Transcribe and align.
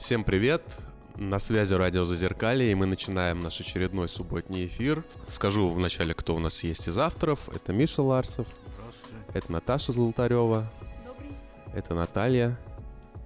Всем 0.00 0.24
привет! 0.24 0.62
На 1.16 1.38
связи 1.38 1.74
радио 1.74 2.06
Зазеркалье, 2.06 2.72
и 2.72 2.74
мы 2.74 2.86
начинаем 2.86 3.40
наш 3.40 3.60
очередной 3.60 4.08
субботний 4.08 4.64
эфир. 4.64 5.04
Скажу 5.28 5.68
вначале, 5.68 6.14
кто 6.14 6.34
у 6.34 6.38
нас 6.38 6.64
есть 6.64 6.88
из 6.88 6.98
авторов. 6.98 7.50
Это 7.54 7.74
Миша 7.74 8.00
Ларсов. 8.00 8.46
Это 9.34 9.52
Наташа 9.52 9.92
Золотарева. 9.92 10.72
Добрый. 11.06 11.36
Это 11.74 11.94
Наталья. 11.94 12.58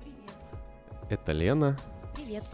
Привет. 0.03 1.21
Это 1.21 1.31
Лена. 1.33 1.79
Привет. 2.17 2.45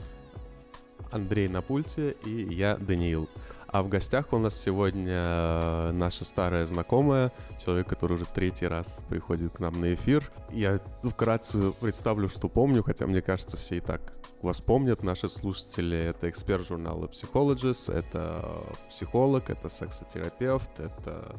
Андрей 1.11 1.49
на 1.49 1.63
пульте 1.63 2.15
и 2.23 2.55
я, 2.55 2.77
Даниил. 2.77 3.27
А 3.73 3.85
в 3.85 3.89
гостях 3.89 4.33
у 4.33 4.39
нас 4.39 4.61
сегодня 4.61 5.23
э, 5.25 5.91
наша 5.93 6.25
старая 6.25 6.67
знакомая, 6.67 7.31
человек, 7.65 7.89
который 7.89 8.15
уже 8.15 8.25
третий 8.25 8.67
раз 8.67 9.01
приходит 9.09 9.53
к 9.53 9.61
нам 9.61 9.81
на 9.81 9.95
эфир. 9.95 10.29
Я 10.51 10.81
вкратце 11.05 11.71
представлю, 11.81 12.29
что 12.29 12.49
помню, 12.49 12.83
хотя 12.83 13.07
мне 13.07 13.23
кажется, 13.23 13.57
все 13.57 13.77
и 13.77 13.81
так 13.81 14.13
вас 14.43 14.61
помнят. 14.61 15.05
Наши 15.05 15.29
слушатели— 15.29 15.97
это 15.99 16.29
эксперт 16.29 16.67
журнала 16.67 17.07
Psychologist, 17.07 17.93
это 17.93 18.65
психолог, 18.89 19.51
это 19.51 19.69
сексотерапевт, 19.69 20.81
это... 20.81 21.37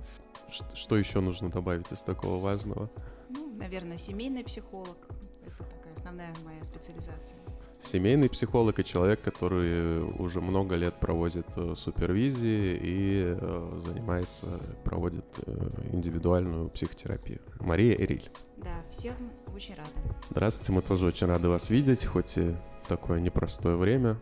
Что 0.74 0.98
еще 0.98 1.20
нужно 1.20 1.50
добавить 1.50 1.92
из 1.92 2.02
такого 2.02 2.42
важного? 2.42 2.90
Ну, 3.30 3.54
наверное, 3.56 3.98
семейный 3.98 4.44
психолог. 4.46 4.98
Это 5.46 5.64
такая 5.64 5.94
основная 5.96 6.34
моя 6.46 6.64
специализация. 6.64 7.40
Семейный 7.84 8.30
психолог 8.30 8.80
и 8.80 8.86
человек, 8.86 9.22
который 9.22 10.04
уже 10.20 10.40
много 10.40 10.76
лет 10.76 10.94
проводит 11.00 11.48
э, 11.56 11.74
супервизии 11.76 12.80
и 12.80 13.36
э, 13.38 13.80
занимается, 13.84 14.46
проводит 14.84 15.26
э, 15.46 15.70
индивидуальную 15.92 16.70
психотерапию. 16.70 17.42
Мария 17.60 17.96
Эриль. 17.96 18.30
Да, 18.58 18.84
всем 18.90 19.16
очень 19.56 19.74
рада. 19.74 19.90
Здравствуйте, 20.30 20.72
мы 20.72 20.82
тоже 20.84 21.08
очень 21.08 21.26
рады 21.26 21.50
вас 21.50 21.72
видеть, 21.72 22.06
хоть 22.06 22.38
и 22.38 22.56
в 22.84 22.88
такое 22.88 23.20
непростое 23.20 23.76
время. 23.76 24.18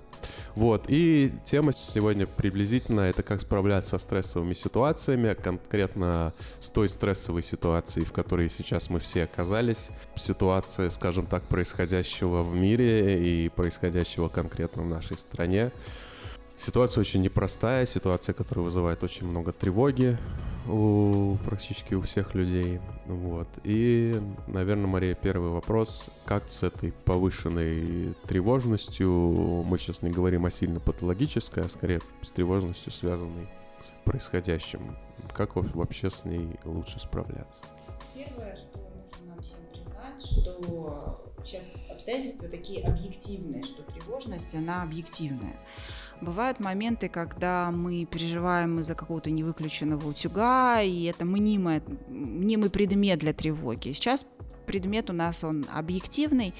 Вот, 0.55 0.85
и 0.87 1.31
тема 1.45 1.71
сегодня 1.73 2.27
приблизительно 2.27 3.01
это 3.01 3.23
как 3.23 3.41
справляться 3.41 3.91
со 3.91 3.97
стрессовыми 3.99 4.53
ситуациями, 4.53 5.33
конкретно 5.33 6.33
с 6.59 6.69
той 6.69 6.89
стрессовой 6.89 7.43
ситуацией, 7.43 8.05
в 8.05 8.11
которой 8.11 8.49
сейчас 8.49 8.89
мы 8.89 8.99
все 8.99 9.23
оказались. 9.23 9.89
Ситуация, 10.15 10.89
скажем 10.89 11.25
так, 11.25 11.43
происходящего 11.43 12.43
в 12.43 12.55
мире 12.55 13.45
и 13.45 13.49
происходящего 13.49 14.27
конкретно 14.27 14.83
в 14.83 14.87
нашей 14.87 15.17
стране. 15.17 15.71
Ситуация 16.59 16.99
очень 16.99 17.21
непростая, 17.21 17.85
ситуация, 17.85 18.33
которая 18.33 18.65
вызывает 18.65 19.01
очень 19.01 19.25
много 19.25 19.53
тревоги 19.53 20.17
у 20.67 21.37
практически 21.45 21.93
у 21.93 22.01
всех 22.01 22.35
людей. 22.35 22.81
Вот. 23.05 23.47
И, 23.63 24.21
наверное, 24.47 24.87
Мария, 24.87 25.15
первый 25.15 25.51
вопрос. 25.51 26.09
Как 26.25 26.51
с 26.51 26.63
этой 26.63 26.91
повышенной 26.91 28.13
тревожностью, 28.27 29.09
мы 29.09 29.79
сейчас 29.79 30.01
не 30.01 30.09
говорим 30.09 30.45
о 30.45 30.49
сильно 30.51 30.81
патологической, 30.81 31.63
а 31.63 31.69
скорее 31.69 32.01
с 32.21 32.31
тревожностью, 32.33 32.91
связанной 32.91 33.47
с 33.81 33.93
происходящим, 34.03 34.97
как 35.33 35.55
во- 35.55 35.61
вообще 35.61 36.09
с 36.09 36.25
ней 36.25 36.59
лучше 36.65 36.99
справляться? 36.99 37.61
Первое, 38.13 38.57
что 38.57 38.79
нужно 38.79 39.33
нам 39.33 39.41
всем 39.41 39.59
признать, 39.71 40.21
что 40.21 41.25
сейчас 41.45 41.63
обстоятельства 41.89 42.49
такие 42.49 42.85
объективные, 42.85 43.63
что 43.63 43.81
тревожность, 43.83 44.53
она 44.55 44.83
объективная. 44.83 45.55
Бывают 46.21 46.59
моменты, 46.59 47.07
когда 47.07 47.71
мы 47.71 48.05
переживаем 48.05 48.79
из-за 48.79 48.95
какого-то 48.95 49.31
невыключенного 49.31 50.07
утюга, 50.07 50.81
и 50.81 51.03
это 51.03 51.25
мнимое, 51.25 51.81
мнимый 52.07 52.69
предмет 52.69 53.19
для 53.19 53.33
тревоги. 53.33 53.93
Сейчас 53.93 54.25
предмет 54.69 55.09
у 55.09 55.13
нас 55.13 55.43
он 55.43 55.65
объективный, 55.73 56.53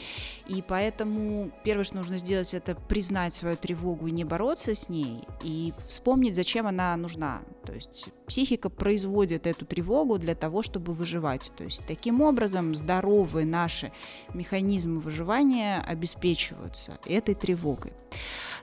и 0.48 0.64
поэтому 0.68 1.52
первое, 1.64 1.84
что 1.84 1.98
нужно 1.98 2.18
сделать, 2.18 2.56
это 2.56 2.74
признать 2.74 3.36
свою 3.36 3.56
тревогу 3.56 4.08
и 4.08 4.12
не 4.12 4.24
бороться 4.24 4.74
с 4.74 4.90
ней, 4.90 5.22
и 5.44 5.74
вспомнить, 5.88 6.36
зачем 6.36 6.66
она 6.66 6.98
нужна. 6.98 7.42
То 7.64 7.74
есть 7.74 8.10
психика 8.26 8.72
производит 8.72 9.46
эту 9.46 9.64
тревогу 9.64 10.18
для 10.18 10.34
того, 10.34 10.64
чтобы 10.64 10.94
выживать. 10.94 11.52
То 11.56 11.66
есть 11.66 11.84
таким 11.86 12.22
образом 12.22 12.74
здоровые 12.74 13.46
наши 13.46 13.92
механизмы 14.34 15.02
выживания 15.02 15.80
обеспечиваются 15.86 16.98
этой 17.06 17.36
тревогой. 17.36 17.94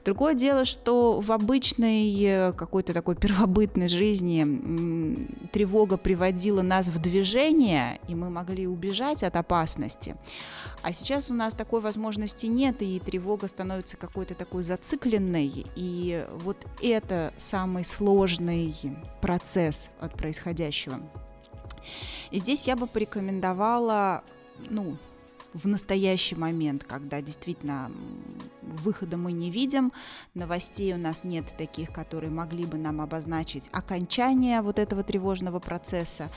Другое 0.07 0.35
дело, 0.35 0.65
что 0.65 1.21
в 1.21 1.33
обычной 1.33 2.15
э, 2.23 2.53
какой-то 2.53 2.95
такой 2.95 3.17
первобытной 3.17 3.89
жизни 3.89 5.27
тревога 5.49 5.97
приводила 5.97 6.63
нас 6.63 6.87
в 6.87 7.01
движение, 7.01 7.99
и 8.07 8.15
мы 8.15 8.31
могли 8.31 8.69
убежать 8.69 9.25
от 9.25 9.35
опасности. 9.35 10.15
А 10.83 10.93
сейчас 10.93 11.29
у 11.33 11.35
нас 11.35 11.55
такой 11.55 11.81
возможности 11.81 12.47
нет, 12.47 12.83
и 12.83 13.01
тревога 13.01 13.49
становится 13.49 13.97
какой-то 13.97 14.37
такой 14.37 14.63
зацикленной. 14.63 15.67
И 15.75 16.25
вот 16.45 16.65
это 16.81 17.33
самый 17.37 17.83
сложный 17.83 18.73
процесс 19.21 19.91
от 19.99 20.13
происходящего. 20.13 21.01
И 22.31 22.39
здесь 22.39 22.69
я 22.69 22.77
бы 22.77 22.87
порекомендовала, 22.87 24.23
ну, 24.71 24.99
в 25.57 25.67
настоящий 25.67 26.35
момент, 26.35 26.85
когда 26.85 27.21
действительно 27.23 27.91
выхода 28.63 29.17
мы 29.17 29.33
не 29.33 29.51
видим, 29.51 29.93
новостей 30.35 30.93
у 30.93 30.99
нас 30.99 31.25
нет 31.25 31.55
таких, 31.57 31.93
которые 31.93 32.31
могли 32.31 32.67
бы 32.67 32.77
нам 32.77 33.01
обозначить 33.01 33.71
окончание 33.73 34.61
вот 34.61 34.79
этого 34.79 35.03
тревожного 35.03 35.59
процесса. 35.59 36.31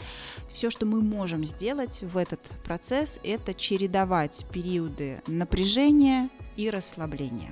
Все, 0.54 0.70
что 0.70 0.86
мы 0.86 1.02
можем 1.02 1.44
сделать 1.44 2.02
в 2.02 2.18
этот 2.18 2.42
процесс, 2.64 3.20
это 3.24 3.54
чередовать 3.54 4.46
периоды 4.54 5.22
напряжения 5.28 6.30
и 6.56 6.70
расслабления. 6.70 7.52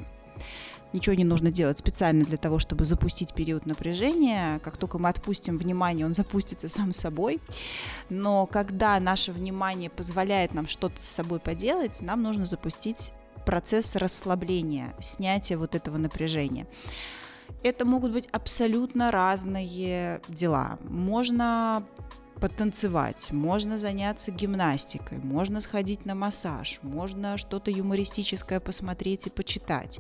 Ничего 0.94 1.16
не 1.16 1.24
нужно 1.24 1.52
делать 1.52 1.80
специально 1.80 2.24
для 2.24 2.38
того, 2.38 2.60
чтобы 2.60 2.86
запустить 2.86 3.34
период 3.34 3.66
напряжения. 3.66 4.60
Как 4.60 4.78
только 4.78 4.98
мы 4.98 5.10
отпустим 5.10 5.58
внимание, 5.58 6.06
он 6.06 6.14
запустится 6.14 6.70
сам 6.70 6.92
собой. 6.92 7.40
Но 8.10 8.46
когда 8.46 9.00
наше 9.00 9.32
внимание 9.32 9.90
позволяет 9.90 10.54
нам 10.54 10.68
что-то 10.68 11.04
с 11.04 11.10
собой 11.10 11.40
поделать, 11.40 12.02
нам 12.02 12.24
нужно 12.24 12.46
запустить 12.46 13.14
процесс 13.46 13.96
расслабления, 13.96 14.94
снятия 15.00 15.58
вот 15.58 15.76
этого 15.76 15.98
напряжения. 15.98 16.68
Это 17.64 17.86
могут 17.86 18.12
быть 18.12 18.28
абсолютно 18.32 19.12
разные 19.12 20.22
дела. 20.28 20.78
Можно 20.84 21.86
потанцевать, 22.40 23.32
можно 23.32 23.78
заняться 23.78 24.32
гимнастикой, 24.32 25.20
можно 25.20 25.62
сходить 25.62 26.06
на 26.06 26.16
массаж, 26.16 26.80
можно 26.82 27.38
что-то 27.38 27.72
юмористическое 27.72 28.60
посмотреть 28.60 29.28
и 29.28 29.30
почитать. 29.30 30.00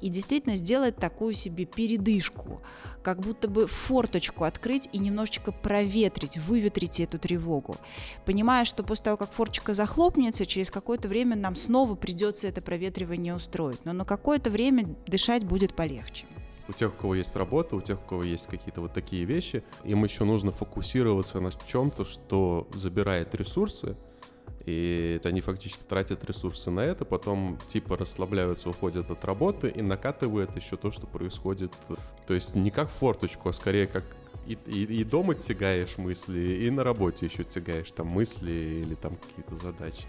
И 0.00 0.08
действительно 0.08 0.56
сделать 0.56 0.96
такую 0.96 1.34
себе 1.34 1.64
передышку, 1.64 2.60
как 3.02 3.20
будто 3.20 3.48
бы 3.48 3.66
форточку 3.66 4.44
открыть 4.44 4.88
и 4.92 4.98
немножечко 4.98 5.52
проветрить, 5.52 6.38
выветрить 6.38 7.00
эту 7.00 7.18
тревогу. 7.18 7.76
Понимая, 8.24 8.64
что 8.64 8.82
после 8.82 9.04
того, 9.04 9.16
как 9.16 9.32
форточка 9.32 9.74
захлопнется, 9.74 10.46
через 10.46 10.70
какое-то 10.70 11.08
время 11.08 11.36
нам 11.36 11.56
снова 11.56 11.94
придется 11.94 12.48
это 12.48 12.60
проветривание 12.60 13.34
устроить. 13.34 13.84
Но 13.84 13.92
на 13.92 14.04
какое-то 14.04 14.50
время 14.50 14.94
дышать 15.06 15.44
будет 15.44 15.74
полегче 15.74 16.26
у 16.68 16.72
тех, 16.72 16.92
у 16.92 16.96
кого 16.96 17.14
есть 17.14 17.36
работа, 17.36 17.76
у 17.76 17.80
тех, 17.80 17.98
у 18.02 18.08
кого 18.08 18.22
есть 18.22 18.46
какие-то 18.46 18.80
вот 18.80 18.92
такие 18.92 19.24
вещи, 19.24 19.62
им 19.84 20.04
еще 20.04 20.24
нужно 20.24 20.50
фокусироваться 20.50 21.40
на 21.40 21.50
чем-то, 21.66 22.04
что 22.04 22.68
забирает 22.74 23.34
ресурсы, 23.34 23.96
и 24.64 25.14
это 25.16 25.28
они 25.28 25.40
фактически 25.40 25.82
тратят 25.84 26.24
ресурсы 26.24 26.70
на 26.70 26.80
это, 26.80 27.04
потом 27.04 27.58
типа 27.68 27.96
расслабляются, 27.96 28.68
уходят 28.68 29.10
от 29.10 29.24
работы 29.24 29.68
и 29.68 29.80
накатывают 29.80 30.56
еще 30.56 30.76
то, 30.76 30.90
что 30.90 31.06
происходит. 31.06 31.72
То 32.26 32.34
есть 32.34 32.56
не 32.56 32.70
как 32.70 32.90
форточку, 32.90 33.48
а 33.48 33.52
скорее 33.52 33.86
как 33.86 34.04
и, 34.46 34.58
и, 34.66 34.84
и 35.00 35.04
дома 35.04 35.34
тягаешь 35.34 35.98
мысли, 35.98 36.64
и 36.66 36.70
на 36.70 36.82
работе 36.82 37.26
еще 37.26 37.44
тягаешь 37.44 37.90
там 37.92 38.08
мысли 38.08 38.82
или 38.82 38.94
там 38.96 39.16
какие-то 39.16 39.54
задачи. 39.54 40.06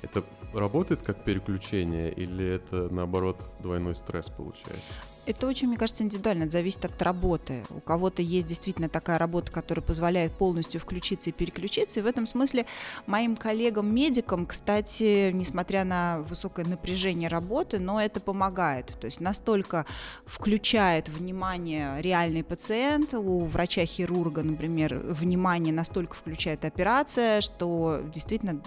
Это 0.00 0.24
работает 0.54 1.02
как 1.02 1.24
переключение 1.24 2.12
или 2.12 2.46
это 2.46 2.88
наоборот 2.90 3.42
двойной 3.60 3.94
стресс 3.94 4.30
получается? 4.30 4.82
Это 5.28 5.46
очень, 5.46 5.68
мне 5.68 5.76
кажется, 5.76 6.04
индивидуально, 6.04 6.44
это 6.44 6.52
зависит 6.52 6.86
от 6.86 7.02
работы. 7.02 7.62
У 7.68 7.80
кого-то 7.80 8.22
есть 8.22 8.46
действительно 8.46 8.88
такая 8.88 9.18
работа, 9.18 9.52
которая 9.52 9.84
позволяет 9.84 10.32
полностью 10.32 10.80
включиться 10.80 11.28
и 11.28 11.34
переключиться. 11.34 12.00
И 12.00 12.02
в 12.02 12.06
этом 12.06 12.24
смысле 12.24 12.64
моим 13.04 13.36
коллегам-медикам, 13.36 14.46
кстати, 14.46 15.30
несмотря 15.32 15.84
на 15.84 16.20
высокое 16.20 16.64
напряжение 16.64 17.28
работы, 17.28 17.78
но 17.78 18.00
это 18.00 18.20
помогает. 18.20 18.86
То 18.98 19.04
есть 19.04 19.20
настолько 19.20 19.84
включает 20.24 21.10
внимание 21.10 22.00
реальный 22.00 22.42
пациент, 22.42 23.12
у 23.12 23.44
врача-хирурга, 23.44 24.42
например, 24.42 24.96
внимание 24.96 25.74
настолько 25.74 26.14
включает 26.14 26.64
операция, 26.64 27.42
что 27.42 28.00
действительно 28.14 28.62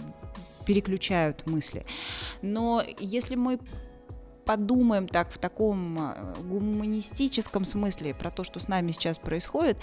переключают 0.67 1.47
мысли. 1.47 1.87
Но 2.43 2.83
если 2.99 3.35
мы 3.35 3.59
подумаем 4.51 5.07
так 5.07 5.31
в 5.31 5.37
таком 5.37 5.97
э, 5.97 6.33
гуманистическом 6.43 7.63
смысле 7.63 8.13
про 8.13 8.31
то, 8.31 8.43
что 8.43 8.59
с 8.59 8.67
нами 8.67 8.91
сейчас 8.91 9.17
происходит, 9.17 9.77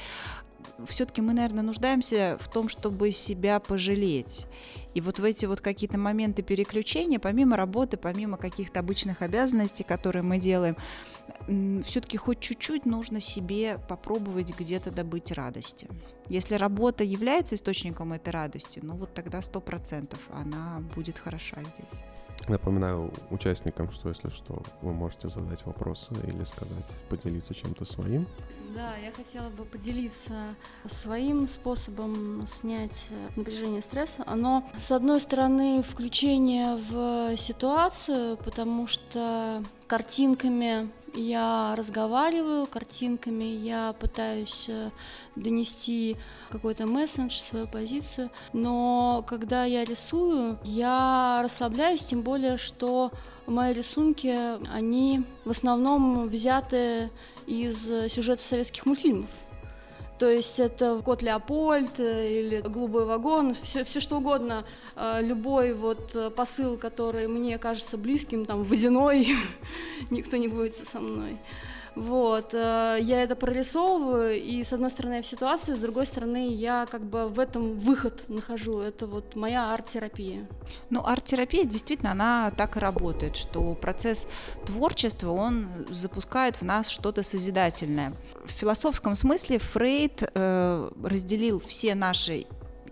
все-таки 0.86 1.22
мы, 1.22 1.32
наверное, 1.32 1.62
нуждаемся 1.62 2.36
в 2.38 2.52
том, 2.52 2.68
чтобы 2.68 3.10
себя 3.10 3.60
пожалеть. 3.60 4.46
И 4.92 5.00
вот 5.00 5.20
в 5.20 5.24
эти 5.24 5.46
вот 5.46 5.62
какие-то 5.62 5.96
моменты 5.96 6.42
переключения, 6.42 7.18
помимо 7.18 7.56
работы, 7.56 7.96
помимо 7.96 8.36
каких-то 8.36 8.80
обычных 8.80 9.22
обязанностей, 9.22 9.84
которые 9.84 10.22
мы 10.22 10.36
делаем, 10.36 10.76
все-таки 11.84 12.18
хоть 12.18 12.40
чуть-чуть 12.40 12.84
нужно 12.84 13.20
себе 13.22 13.78
попробовать 13.88 14.54
где-то 14.54 14.90
добыть 14.90 15.32
радости. 15.32 15.88
Если 16.28 16.56
работа 16.56 17.04
является 17.04 17.54
источником 17.54 18.12
этой 18.12 18.34
радости, 18.34 18.80
ну 18.82 18.96
вот 18.96 19.14
тогда 19.14 19.40
сто 19.40 19.62
процентов 19.62 20.20
она 20.30 20.82
будет 20.94 21.18
хороша 21.18 21.56
здесь. 21.62 22.02
Напоминаю 22.46 23.12
участникам, 23.30 23.90
что 23.90 24.08
если 24.08 24.28
что, 24.28 24.62
вы 24.80 24.92
можете 24.92 25.28
задать 25.28 25.66
вопросы 25.66 26.14
или 26.26 26.44
сказать, 26.44 26.86
поделиться 27.10 27.54
чем-то 27.54 27.84
своим. 27.84 28.26
Да, 28.74 28.96
я 28.96 29.10
хотела 29.12 29.48
бы 29.48 29.64
поделиться 29.64 30.54
своим 30.88 31.48
способом 31.48 32.46
снять 32.46 33.10
напряжение 33.34 33.82
стресса. 33.82 34.22
Оно, 34.26 34.70
с 34.78 34.92
одной 34.92 35.20
стороны, 35.20 35.82
включение 35.82 36.76
в 36.76 37.36
ситуацию, 37.36 38.36
потому 38.36 38.86
что 38.86 39.62
картинками 39.88 40.90
я 41.14 41.74
разговариваю, 41.76 42.66
картинками 42.66 43.44
я 43.44 43.94
пытаюсь 43.98 44.66
э, 44.68 44.90
донести 45.34 46.16
какой-то 46.50 46.86
месседж, 46.86 47.32
свою 47.32 47.66
позицию, 47.66 48.30
но 48.52 49.24
когда 49.26 49.64
я 49.64 49.84
рисую, 49.84 50.58
я 50.64 51.40
расслабляюсь, 51.42 52.04
тем 52.04 52.20
более, 52.20 52.58
что 52.58 53.10
мои 53.46 53.72
рисунки, 53.72 54.36
они 54.70 55.24
в 55.44 55.50
основном 55.50 56.28
взяты 56.28 57.10
из 57.46 57.86
сюжетов 58.12 58.46
советских 58.46 58.84
мультфильмов. 58.86 59.30
То 60.18 60.28
есть 60.28 60.58
это 60.58 61.00
кот 61.04 61.22
Леопольд 61.22 62.00
э, 62.00 62.40
или 62.40 62.60
голубой 62.60 63.04
вагон, 63.04 63.54
все, 63.54 63.84
все 63.84 64.00
что 64.00 64.16
угодно, 64.16 64.64
э, 64.96 65.20
любой 65.22 65.74
вот 65.74 66.34
посыл, 66.34 66.76
который 66.76 67.28
мне 67.28 67.58
кажется 67.58 67.96
близким, 67.96 68.44
там 68.44 68.64
водяной, 68.64 69.28
никто 70.10 70.36
не 70.36 70.48
будет 70.48 70.76
со 70.76 71.00
мной. 71.00 71.38
Вот, 71.98 72.54
э, 72.54 72.98
я 73.00 73.22
это 73.24 73.34
прорисовываю, 73.34 74.40
и 74.40 74.62
с 74.62 74.72
одной 74.72 74.90
стороны 74.90 75.14
я 75.14 75.22
в 75.22 75.26
ситуации, 75.26 75.74
с 75.74 75.78
другой 75.78 76.06
стороны 76.06 76.54
я 76.54 76.86
как 76.86 77.02
бы 77.02 77.28
в 77.28 77.40
этом 77.40 77.76
выход 77.78 78.22
нахожу. 78.28 78.78
Это 78.78 79.08
вот 79.08 79.34
моя 79.34 79.74
арт-терапия. 79.74 80.46
Ну, 80.90 81.04
арт-терапия 81.04 81.64
действительно, 81.64 82.12
она 82.12 82.52
так 82.56 82.76
и 82.76 82.80
работает, 82.80 83.34
что 83.34 83.74
процесс 83.74 84.28
творчества, 84.64 85.30
он 85.30 85.66
запускает 85.90 86.60
в 86.60 86.62
нас 86.62 86.88
что-то 86.88 87.24
созидательное. 87.24 88.12
В 88.44 88.52
философском 88.52 89.16
смысле 89.16 89.58
Фрейд 89.58 90.22
э, 90.22 90.90
разделил 91.02 91.60
все 91.66 91.96
наши 91.96 92.46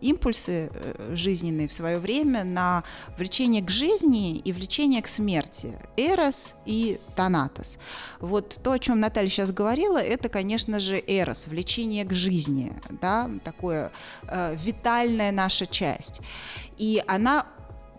импульсы 0.08 0.70
э, 0.72 1.14
жизненные 1.14 1.68
в 1.68 1.72
свое 1.72 1.98
время 1.98 2.44
на 2.44 2.84
влечение 3.16 3.62
к 3.62 3.70
жизни 3.70 4.38
и 4.38 4.52
влечение 4.52 5.02
к 5.02 5.08
смерти. 5.08 5.78
Эрос 5.96 6.54
и 6.64 6.98
Танатос. 7.14 7.78
Вот 8.20 8.58
то, 8.62 8.72
о 8.72 8.78
чем 8.78 9.00
Наталья 9.00 9.28
сейчас 9.28 9.52
говорила, 9.52 9.98
это, 9.98 10.28
конечно 10.28 10.80
же, 10.80 11.02
Эрос, 11.06 11.46
влечение 11.46 12.04
к 12.04 12.12
жизни, 12.12 12.72
да, 13.00 13.30
такое 13.44 13.90
э, 14.22 14.56
витальная 14.56 15.32
наша 15.32 15.66
часть. 15.66 16.20
И 16.78 17.02
она 17.06 17.46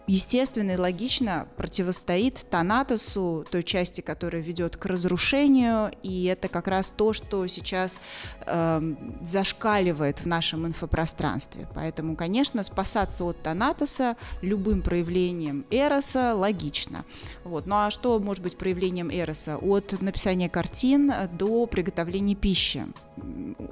естественно 0.08 0.72
и 0.72 0.78
логично 0.78 1.48
противостоит 1.58 2.46
Танатосу, 2.50 3.46
той 3.52 3.64
части, 3.64 4.02
которая 4.02 4.42
ведет 4.42 4.78
к 4.78 4.86
разрушению, 4.86 5.92
и 6.02 6.26
это 6.26 6.48
как 6.48 6.68
раз 6.68 6.92
то, 6.92 7.14
что 7.14 7.46
сейчас 7.48 8.02
э, 8.46 8.96
зашкаливает 9.22 10.20
в 10.20 10.26
нашем 10.26 10.66
инфопространстве. 10.66 11.68
Поэтому, 11.76 12.16
конечно, 12.16 12.64
спасаться 12.64 13.26
от 13.26 13.44
Танатоса 13.44 14.16
любым 14.42 14.82
проявлением 14.82 15.66
Эроса 15.70 16.34
логично. 16.36 17.04
Вот. 17.44 17.66
Ну 17.66 17.76
а 17.76 17.92
что 17.92 18.18
может 18.20 18.44
быть 18.44 18.58
проявлением 18.58 19.10
Эроса? 19.10 19.58
От 19.58 20.02
написания 20.02 20.50
картин 20.50 21.14
до 21.34 21.66
приготовления 21.66 22.36
пищи. 22.36 22.86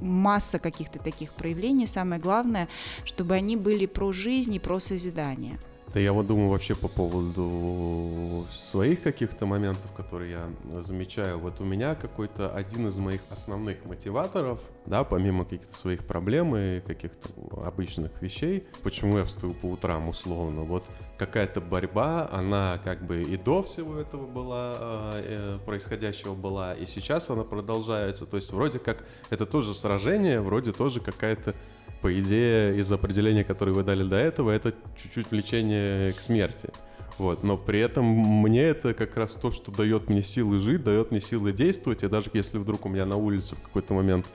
Масса 0.01 0.59
каких-то 0.59 0.99
таких 0.99 1.33
проявлений. 1.33 1.87
Самое 1.87 2.19
главное, 2.19 2.67
чтобы 3.05 3.35
они 3.35 3.55
были 3.55 3.85
про 3.85 4.11
жизнь 4.11 4.53
и 4.53 4.59
про 4.59 4.79
созидание. 4.79 5.59
Да 5.95 6.01
я 6.01 6.11
вот 6.11 6.27
думаю 6.27 6.49
вообще 6.49 6.75
по 6.75 6.89
поводу 6.89 8.45
своих 8.51 9.01
каких-то 9.01 9.45
моментов, 9.45 9.93
которые 9.93 10.31
я 10.31 10.81
замечаю. 10.81 11.39
Вот 11.39 11.61
у 11.61 11.63
меня 11.63 11.95
какой-то 11.95 12.53
один 12.53 12.87
из 12.87 12.99
моих 12.99 13.21
основных 13.29 13.85
мотиваторов, 13.85 14.59
да, 14.85 15.05
помимо 15.05 15.45
каких-то 15.45 15.73
своих 15.73 16.05
проблем 16.05 16.53
и 16.57 16.81
каких-то 16.81 17.29
обычных 17.65 18.21
вещей, 18.21 18.67
почему 18.83 19.19
я 19.19 19.23
встаю 19.23 19.53
по 19.53 19.67
утрам 19.67 20.09
условно, 20.09 20.63
вот 20.63 20.83
какая-то 21.17 21.61
борьба, 21.61 22.27
она 22.29 22.77
как 22.83 23.05
бы 23.05 23.23
и 23.23 23.37
до 23.37 23.63
всего 23.63 23.97
этого 23.97 24.27
была, 24.27 24.75
э, 25.13 25.59
происходящего 25.65 26.35
была, 26.35 26.73
и 26.73 26.85
сейчас 26.85 27.29
она 27.29 27.45
продолжается. 27.45 28.25
То 28.25 28.35
есть 28.35 28.51
вроде 28.51 28.79
как 28.79 29.05
это 29.29 29.45
тоже 29.45 29.73
сражение, 29.73 30.41
вроде 30.41 30.73
тоже 30.73 30.99
какая-то 30.99 31.55
по 32.05 32.19
идее, 32.19 32.77
из 32.77 32.91
определения, 32.91 33.43
которое 33.43 33.71
вы 33.71 33.81
дали 33.81 34.03
до 34.03 34.15
этого, 34.15 34.51
это 34.51 34.75
чуть-чуть 34.95 35.31
влечение 35.31 36.13
к 36.13 36.21
смерти. 36.21 36.69
Вот, 37.17 37.43
но 37.43 37.57
при 37.57 37.79
этом 37.79 38.05
мне 38.05 38.61
это 38.61 38.93
как 38.93 39.17
раз 39.17 39.33
то, 39.33 39.49
что 39.49 39.71
дает 39.71 40.07
мне 40.07 40.21
силы 40.21 40.59
жить, 40.59 40.83
дает 40.83 41.09
мне 41.09 41.19
силы 41.19 41.51
действовать. 41.51 42.03
И 42.03 42.07
даже 42.07 42.29
если 42.33 42.59
вдруг 42.59 42.85
у 42.85 42.89
меня 42.89 43.07
на 43.07 43.15
улице 43.15 43.55
в 43.55 43.61
какой-то 43.61 43.95
момент 43.95 44.27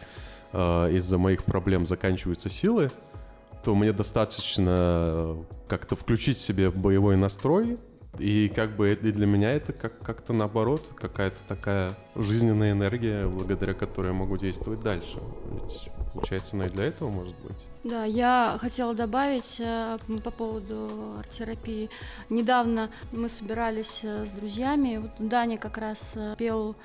э, 0.52 0.96
из-за 0.96 1.17
моих 1.17 1.44
проблем 1.44 1.87
заканчиваются 1.87 2.49
силы, 2.49 2.90
то 3.62 3.76
мне 3.76 3.93
достаточно 3.93 5.37
как-то 5.69 5.94
включить 5.94 6.38
себе 6.38 6.73
боевой 6.73 7.14
настрой, 7.14 7.78
и 8.19 8.49
как 8.55 8.77
бы 8.77 8.93
и 8.93 8.97
для 8.97 9.27
меня 9.27 9.53
это 9.53 9.73
как- 9.73 9.99
как-то 10.01 10.33
наоборот, 10.33 10.93
какая-то 10.97 11.39
такая 11.47 11.97
жизненная 12.15 12.73
энергия, 12.73 13.27
благодаря 13.27 13.73
которой 13.75 14.09
я 14.09 14.12
могу 14.12 14.37
действовать 14.37 14.81
дальше. 14.81 15.19
Ведь 15.53 15.89
получается, 16.12 16.57
она 16.57 16.67
и 16.67 16.71
для 16.71 16.85
этого 16.87 17.09
может 17.09 17.37
быть. 17.39 17.67
Да, 17.85 18.05
я 18.05 18.59
хотела 18.61 18.95
добавить 18.95 19.57
э, 19.61 19.99
по 20.25 20.31
поводу 20.31 21.15
арт-терапии. 21.19 21.89
Недавно 22.29 22.91
мы 23.12 23.29
собирались 23.29 24.01
э, 24.03 24.27
с 24.27 24.31
друзьями, 24.31 24.99
вот 24.99 25.29
Даня 25.29 25.57
как 25.57 25.79
раз 25.79 26.15
э, 26.17 26.35
пел 26.37 26.77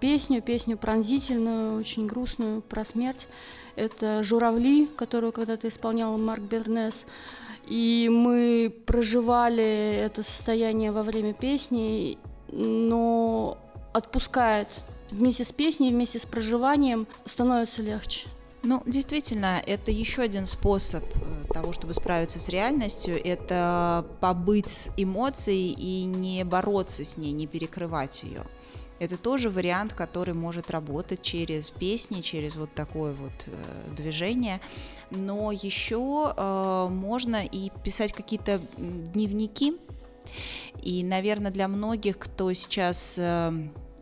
песню, 0.00 0.42
песню 0.42 0.76
пронзительную, 0.76 1.78
очень 1.78 2.08
грустную 2.08 2.62
про 2.62 2.84
смерть. 2.84 3.28
Это 3.76 4.22
«Журавли», 4.24 4.86
которую 4.86 5.32
когда-то 5.32 5.68
исполнял 5.68 6.18
Марк 6.18 6.42
Бернес. 6.42 7.06
И 7.66 8.08
мы 8.10 8.74
проживали 8.86 9.94
это 9.96 10.22
состояние 10.22 10.92
во 10.92 11.02
время 11.02 11.32
песни, 11.32 12.18
но 12.48 13.58
отпускает 13.92 14.68
вместе 15.10 15.44
с 15.44 15.52
песней, 15.52 15.90
вместе 15.90 16.18
с 16.18 16.26
проживанием 16.26 17.06
становится 17.24 17.82
легче. 17.82 18.28
Ну, 18.64 18.82
действительно, 18.86 19.60
это 19.66 19.90
еще 19.90 20.22
один 20.22 20.46
способ 20.46 21.02
э, 21.02 21.52
того, 21.52 21.72
чтобы 21.72 21.94
справиться 21.94 22.38
с 22.38 22.48
реальностью, 22.48 23.20
это 23.22 24.06
побыть 24.20 24.68
с 24.68 24.90
эмоцией 24.96 25.74
и 25.76 26.04
не 26.04 26.44
бороться 26.44 27.04
с 27.04 27.16
ней, 27.16 27.32
не 27.32 27.48
перекрывать 27.48 28.22
ее. 28.22 28.44
Это 29.02 29.16
тоже 29.16 29.50
вариант, 29.50 29.94
который 29.94 30.32
может 30.32 30.70
работать 30.70 31.22
через 31.22 31.72
песни, 31.72 32.20
через 32.20 32.54
вот 32.54 32.72
такое 32.72 33.14
вот 33.14 33.32
э, 33.46 33.94
движение. 33.96 34.60
Но 35.10 35.50
еще 35.50 36.32
э, 36.36 36.86
можно 36.88 37.44
и 37.44 37.70
писать 37.82 38.12
какие-то 38.12 38.60
дневники. 38.76 39.76
И, 40.84 41.02
наверное, 41.02 41.50
для 41.50 41.66
многих, 41.66 42.16
кто 42.16 42.52
сейчас 42.52 43.16
э, 43.18 43.52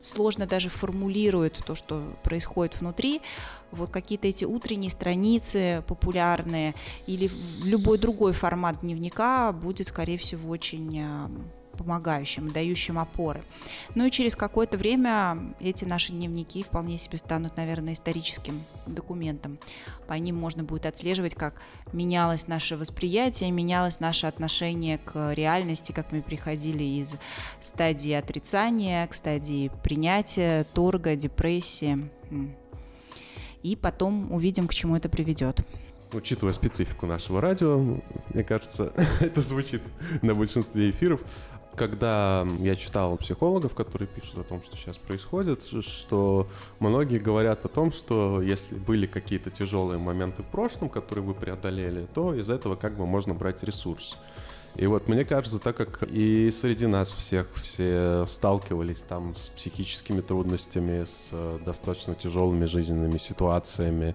сложно 0.00 0.46
даже 0.46 0.68
формулирует 0.68 1.62
то, 1.64 1.74
что 1.74 2.14
происходит 2.22 2.78
внутри, 2.78 3.22
вот 3.70 3.88
какие-то 3.88 4.28
эти 4.28 4.44
утренние 4.44 4.90
страницы 4.90 5.82
популярные 5.86 6.74
или 7.06 7.30
любой 7.64 7.96
другой 7.96 8.34
формат 8.34 8.82
дневника 8.82 9.50
будет, 9.52 9.86
скорее 9.86 10.18
всего, 10.18 10.50
очень 10.50 11.02
помогающим, 11.80 12.50
дающим 12.50 12.98
опоры. 12.98 13.42
Ну 13.94 14.04
и 14.04 14.10
через 14.10 14.36
какое-то 14.36 14.76
время 14.76 15.54
эти 15.60 15.86
наши 15.86 16.12
дневники 16.12 16.62
вполне 16.62 16.98
себе 16.98 17.16
станут, 17.16 17.56
наверное, 17.56 17.94
историческим 17.94 18.62
документом. 18.86 19.58
По 20.06 20.12
ним 20.12 20.36
можно 20.36 20.62
будет 20.62 20.84
отслеживать, 20.84 21.34
как 21.34 21.62
менялось 21.94 22.48
наше 22.48 22.76
восприятие, 22.76 23.50
менялось 23.50 23.98
наше 23.98 24.26
отношение 24.26 24.98
к 24.98 25.32
реальности, 25.32 25.92
как 25.92 26.12
мы 26.12 26.20
приходили 26.20 26.84
из 26.84 27.14
стадии 27.60 28.12
отрицания 28.12 29.06
к 29.06 29.14
стадии 29.14 29.70
принятия, 29.82 30.64
торга, 30.74 31.16
депрессии. 31.16 32.10
И 33.62 33.74
потом 33.76 34.32
увидим, 34.32 34.68
к 34.68 34.74
чему 34.74 34.96
это 34.96 35.08
приведет 35.08 35.64
учитывая 36.14 36.52
специфику 36.52 37.06
нашего 37.06 37.40
радио, 37.40 37.78
мне 38.32 38.44
кажется, 38.44 38.92
это 39.20 39.40
звучит 39.40 39.82
на 40.22 40.34
большинстве 40.34 40.90
эфиров, 40.90 41.20
когда 41.80 42.46
я 42.58 42.76
читал 42.76 43.16
психологов, 43.16 43.74
которые 43.74 44.06
пишут 44.06 44.36
о 44.36 44.42
том, 44.42 44.62
что 44.62 44.76
сейчас 44.76 44.98
происходит, 44.98 45.64
что 45.64 46.46
многие 46.78 47.18
говорят 47.18 47.64
о 47.64 47.68
том, 47.68 47.90
что 47.90 48.42
если 48.42 48.74
были 48.74 49.06
какие-то 49.06 49.48
тяжелые 49.48 49.98
моменты 49.98 50.42
в 50.42 50.46
прошлом, 50.46 50.90
которые 50.90 51.24
вы 51.24 51.32
преодолели, 51.32 52.06
то 52.12 52.34
из 52.34 52.50
этого 52.50 52.76
как 52.76 52.98
бы 52.98 53.06
можно 53.06 53.32
брать 53.32 53.62
ресурс. 53.62 54.18
И 54.76 54.86
вот 54.86 55.08
мне 55.08 55.24
кажется, 55.24 55.58
так 55.58 55.74
как 55.74 56.02
и 56.10 56.50
среди 56.50 56.86
нас 56.86 57.10
всех 57.10 57.46
все 57.54 58.26
сталкивались 58.28 59.00
там 59.00 59.34
с 59.34 59.48
психическими 59.48 60.20
трудностями, 60.20 61.04
с 61.04 61.30
э, 61.32 61.58
достаточно 61.64 62.14
тяжелыми 62.14 62.66
жизненными 62.66 63.16
ситуациями, 63.16 64.14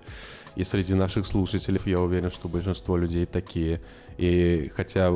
и 0.55 0.63
среди 0.63 0.93
наших 0.93 1.25
слушателей 1.25 1.81
я 1.85 1.99
уверен, 1.99 2.29
что 2.29 2.47
большинство 2.47 2.97
людей 2.97 3.25
такие. 3.25 3.81
И 4.17 4.71
хотя, 4.75 5.11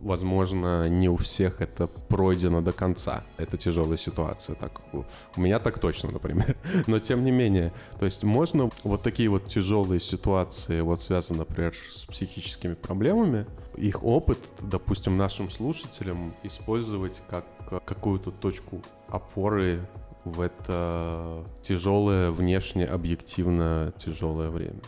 возможно, 0.00 0.88
не 0.88 1.08
у 1.08 1.16
всех 1.16 1.60
это 1.60 1.86
пройдено 1.86 2.60
до 2.60 2.72
конца, 2.72 3.24
это 3.38 3.56
тяжелая 3.56 3.96
ситуация. 3.96 4.54
Так, 4.56 4.82
у, 4.92 5.04
меня 5.40 5.58
так 5.58 5.78
точно, 5.78 6.10
например. 6.10 6.56
Но 6.86 6.98
тем 6.98 7.24
не 7.24 7.30
менее, 7.30 7.72
то 7.98 8.04
есть 8.04 8.22
можно 8.22 8.70
вот 8.84 9.02
такие 9.02 9.30
вот 9.30 9.48
тяжелые 9.48 10.00
ситуации, 10.00 10.80
вот 10.82 11.00
связанные, 11.00 11.46
например, 11.48 11.74
с 11.90 12.04
психическими 12.04 12.74
проблемами, 12.74 13.46
их 13.76 14.04
опыт, 14.04 14.38
допустим, 14.60 15.16
нашим 15.16 15.48
слушателям 15.48 16.34
использовать 16.42 17.22
как 17.30 17.46
какую-то 17.86 18.30
точку 18.30 18.82
опоры 19.08 19.80
в 20.24 20.40
это 20.40 21.44
тяжелое, 21.62 22.30
внешне 22.30 22.84
объективно 22.86 23.92
тяжелое 23.98 24.50
время? 24.50 24.80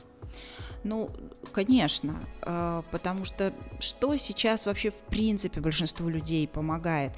Ну, 0.84 1.10
конечно, 1.50 2.14
э, 2.42 2.82
потому 2.90 3.24
что 3.24 3.54
что 3.80 4.16
сейчас 4.16 4.66
вообще 4.66 4.90
в 4.90 4.98
принципе 5.08 5.60
большинству 5.60 6.10
людей 6.10 6.46
помогает? 6.46 7.12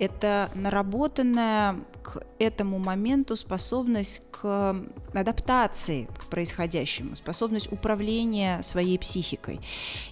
Это 0.00 0.50
наработанная 0.56 1.76
к 2.02 2.24
этому 2.40 2.80
моменту 2.80 3.36
способность 3.36 4.22
к 4.32 4.74
адаптации 5.14 6.08
к 6.18 6.26
происходящему, 6.26 7.14
способность 7.14 7.70
управления 7.70 8.60
своей 8.62 8.98
психикой. 8.98 9.60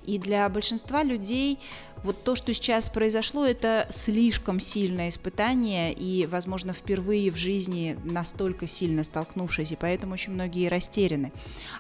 И 0.05 0.19
для 0.21 0.49
большинства 0.49 1.02
людей 1.02 1.59
вот 2.02 2.25
то, 2.25 2.35
что 2.35 2.54
сейчас 2.54 2.88
произошло, 2.88 3.45
это 3.45 3.87
слишком 3.90 4.59
сильное 4.61 5.11
испытание 5.11 5.92
и, 5.92 6.26
возможно, 6.26 6.73
впервые 6.73 7.30
в 7.30 7.37
жизни 7.37 7.99
настолько 8.04 8.66
сильно 8.66 9.04
столкнувшись, 9.04 9.73
и 9.73 9.76
поэтому 9.76 10.14
очень 10.14 10.33
многие 10.33 10.69
растеряны. 10.69 11.33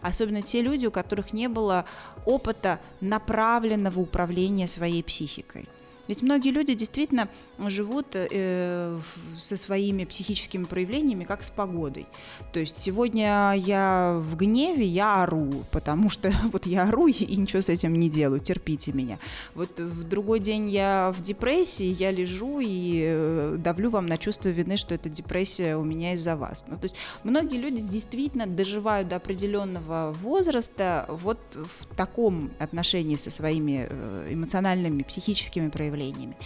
Особенно 0.02 0.42
те 0.42 0.60
люди, 0.60 0.86
у 0.86 0.90
которых 0.90 1.32
не 1.32 1.48
было 1.48 1.86
опыта 2.26 2.80
направленного 3.00 4.00
управления 4.00 4.66
своей 4.66 5.02
психикой. 5.02 5.68
Ведь 6.10 6.22
многие 6.22 6.50
люди 6.50 6.74
действительно 6.74 7.28
живут 7.68 8.16
э, 8.16 8.98
со 9.40 9.56
своими 9.56 10.04
психическими 10.04 10.64
проявлениями, 10.64 11.22
как 11.22 11.44
с 11.44 11.50
погодой. 11.50 12.06
То 12.52 12.58
есть 12.58 12.80
сегодня 12.80 13.54
я 13.56 14.20
в 14.20 14.34
гневе, 14.34 14.84
я 14.84 15.22
ору, 15.22 15.64
потому 15.70 16.10
что 16.10 16.32
вот 16.52 16.66
я 16.66 16.88
ору 16.88 17.06
и 17.06 17.36
ничего 17.36 17.62
с 17.62 17.68
этим 17.68 17.94
не 17.94 18.10
делаю, 18.10 18.40
терпите 18.40 18.92
меня. 18.92 19.20
Вот 19.54 19.78
в 19.78 20.02
другой 20.02 20.40
день 20.40 20.68
я 20.68 21.14
в 21.16 21.20
депрессии, 21.20 21.94
я 21.96 22.10
лежу 22.10 22.58
и 22.60 23.02
э, 23.04 23.56
давлю 23.60 23.90
вам 23.90 24.06
на 24.06 24.18
чувство 24.18 24.48
вины, 24.48 24.76
что 24.76 24.96
эта 24.96 25.08
депрессия 25.08 25.76
у 25.76 25.84
меня 25.84 26.14
из-за 26.14 26.34
вас. 26.34 26.64
Ну, 26.66 26.76
то 26.76 26.86
есть 26.86 26.96
многие 27.22 27.58
люди 27.58 27.82
действительно 27.82 28.48
доживают 28.48 29.06
до 29.06 29.16
определенного 29.16 30.12
возраста 30.22 31.06
вот 31.08 31.38
в 31.54 31.94
таком 31.94 32.50
отношении 32.58 33.14
со 33.14 33.30
своими 33.30 33.86
э, 33.88 34.28
эмоциональными, 34.32 35.04
психическими 35.04 35.68
проявлениями 35.68 35.99
проявлениями. 36.00 36.36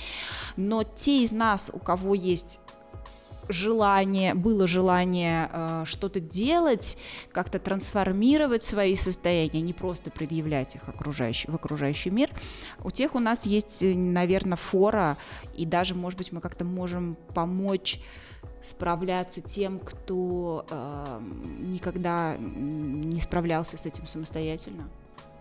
Но 0.57 0.83
те 0.83 1.23
из 1.23 1.33
нас, 1.33 1.71
у 1.73 1.79
кого 1.79 2.15
есть 2.15 2.61
желание, 3.49 4.33
было 4.33 4.67
желание 4.67 5.51
э, 5.53 5.83
что-то 5.85 6.19
делать, 6.19 6.97
как-то 7.31 7.59
трансформировать 7.59 8.65
свои 8.65 8.97
состояния, 8.97 9.61
не 9.61 9.75
просто 9.75 10.11
предъявлять 10.11 10.77
их 10.77 10.89
окружающий, 10.89 11.51
в 11.51 11.55
окружающий 11.55 12.09
мир, 12.09 12.31
у 12.83 12.91
тех 12.91 13.15
у 13.15 13.19
нас 13.19 13.45
есть, 13.45 13.83
э, 13.83 13.95
наверное, 13.95 14.57
фора, 14.57 15.19
и 15.55 15.67
даже, 15.67 15.95
может 15.95 16.17
быть, 16.17 16.33
мы 16.33 16.41
как-то 16.41 16.65
можем 16.65 17.19
помочь 17.35 18.01
справляться 18.63 19.43
тем, 19.43 19.79
кто 19.79 20.65
э, 20.71 21.21
никогда 21.61 22.37
не 22.39 23.21
справлялся 23.21 23.77
с 23.77 23.85
этим 23.85 24.07
самостоятельно. 24.07 24.89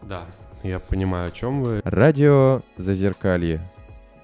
Да, 0.01 0.25
я 0.61 0.79
понимаю, 0.79 1.29
о 1.29 1.31
чем 1.31 1.63
вы. 1.63 1.79
Радио 1.85 2.63
Зазеркалье 2.75 3.61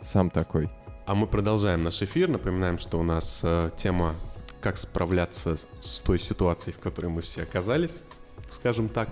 сам 0.02 0.30
такой. 0.30 0.70
А 1.06 1.16
мы 1.16 1.28
продолжаем 1.28 1.82
наш 1.82 2.02
эфир. 2.02 2.30
Напоминаем, 2.30 2.78
что 2.78 3.00
у 3.00 3.04
нас 3.04 3.42
э, 3.44 3.72
тема 3.76 4.14
«Как 4.62 4.78
справляться 4.78 5.58
с 5.82 6.02
той 6.02 6.20
ситуацией, 6.20 6.76
в 6.76 6.80
которой 6.80 7.08
мы 7.08 7.22
все 7.22 7.44
оказались», 7.44 8.02
скажем 8.48 8.90
так. 8.90 9.10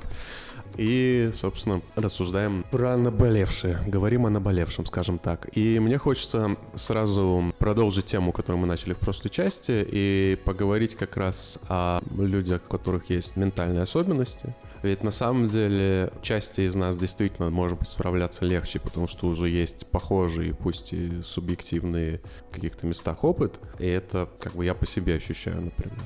И, 0.76 1.32
собственно, 1.34 1.82
рассуждаем 1.96 2.66
про 2.70 2.98
наболевшее. 2.98 3.80
Говорим 3.88 4.26
о 4.26 4.30
наболевшем, 4.30 4.86
скажем 4.86 5.18
так. 5.18 5.48
И 5.58 5.80
мне 5.80 5.98
хочется 5.98 6.56
сразу 6.76 7.54
продолжить 7.58 8.06
тему, 8.06 8.32
которую 8.32 8.62
мы 8.62 8.68
начали 8.68 8.94
в 8.94 9.00
прошлой 9.00 9.30
части, 9.30 9.86
и 9.90 10.38
поговорить 10.46 10.96
как 10.96 11.18
раз 11.18 11.60
о 11.68 12.02
людях, 12.18 12.62
у 12.68 12.70
которых 12.70 13.10
есть 13.10 13.38
ментальные 13.38 13.82
особенности. 13.82 14.56
Ведь 14.84 15.04
на 15.04 15.12
самом 15.12 15.48
деле 15.48 16.12
части 16.22 16.62
из 16.62 16.76
нас 16.76 16.98
действительно 16.98 17.50
может 17.50 17.80
быть 17.80 17.88
справляться 17.88 18.46
легче, 18.46 18.80
потому 18.80 19.08
что 19.08 19.28
уже 19.28 19.50
есть 19.50 19.88
похожие, 19.88 20.54
пусть 20.54 20.94
и 20.94 21.22
субъективные 21.22 22.22
в 22.50 22.54
каких-то 22.54 22.86
местах 22.86 23.24
опыт. 23.24 23.60
И 23.80 23.86
это 23.86 24.30
как 24.40 24.54
бы 24.54 24.66
я 24.66 24.74
по 24.74 24.86
себе 24.86 25.16
ощущаю, 25.16 25.62
например 25.62 25.98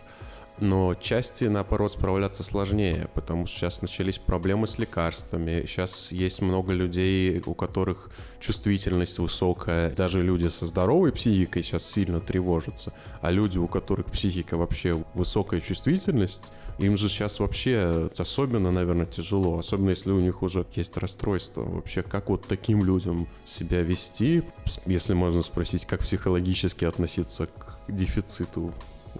но 0.61 0.93
части, 0.93 1.45
наоборот, 1.45 1.91
справляться 1.91 2.43
сложнее, 2.43 3.09
потому 3.15 3.47
что 3.47 3.57
сейчас 3.57 3.81
начались 3.81 4.19
проблемы 4.19 4.67
с 4.67 4.77
лекарствами, 4.77 5.65
сейчас 5.67 6.11
есть 6.11 6.41
много 6.41 6.71
людей, 6.71 7.41
у 7.45 7.55
которых 7.55 8.09
чувствительность 8.39 9.17
высокая, 9.17 9.89
даже 9.91 10.21
люди 10.21 10.47
со 10.47 10.67
здоровой 10.67 11.11
психикой 11.11 11.63
сейчас 11.63 11.83
сильно 11.83 12.19
тревожатся, 12.19 12.93
а 13.21 13.31
люди, 13.31 13.57
у 13.57 13.67
которых 13.67 14.05
психика 14.05 14.55
вообще 14.55 15.03
высокая 15.15 15.61
чувствительность, 15.61 16.51
им 16.77 16.95
же 16.95 17.09
сейчас 17.09 17.39
вообще 17.39 18.11
особенно, 18.17 18.71
наверное, 18.71 19.07
тяжело, 19.07 19.57
особенно 19.57 19.89
если 19.89 20.11
у 20.11 20.19
них 20.19 20.43
уже 20.43 20.65
есть 20.73 20.95
расстройство. 20.97 21.63
Вообще, 21.63 22.03
как 22.03 22.29
вот 22.29 22.45
таким 22.47 22.83
людям 22.83 23.27
себя 23.45 23.81
вести, 23.81 24.43
если 24.85 25.15
можно 25.15 25.41
спросить, 25.41 25.87
как 25.87 26.01
психологически 26.01 26.85
относиться 26.85 27.47
к 27.47 27.79
дефициту 27.87 28.73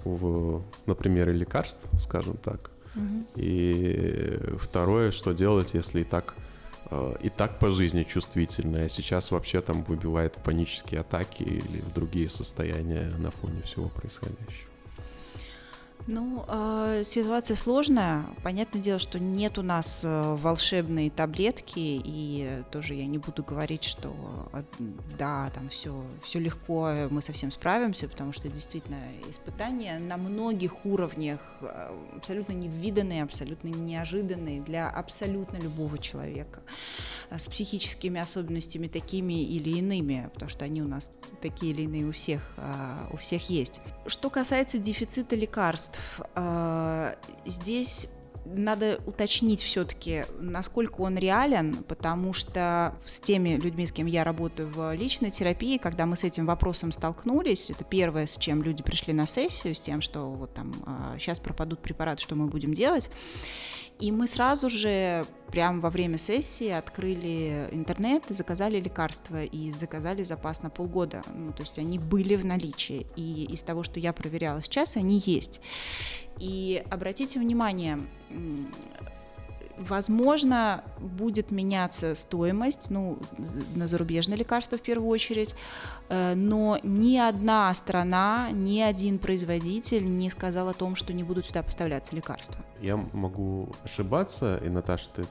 в, 0.03 0.63
на 0.85 0.95
примере 0.95 1.33
лекарств, 1.33 1.87
скажем 1.99 2.37
так. 2.37 2.71
Угу. 2.95 3.25
И 3.35 4.39
второе, 4.59 5.11
что 5.11 5.33
делать, 5.33 5.73
если 5.73 6.01
и 6.01 6.03
так 6.03 6.35
э, 6.89 7.15
и 7.21 7.29
так 7.29 7.59
по 7.59 7.69
жизни 7.69 8.03
чувствительная, 8.03 8.85
а 8.85 8.89
сейчас 8.89 9.31
вообще 9.31 9.61
там 9.61 9.83
выбивает 9.83 10.35
в 10.35 10.43
панические 10.43 11.01
атаки 11.01 11.43
или 11.43 11.81
в 11.81 11.93
другие 11.93 12.29
состояния 12.29 13.11
на 13.17 13.31
фоне 13.31 13.61
всего 13.61 13.89
происходящего. 13.89 14.70
Ну, 16.07 16.43
э, 16.47 17.03
ситуация 17.05 17.55
сложная. 17.55 18.25
Понятное 18.43 18.81
дело, 18.81 18.99
что 18.99 19.19
нет 19.19 19.57
у 19.57 19.61
нас 19.61 20.01
э, 20.03 20.35
волшебной 20.35 21.09
таблетки, 21.09 21.73
и 21.77 22.63
тоже 22.71 22.95
я 22.95 23.05
не 23.05 23.17
буду 23.17 23.43
говорить, 23.43 23.83
что 23.83 24.13
э, 24.53 24.63
да, 25.17 25.51
там 25.53 25.69
все, 25.69 26.03
все 26.23 26.39
легко, 26.39 26.91
мы 27.09 27.21
совсем 27.21 27.51
справимся, 27.51 28.07
потому 28.07 28.33
что 28.33 28.49
действительно 28.49 28.97
испытания 29.29 29.99
на 29.99 30.17
многих 30.17 30.85
уровнях 30.85 31.41
э, 31.61 32.17
абсолютно 32.17 32.53
невиданные, 32.53 33.23
абсолютно 33.23 33.67
неожиданные 33.67 34.61
для 34.61 34.89
абсолютно 34.89 35.57
любого 35.57 35.97
человека 35.99 36.61
э, 37.29 37.37
с 37.37 37.45
психическими 37.45 38.19
особенностями 38.19 38.87
такими 38.87 39.43
или 39.43 39.77
иными, 39.77 40.29
потому 40.33 40.49
что 40.49 40.65
они 40.65 40.81
у 40.81 40.87
нас 40.87 41.11
такие 41.41 41.73
или 41.73 41.83
иные 41.83 42.05
у 42.05 42.11
всех, 42.11 42.53
э, 42.57 43.07
у 43.13 43.17
всех 43.17 43.49
есть. 43.49 43.81
Что 44.07 44.29
касается 44.29 44.79
дефицита 44.79 45.35
лекарств, 45.35 45.90
лекарств. 45.91 46.21
А, 46.35 47.15
здесь 47.45 48.07
надо 48.43 48.99
уточнить 49.05 49.61
все-таки, 49.61 50.25
насколько 50.39 51.01
он 51.01 51.17
реален, 51.17 51.83
потому 51.83 52.33
что 52.33 52.95
с 53.05 53.19
теми 53.21 53.49
людьми, 53.49 53.85
с 53.85 53.91
кем 53.91 54.07
я 54.07 54.23
работаю 54.23 54.67
в 54.67 54.93
личной 54.93 55.29
терапии, 55.29 55.77
когда 55.77 56.05
мы 56.05 56.15
с 56.15 56.23
этим 56.23 56.47
вопросом 56.47 56.91
столкнулись, 56.91 57.69
это 57.69 57.83
первое, 57.83 58.25
с 58.25 58.37
чем 58.37 58.63
люди 58.63 58.81
пришли 58.81 59.13
на 59.13 59.27
сессию, 59.27 59.75
с 59.75 59.79
тем, 59.79 60.01
что 60.01 60.31
вот 60.31 60.53
там 60.55 60.73
сейчас 61.19 61.39
а, 61.39 61.43
пропадут 61.43 61.79
препараты, 61.81 62.21
что 62.21 62.35
мы 62.35 62.47
будем 62.47 62.73
делать. 62.73 63.11
И 63.99 64.11
мы 64.11 64.27
сразу 64.27 64.69
же, 64.69 65.25
прямо 65.51 65.79
во 65.79 65.89
время 65.89 66.17
сессии, 66.17 66.69
открыли 66.69 67.69
интернет, 67.71 68.23
заказали 68.29 68.79
лекарства 68.79 69.43
и 69.43 69.69
заказали 69.71 70.23
запас 70.23 70.63
на 70.63 70.69
полгода. 70.69 71.21
Ну, 71.35 71.51
то 71.51 71.61
есть 71.61 71.77
они 71.77 71.99
были 71.99 72.35
в 72.35 72.45
наличии. 72.45 73.05
И 73.15 73.45
из 73.51 73.61
того, 73.63 73.83
что 73.83 73.99
я 73.99 74.13
проверяла 74.13 74.61
сейчас, 74.63 74.97
они 74.97 75.21
есть. 75.23 75.61
И 76.39 76.83
обратите 76.89 77.39
внимание, 77.39 77.99
Возможно, 79.87 80.83
будет 80.99 81.51
меняться 81.51 82.15
стоимость, 82.15 82.89
ну, 82.89 83.17
на 83.75 83.87
зарубежные 83.87 84.37
лекарства 84.37 84.77
в 84.77 84.81
первую 84.81 85.09
очередь, 85.09 85.55
э, 86.09 86.33
но 86.35 86.79
ни 86.83 87.17
одна 87.17 87.73
страна, 87.73 88.49
ни 88.51 88.79
один 88.79 89.17
производитель 89.17 90.05
не 90.05 90.29
сказал 90.29 90.69
о 90.69 90.73
том, 90.73 90.95
что 90.95 91.13
не 91.13 91.23
будут 91.23 91.45
сюда 91.45 91.63
поставляться 91.63 92.15
лекарства. 92.15 92.57
Я 92.81 92.97
могу 92.97 93.69
ошибаться, 93.83 94.61
и, 94.65 94.69
Наташа, 94.69 95.09
ты 95.15 95.25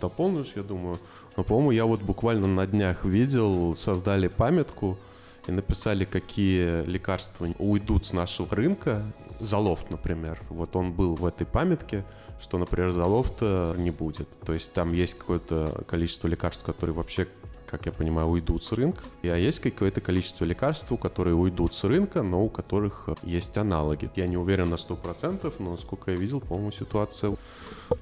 дополнишь, 0.00 0.52
я 0.56 0.62
думаю, 0.62 0.98
но, 1.36 1.44
по-моему, 1.44 1.70
я 1.70 1.84
вот 1.84 2.02
буквально 2.02 2.46
на 2.46 2.66
днях 2.66 3.04
видел, 3.04 3.74
создали 3.76 4.28
памятку, 4.28 4.98
и 5.46 5.52
написали, 5.52 6.04
какие 6.04 6.84
лекарства 6.84 7.48
уйдут 7.58 8.06
с 8.06 8.12
нашего 8.12 8.54
рынка. 8.54 9.04
Залофт, 9.42 9.90
например. 9.90 10.40
Вот 10.48 10.76
он 10.76 10.92
был 10.92 11.16
в 11.16 11.26
этой 11.26 11.46
памятке, 11.46 12.04
что, 12.40 12.58
например, 12.58 12.92
залофта 12.92 13.74
не 13.76 13.90
будет. 13.90 14.28
То 14.46 14.52
есть 14.52 14.72
там 14.72 14.92
есть 14.92 15.18
какое-то 15.18 15.84
количество 15.88 16.28
лекарств, 16.28 16.64
которые 16.64 16.94
вообще 16.94 17.26
как 17.72 17.86
я 17.86 17.92
понимаю, 17.92 18.28
уйдут 18.28 18.64
с 18.64 18.72
рынка. 18.72 19.02
И, 19.22 19.28
а 19.28 19.36
есть 19.36 19.60
какое-то 19.60 20.02
количество 20.02 20.44
лекарств, 20.44 20.92
которые 21.00 21.34
уйдут 21.34 21.72
с 21.72 21.84
рынка, 21.84 22.22
но 22.22 22.44
у 22.44 22.50
которых 22.50 23.08
есть 23.22 23.56
аналоги. 23.56 24.10
Я 24.14 24.26
не 24.26 24.36
уверен 24.36 24.68
на 24.68 24.74
100%, 24.74 25.54
но 25.58 25.78
сколько 25.78 26.10
я 26.10 26.18
видел, 26.18 26.40
по-моему, 26.40 26.70
ситуация 26.70 27.34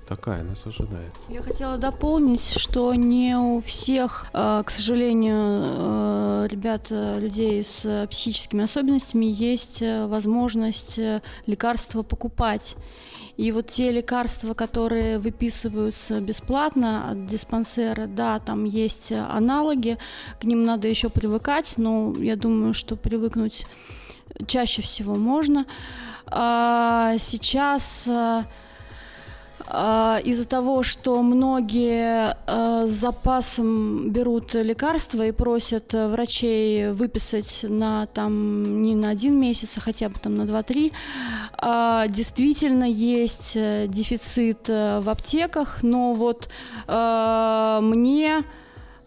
такая 0.09 0.42
нас 0.42 0.66
ожидает. 0.66 1.12
Я 1.28 1.42
хотела 1.42 1.76
дополнить, 1.78 2.59
что 2.59 2.94
не 2.94 3.37
у 3.37 3.61
всех, 3.61 4.26
э, 4.32 4.62
к 4.64 4.70
сожалению, 4.70 5.37
э, 5.37 6.49
ребят, 6.50 6.90
людей 6.90 7.62
с 7.62 8.06
психическими 8.11 8.64
особенностями 8.64 9.26
есть 9.26 9.82
э, 9.82 10.06
возможность 10.06 10.99
лекарства 11.47 12.02
покупать. 12.02 12.76
И 13.37 13.52
вот 13.52 13.68
те 13.68 13.90
лекарства, 13.90 14.52
которые 14.54 15.18
выписываются 15.18 16.20
бесплатно 16.20 17.11
от 17.11 17.26
диспансера, 17.26 18.06
да, 18.06 18.38
там 18.38 18.64
есть 18.64 19.12
аналоги, 19.12 19.97
к 20.40 20.44
ним 20.44 20.62
надо 20.62 20.88
еще 20.88 21.09
привыкать, 21.09 21.75
но 21.78 22.12
я 22.18 22.37
думаю, 22.37 22.75
что 22.75 22.97
привыкнуть 22.97 23.66
чаще 24.47 24.82
всего 24.82 25.14
можно. 25.14 25.64
А 26.26 27.16
сейчас 27.18 28.09
из-за 30.25 30.47
того, 30.47 30.83
что 30.83 31.23
многие 31.23 32.37
а, 32.47 32.87
с 32.87 32.91
запасом 32.91 34.11
берут 34.11 34.55
лекарства 34.55 35.27
и 35.27 35.33
просят 35.33 35.95
э, 35.95 36.09
врачей 36.09 36.91
выписать 36.91 37.65
на 37.69 38.07
там 38.07 38.83
не 38.83 38.95
на 38.95 39.11
один 39.11 39.39
месяц, 39.39 39.71
а 39.77 39.81
хотя 39.81 40.09
бы 40.09 40.19
там 40.19 40.35
на 40.35 40.47
два-три, 40.47 40.93
а, 41.53 42.09
действительно 42.09 42.85
есть 42.85 43.53
э, 43.57 43.87
дефицит 43.89 44.69
э, 44.69 45.00
в 45.00 45.09
аптеках, 45.09 45.83
но 45.83 46.15
вот 46.15 46.49
мне 46.87 48.45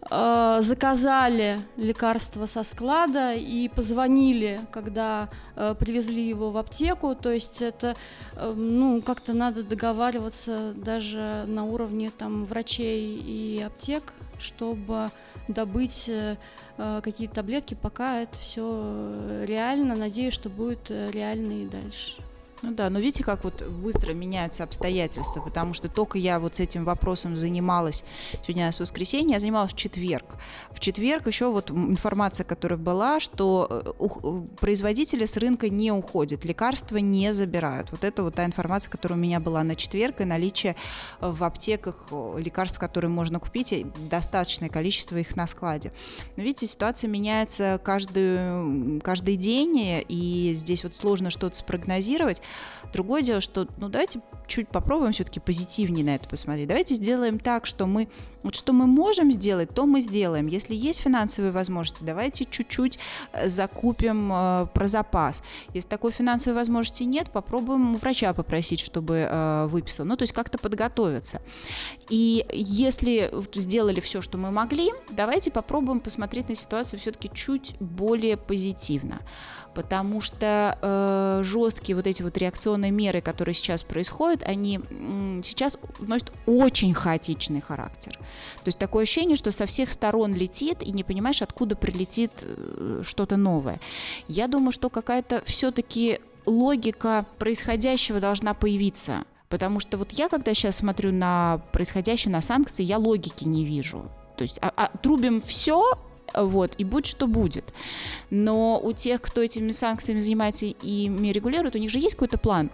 э, 0.09 0.57
заказали 0.61 1.59
лекарство 1.77 2.45
со 2.45 2.63
склада 2.63 3.33
и 3.33 3.67
позвонили, 3.67 4.61
когда 4.71 5.29
э, 5.55 5.75
привезли 5.79 6.27
его 6.27 6.51
в 6.51 6.57
аптеку. 6.57 7.15
То 7.15 7.31
есть 7.31 7.61
это, 7.61 7.95
э, 8.35 8.53
ну, 8.55 9.01
как-то 9.01 9.33
надо 9.33 9.63
договариваться 9.63 10.73
даже 10.73 11.45
на 11.47 11.65
уровне 11.65 12.11
там 12.17 12.45
врачей 12.45 13.17
и 13.17 13.61
аптек, 13.61 14.13
чтобы 14.39 15.09
добыть 15.47 16.09
э, 16.09 16.37
э 16.77 17.01
какие-то 17.03 17.35
таблетки, 17.35 17.75
пока 17.79 18.21
это 18.21 18.37
все 18.37 19.43
реально. 19.45 19.95
Надеюсь, 19.95 20.33
что 20.33 20.49
будет 20.49 20.89
э, 20.89 21.11
реально 21.11 21.63
и 21.63 21.65
дальше. 21.65 22.21
Ну 22.63 22.71
да, 22.71 22.89
но 22.89 22.99
видите, 22.99 23.25
как 23.25 23.43
вот 23.43 23.61
быстро 23.61 24.13
меняются 24.13 24.63
обстоятельства, 24.63 25.41
потому 25.41 25.73
что 25.73 25.89
только 25.89 26.17
я 26.17 26.39
вот 26.39 26.55
с 26.55 26.59
этим 26.61 26.85
вопросом 26.85 27.35
занималась, 27.35 28.05
сегодня 28.41 28.63
у 28.63 28.67
нас 28.67 28.79
воскресенье, 28.79 29.33
я 29.33 29.39
занималась 29.41 29.73
в 29.73 29.75
четверг. 29.75 30.37
В 30.71 30.79
четверг 30.79 31.27
еще 31.27 31.51
вот 31.51 31.71
информация, 31.71 32.45
которая 32.45 32.79
была, 32.79 33.19
что 33.19 33.67
э, 33.69 33.91
э, 33.99 34.41
производители 34.61 35.25
с 35.25 35.35
рынка 35.35 35.67
не 35.67 35.91
уходят, 35.91 36.45
лекарства 36.45 36.95
не 36.97 37.33
забирают. 37.33 37.91
Вот 37.91 38.05
это 38.05 38.23
вот 38.23 38.35
та 38.35 38.45
информация, 38.45 38.89
которая 38.89 39.19
у 39.19 39.21
меня 39.21 39.41
была 39.41 39.61
на 39.63 39.75
четверг, 39.75 40.21
и 40.21 40.23
наличие 40.23 40.77
в 41.19 41.43
аптеках 41.43 42.07
лекарств, 42.37 42.79
которые 42.79 43.11
можно 43.11 43.41
купить, 43.41 43.73
и 43.73 43.85
достаточное 44.09 44.69
количество 44.69 45.17
их 45.17 45.35
на 45.35 45.47
складе. 45.47 45.91
Но 46.37 46.43
видите, 46.43 46.67
ситуация 46.67 47.09
меняется 47.09 47.77
каждый, 47.83 49.01
каждый 49.01 49.35
день, 49.35 50.05
и 50.07 50.53
здесь 50.55 50.85
вот 50.85 50.95
сложно 50.95 51.29
что-то 51.29 51.57
спрогнозировать. 51.57 52.41
Другое 52.93 53.21
дело, 53.21 53.41
что, 53.41 53.67
ну, 53.77 53.89
давайте 53.89 54.21
чуть 54.47 54.67
попробуем 54.67 55.13
все-таки 55.13 55.39
позитивнее 55.39 56.05
на 56.05 56.15
это 56.15 56.27
посмотреть. 56.27 56.67
Давайте 56.67 56.95
сделаем 56.95 57.39
так, 57.39 57.65
что 57.65 57.85
мы, 57.85 58.07
вот 58.43 58.55
что 58.55 58.73
мы 58.73 58.85
можем 58.87 59.31
сделать, 59.31 59.73
то 59.73 59.85
мы 59.85 60.01
сделаем. 60.01 60.47
Если 60.47 60.75
есть 60.75 60.99
финансовые 60.99 61.51
возможности, 61.51 62.03
давайте 62.03 62.45
чуть-чуть 62.45 62.99
э, 63.31 63.49
закупим 63.49 64.31
э, 64.31 64.67
про 64.73 64.87
запас. 64.87 65.43
Если 65.73 65.87
такой 65.87 66.11
финансовой 66.11 66.59
возможности 66.59 67.03
нет, 67.03 67.31
попробуем 67.31 67.95
у 67.95 67.97
врача 67.97 68.33
попросить, 68.33 68.79
чтобы 68.79 69.27
э, 69.29 69.67
выписал. 69.67 70.05
Ну, 70.05 70.15
то 70.17 70.23
есть 70.23 70.33
как-то 70.33 70.57
подготовиться. 70.57 71.41
И 72.09 72.45
если 72.53 73.31
сделали 73.55 74.01
все, 74.01 74.21
что 74.21 74.37
мы 74.37 74.51
могли, 74.51 74.91
давайте 75.09 75.51
попробуем 75.51 75.99
посмотреть 75.99 76.49
на 76.49 76.55
ситуацию 76.55 76.99
все-таки 76.99 77.29
чуть 77.33 77.75
более 77.79 78.37
позитивно 78.37 79.21
потому 79.73 80.21
что 80.21 80.77
э, 80.81 81.41
жесткие 81.43 81.95
вот 81.95 82.07
эти 82.07 82.23
вот 82.23 82.37
реакционные 82.37 82.91
меры, 82.91 83.21
которые 83.21 83.55
сейчас 83.55 83.83
происходят, 83.83 84.43
они 84.43 84.79
м, 84.89 85.41
сейчас 85.43 85.77
носят 85.99 86.31
очень 86.45 86.93
хаотичный 86.93 87.61
характер. 87.61 88.13
То 88.13 88.67
есть 88.67 88.79
такое 88.79 89.03
ощущение, 89.03 89.35
что 89.35 89.51
со 89.51 89.65
всех 89.65 89.91
сторон 89.91 90.33
летит 90.33 90.81
и 90.81 90.91
не 90.91 91.03
понимаешь, 91.03 91.41
откуда 91.41 91.75
прилетит 91.75 92.31
э, 92.41 93.01
что-то 93.05 93.37
новое. 93.37 93.79
Я 94.27 94.47
думаю, 94.47 94.71
что 94.71 94.89
какая-то 94.89 95.43
все-таки 95.45 96.19
логика 96.45 97.25
происходящего 97.37 98.19
должна 98.19 98.53
появиться. 98.53 99.25
Потому 99.49 99.79
что 99.79 99.97
вот 99.97 100.11
я, 100.13 100.29
когда 100.29 100.53
сейчас 100.53 100.77
смотрю 100.77 101.11
на 101.11 101.61
происходящее, 101.71 102.31
на 102.31 102.41
санкции, 102.41 102.83
я 102.83 102.97
логики 102.97 103.43
не 103.43 103.63
вижу. 103.65 104.09
То 104.35 104.41
есть 104.41 104.57
а, 104.61 104.73
а, 104.75 104.97
трубим 104.97 105.41
все, 105.41 105.99
вот, 106.35 106.75
и 106.77 106.83
будь 106.83 107.05
что 107.05 107.27
будет. 107.27 107.73
Но 108.29 108.79
у 108.81 108.91
тех, 108.93 109.21
кто 109.21 109.41
этими 109.41 109.71
санкциями 109.71 110.19
занимается 110.19 110.65
и 110.65 110.73
ими 110.81 111.29
регулирует, 111.29 111.75
у 111.75 111.79
них 111.79 111.89
же 111.89 111.99
есть 111.99 112.15
какой-то 112.15 112.37
план, 112.37 112.69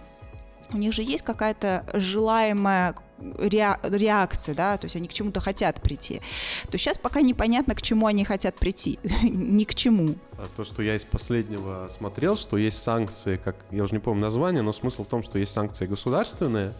у 0.72 0.76
них 0.76 0.92
же 0.92 1.02
есть 1.02 1.24
какая-то 1.24 1.84
желаемая 1.92 2.94
реакция, 3.20 4.54
да, 4.54 4.78
то 4.78 4.86
есть 4.86 4.96
они 4.96 5.08
к 5.08 5.12
чему-то 5.12 5.40
хотят 5.40 5.82
прийти. 5.82 6.22
То 6.70 6.78
сейчас 6.78 6.96
пока 6.96 7.20
непонятно, 7.20 7.74
к 7.74 7.82
чему 7.82 8.06
они 8.06 8.24
хотят 8.24 8.54
прийти, 8.54 8.98
ни 9.22 9.64
к 9.64 9.74
чему. 9.74 10.14
А 10.38 10.48
то, 10.56 10.64
что 10.64 10.82
я 10.82 10.96
из 10.96 11.04
последнего 11.04 11.88
смотрел, 11.90 12.36
что 12.36 12.56
есть 12.56 12.82
санкции, 12.82 13.36
как 13.36 13.56
я 13.70 13.82
уже 13.82 13.94
не 13.94 14.00
помню 14.00 14.22
название, 14.22 14.62
но 14.62 14.72
смысл 14.72 15.04
в 15.04 15.08
том, 15.08 15.22
что 15.22 15.38
есть 15.38 15.52
санкции 15.52 15.86
государственные, 15.86 16.72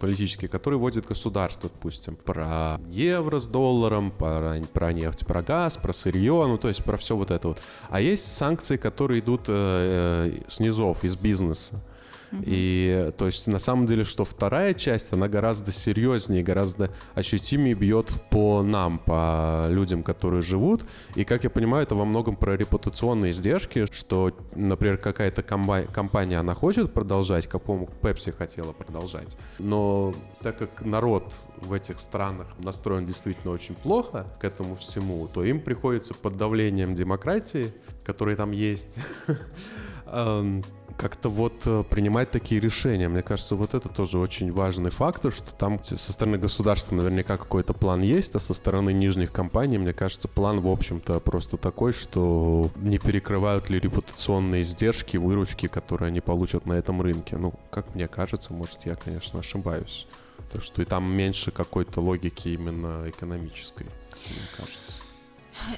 политические, 0.00 0.48
которые 0.48 0.78
вводит 0.78 1.06
государство, 1.06 1.70
допустим, 1.72 2.16
про 2.16 2.80
евро 2.88 3.40
с 3.40 3.46
долларом, 3.46 4.10
про, 4.10 4.60
про 4.72 4.92
нефть, 4.92 5.26
про 5.26 5.42
газ, 5.42 5.76
про 5.76 5.92
сырье, 5.92 6.44
ну 6.46 6.58
то 6.58 6.68
есть 6.68 6.84
про 6.84 6.96
все 6.96 7.16
вот 7.16 7.30
это 7.30 7.48
вот. 7.48 7.60
А 7.90 8.00
есть 8.00 8.36
санкции, 8.36 8.76
которые 8.76 9.20
идут 9.20 9.42
э, 9.48 10.32
э, 10.32 10.40
снизов, 10.48 11.04
из 11.04 11.16
бизнеса. 11.16 11.82
И 12.44 13.12
то 13.16 13.26
есть 13.26 13.46
на 13.46 13.58
самом 13.58 13.86
деле, 13.86 14.04
что 14.04 14.24
вторая 14.24 14.74
часть, 14.74 15.12
она 15.12 15.28
гораздо 15.28 15.72
серьезнее, 15.72 16.42
гораздо 16.42 16.90
ощутимее 17.14 17.74
бьет 17.74 18.12
по 18.30 18.62
нам, 18.62 18.98
по 18.98 19.66
людям, 19.68 20.02
которые 20.02 20.42
живут. 20.42 20.84
И, 21.14 21.24
как 21.24 21.44
я 21.44 21.50
понимаю, 21.50 21.84
это 21.84 21.94
во 21.94 22.04
многом 22.04 22.36
про 22.36 22.56
репутационные 22.56 23.30
издержки, 23.30 23.86
что, 23.92 24.32
например, 24.54 24.98
какая-то 24.98 25.42
компания, 25.42 26.38
она 26.38 26.54
хочет 26.54 26.92
продолжать, 26.92 27.46
как, 27.46 27.62
по-моему, 27.62 27.88
Pepsi 28.02 28.32
хотела 28.32 28.72
продолжать. 28.72 29.36
Но 29.58 30.14
так 30.42 30.58
как 30.58 30.84
народ 30.84 31.32
в 31.60 31.72
этих 31.72 31.98
странах 31.98 32.48
настроен 32.58 33.04
действительно 33.04 33.52
очень 33.52 33.74
плохо 33.74 34.26
к 34.40 34.44
этому 34.44 34.74
всему, 34.74 35.28
то 35.28 35.44
им 35.44 35.60
приходится 35.60 36.14
под 36.14 36.36
давлением 36.36 36.94
демократии, 36.94 37.72
которая 38.04 38.36
там 38.36 38.50
есть, 38.52 38.94
эм, 40.06 40.62
как-то 40.96 41.28
вот 41.28 41.66
э, 41.66 41.84
принимать 41.88 42.30
такие 42.30 42.60
решения. 42.60 43.08
Мне 43.08 43.22
кажется, 43.22 43.54
вот 43.54 43.74
это 43.74 43.88
тоже 43.88 44.18
очень 44.18 44.52
важный 44.52 44.90
фактор, 44.90 45.32
что 45.32 45.54
там 45.54 45.82
со 45.82 46.12
стороны 46.12 46.38
государства 46.38 46.94
наверняка 46.94 47.36
какой-то 47.36 47.74
план 47.74 48.02
есть, 48.02 48.34
а 48.34 48.38
со 48.38 48.54
стороны 48.54 48.92
нижних 48.92 49.32
компаний, 49.32 49.78
мне 49.78 49.92
кажется, 49.92 50.28
план, 50.28 50.60
в 50.60 50.68
общем-то, 50.68 51.20
просто 51.20 51.56
такой, 51.56 51.92
что 51.92 52.70
не 52.76 52.98
перекрывают 52.98 53.70
ли 53.70 53.78
репутационные 53.78 54.62
издержки, 54.62 55.16
выручки, 55.16 55.66
которые 55.66 56.08
они 56.08 56.20
получат 56.20 56.66
на 56.66 56.74
этом 56.74 57.02
рынке. 57.02 57.36
Ну, 57.36 57.54
как 57.70 57.94
мне 57.94 58.08
кажется, 58.08 58.52
может, 58.52 58.86
я, 58.86 58.94
конечно, 58.94 59.40
ошибаюсь. 59.40 60.06
Так 60.52 60.62
что 60.62 60.80
и 60.82 60.84
там 60.84 61.04
меньше 61.10 61.50
какой-то 61.50 62.00
логики 62.00 62.48
именно 62.48 63.04
экономической, 63.06 63.84
мне 63.84 64.46
кажется. 64.56 64.95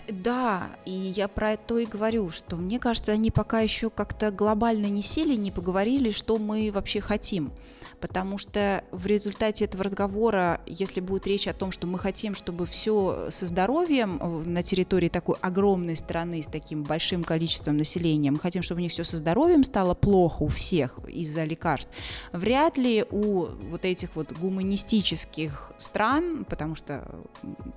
Да, 0.09 0.71
и 0.85 0.91
я 0.91 1.29
про 1.29 1.53
это 1.53 1.79
и 1.79 1.87
говорю, 1.87 2.31
что 2.31 2.57
мне 2.57 2.79
кажется, 2.79 3.13
они 3.13 3.31
пока 3.31 3.61
еще 3.61 3.91
как-то 3.91 4.31
глобально 4.31 4.87
не 4.87 5.03
сели, 5.03 5.35
не 5.35 5.51
поговорили, 5.51 6.11
что 6.11 6.39
мы 6.39 6.71
вообще 6.73 7.01
хотим. 7.01 7.53
Потому 8.01 8.39
что 8.39 8.85
в 8.93 9.07
результате 9.07 9.65
этого 9.65 9.83
разговора, 9.85 10.61
если 10.67 11.01
будет 11.01 11.27
речь 11.27 11.49
о 11.49 11.53
том, 11.53 11.73
что 11.73 11.87
мы 11.87 11.99
хотим, 11.99 12.35
чтобы 12.37 12.65
все 12.65 13.27
со 13.31 13.47
здоровьем 13.47 14.19
э, 14.21 14.49
на 14.49 14.63
территории 14.63 15.09
такой 15.09 15.37
огромной 15.41 15.97
страны 15.97 16.43
с 16.43 16.47
таким 16.47 16.85
большим 16.85 17.25
количеством 17.25 17.77
населения, 17.77 18.31
мы 18.31 18.39
хотим, 18.39 18.63
чтобы 18.63 18.81
у 18.81 18.83
них 18.83 18.93
все 18.93 19.03
со 19.03 19.17
здоровьем 19.17 19.65
стало 19.65 19.95
плохо 19.95 20.43
у 20.45 20.49
всех 20.49 21.01
из-за 21.09 21.43
лекарств, 21.43 21.91
вряд 22.33 22.79
ли 22.79 23.05
у 23.11 23.47
вот 23.71 23.85
этих 23.85 24.15
вот 24.15 24.33
гуманистических 24.33 25.73
стран, 25.79 26.45
потому 26.45 26.77
что 26.77 27.05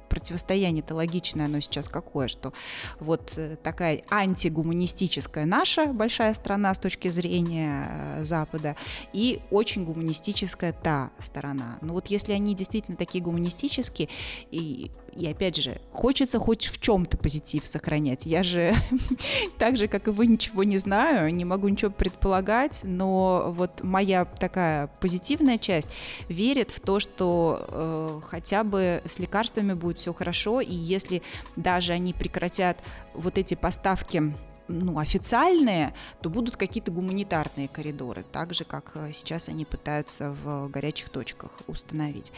противостояние-то 0.10 0.94
логичное, 0.94 1.46
оно 1.46 1.62
сейчас 1.62 1.88
какое, 1.92 2.28
что 2.28 2.54
вот 3.00 3.34
э, 3.38 3.58
такая 3.62 4.02
антигуманистическая 4.10 5.46
наша 5.46 5.88
большая 5.88 6.34
страна 6.34 6.74
с 6.74 6.80
точки 6.80 7.08
зрения 7.08 7.88
э, 7.90 8.24
Запада 8.24 8.76
и 9.14 9.42
очень 9.52 9.86
гуманистическая 9.86 10.74
та 10.74 11.12
сторона. 11.20 11.78
Но 11.82 11.94
вот 11.94 12.08
если 12.08 12.34
они 12.34 12.56
действительно 12.56 12.98
такие 12.98 13.24
гуманистические, 13.24 14.10
и, 14.52 14.92
и 15.16 15.28
опять 15.28 15.58
же, 15.62 15.82
хочется 15.92 16.40
хоть 16.40 16.68
в 16.68 16.80
чем-то 16.80 17.18
позитив 17.18 17.68
сохранять. 17.68 18.26
Я 18.26 18.44
же 18.44 18.74
так 19.58 19.78
же, 19.78 19.88
как 19.88 20.08
и 20.08 20.12
вы, 20.12 20.28
ничего 20.28 20.64
не 20.64 20.78
знаю, 20.78 21.34
не 21.34 21.46
могу 21.46 21.68
ничего 21.68 21.92
предполагать, 21.92 22.82
но 22.84 23.54
вот 23.56 23.84
моя 23.84 24.26
такая 24.26 24.88
позитивная 25.00 25.58
часть 25.58 25.90
верит 26.30 26.72
в 26.72 26.80
то, 26.80 27.00
что 27.00 27.66
э, 27.68 28.20
хотя 28.24 28.64
бы 28.64 29.02
с 29.06 29.20
лекарствами 29.20 29.74
будет 29.74 29.98
все 29.98 30.14
хорошо, 30.14 30.62
и 30.62 30.74
если 30.74 31.22
даже 31.56 31.94
они 31.94 32.14
прекратят 32.14 32.82
вот 33.14 33.38
эти 33.38 33.56
поставки 33.56 34.34
ну, 34.72 34.98
официальные, 34.98 35.94
то 36.22 36.30
будут 36.30 36.56
какие-то 36.56 36.92
гуманитарные 36.92 37.68
коридоры, 37.68 38.24
так 38.32 38.54
же, 38.54 38.64
как 38.64 38.92
э, 38.96 39.12
сейчас 39.12 39.50
они 39.50 39.66
пытаются 39.66 40.36
в 40.44 40.70
горячих 40.70 41.10
точках 41.10 41.52
установить. 41.68 42.32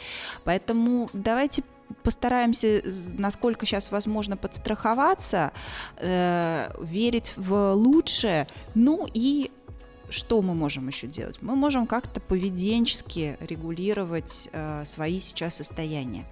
Поэтому 0.44 1.10
давайте 1.14 1.64
постараемся, 2.04 2.82
насколько 3.17 3.65
сейчас 3.65 3.91
возможно, 3.91 4.38
подстраховаться, 4.38 5.52
э, 5.98 6.69
верить 6.82 7.34
в 7.38 7.74
лучшее, 7.74 8.48
ну 8.76 9.08
и 9.13 9.52
что 10.10 10.41
мы 10.41 10.54
можем 10.54 10.88
еще 10.88 11.08
делать? 11.08 11.41
Мы 11.41 11.56
можем 11.56 11.88
как-то 11.88 12.19
поведенчески 12.19 13.38
регулировать 13.39 14.50
э, 14.52 14.86
свои 14.86 15.19
сейчас 15.19 15.56
состояния, 15.56 16.26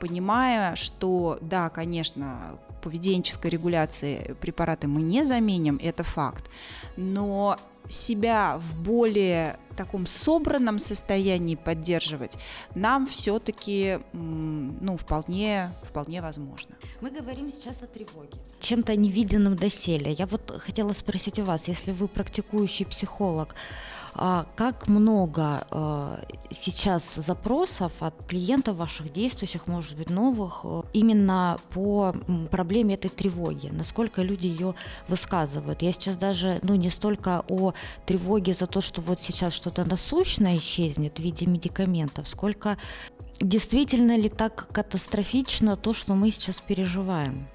понимая, 0.00 0.76
что 0.76 1.38
да, 1.40 1.68
конечно, 1.68 2.58
поведенческой 2.82 3.50
регуляции 3.50 4.36
препараты 4.40 4.88
мы 4.88 5.02
не 5.02 5.24
заменим, 5.24 5.78
это 5.82 6.04
факт, 6.04 6.48
но 6.96 7.58
себя 7.88 8.58
в 8.58 8.82
более 8.82 9.58
таком 9.78 10.06
собранном 10.06 10.80
состоянии 10.80 11.54
поддерживать 11.54 12.36
нам 12.74 13.06
все-таки 13.06 14.00
ну, 14.12 14.96
вполне, 14.96 15.70
вполне 15.84 16.20
возможно. 16.20 16.74
Мы 17.00 17.10
говорим 17.10 17.48
сейчас 17.50 17.82
о 17.82 17.86
тревоге. 17.86 18.36
Чем-то 18.60 18.96
невиденным 18.96 19.54
доселе. 19.54 20.12
Я 20.12 20.26
вот 20.26 20.50
хотела 20.58 20.92
спросить 20.92 21.38
у 21.38 21.44
вас, 21.44 21.68
если 21.68 21.92
вы 21.92 22.08
практикующий 22.08 22.86
психолог, 22.86 23.54
как 24.56 24.88
много 24.88 25.64
а, 25.70 26.24
сейчас 26.50 27.14
запросов 27.14 27.92
от 28.00 28.26
клиентов 28.26 28.76
ваших 28.76 29.12
действующих, 29.12 29.68
может 29.68 29.96
быть, 29.96 30.10
новых, 30.10 30.62
э, 30.64 30.82
именно 30.92 31.58
по 31.70 32.12
проблеме 32.50 32.94
этой 32.94 33.10
тревоги? 33.10 33.68
Насколько 33.68 34.22
люди 34.22 34.48
ее 34.48 34.74
высказывают? 35.06 35.82
Я 35.82 35.92
сейчас 35.92 36.16
даже, 36.16 36.58
ну, 36.62 36.74
не 36.74 36.90
столько 36.90 37.44
о 37.48 37.74
тревоге 38.06 38.54
за 38.54 38.66
то, 38.66 38.80
что 38.80 39.00
вот 39.00 39.20
сейчас 39.20 39.52
что-то 39.52 39.84
насущное 39.84 40.56
исчезнет 40.56 41.18
в 41.18 41.22
виде 41.22 41.46
медикаментов, 41.46 42.26
сколько 42.26 42.76
действительно 43.40 44.16
ли 44.16 44.28
так 44.28 44.66
катастрофично 44.72 45.76
то, 45.76 45.94
что 45.94 46.14
мы 46.14 46.32
сейчас 46.32 46.60
переживаем? 46.60 47.46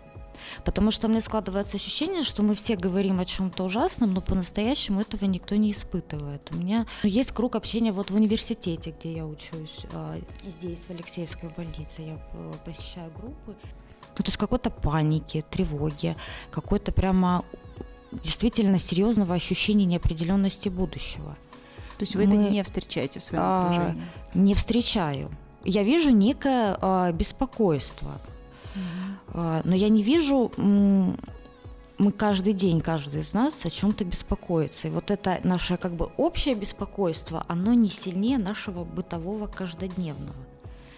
Потому 0.66 0.92
что 0.92 1.08
мне 1.08 1.22
складывается 1.22 1.78
ощущение, 1.78 2.24
что 2.24 2.44
мы 2.44 2.56
все 2.56 2.76
говорим 2.76 3.20
о 3.20 3.26
чем-то 3.26 3.64
ужасном, 3.64 4.14
но 4.14 4.22
по-настоящему 4.22 5.02
этого 5.02 5.26
никто 5.26 5.56
не 5.56 5.72
испытывает. 5.72 6.50
У 6.52 6.58
меня 6.58 6.86
есть 7.04 7.32
круг 7.32 7.56
общения 7.56 7.92
вот 7.92 8.12
в 8.12 8.16
университете, 8.16 8.94
где 8.98 9.14
я 9.14 9.26
учусь, 9.26 9.86
а, 9.94 10.20
здесь, 10.46 10.86
в 10.88 10.90
Алексеевской 10.90 11.50
больнице, 11.50 12.02
я 12.02 12.20
э, 12.34 12.54
посещаю 12.66 13.12
группы. 13.12 13.56
Ну, 14.16 14.24
то 14.24 14.28
есть 14.28 14.38
какой-то 14.38 14.70
паники, 14.70 15.44
тревоги, 15.50 16.16
какой-то 16.52 16.92
прямо 16.92 17.44
действительно 18.12 18.78
серьезного 18.78 19.34
ощущения 19.34 19.86
неопределенности 19.86 20.70
будущего. 20.70 21.36
То 21.98 22.04
есть 22.04 22.16
вы 22.16 22.28
Мы, 22.28 22.36
это 22.36 22.54
не 22.54 22.64
встречаете 22.64 23.20
в 23.20 23.24
своем 23.24 23.44
а, 23.44 23.62
окружении? 23.62 24.04
Не 24.34 24.54
встречаю. 24.54 25.32
Я 25.64 25.84
вижу 25.84 26.12
некое 26.12 26.78
а, 26.82 27.12
беспокойство. 27.12 28.12
А, 29.30 29.62
но 29.64 29.76
я 29.76 29.90
не 29.90 30.04
вижу 30.04 30.52
мы 32.00 32.12
каждый 32.12 32.54
день, 32.54 32.82
каждый 32.82 33.22
из 33.22 33.34
нас 33.34 33.66
о 33.66 33.70
чем-то 33.70 34.04
беспокоится. 34.04 34.88
И 34.88 34.92
вот 34.92 35.12
это 35.12 35.40
наше 35.44 35.78
как 35.78 35.94
бы 35.94 36.10
общее 36.18 36.56
беспокойство, 36.56 37.46
оно 37.48 37.74
не 37.74 37.90
сильнее 37.90 38.38
нашего 38.38 38.84
бытового 38.84 39.48
каждодневного 39.48 40.34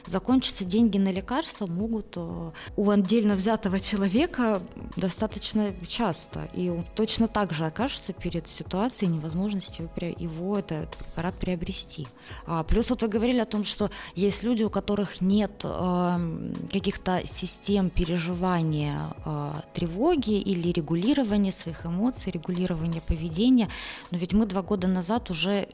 закончатся 0.07 0.65
деньги 0.65 0.97
на 0.97 1.11
лекарства 1.11 1.65
могут 1.67 2.13
э, 2.15 2.51
у 2.75 2.89
отдельно 2.89 3.35
взятого 3.35 3.79
человека 3.79 4.61
достаточно 4.95 5.73
часто. 5.87 6.47
И 6.53 6.69
он 6.69 6.85
точно 6.95 7.27
так 7.27 7.53
же 7.53 7.65
окажется 7.65 8.13
перед 8.13 8.47
ситуацией 8.47 9.11
невозможности 9.11 9.87
его 10.19 10.57
этот 10.57 10.95
препарат 10.95 11.35
приобрести. 11.35 12.07
А 12.45 12.63
плюс 12.63 12.89
вот 12.89 13.01
вы 13.01 13.07
говорили 13.07 13.39
о 13.39 13.45
том, 13.45 13.63
что 13.63 13.89
есть 14.15 14.43
люди, 14.43 14.63
у 14.63 14.69
которых 14.69 15.21
нет 15.21 15.61
э, 15.63 16.51
каких-то 16.71 17.21
систем 17.25 17.89
переживания 17.89 19.13
э, 19.25 19.53
тревоги 19.73 20.39
или 20.39 20.71
регулирования 20.71 21.51
своих 21.51 21.85
эмоций, 21.85 22.31
регулирования 22.31 23.01
поведения. 23.01 23.69
Но 24.11 24.17
ведь 24.17 24.33
мы 24.33 24.45
два 24.45 24.61
года 24.61 24.87
назад 24.87 25.29
уже 25.29 25.67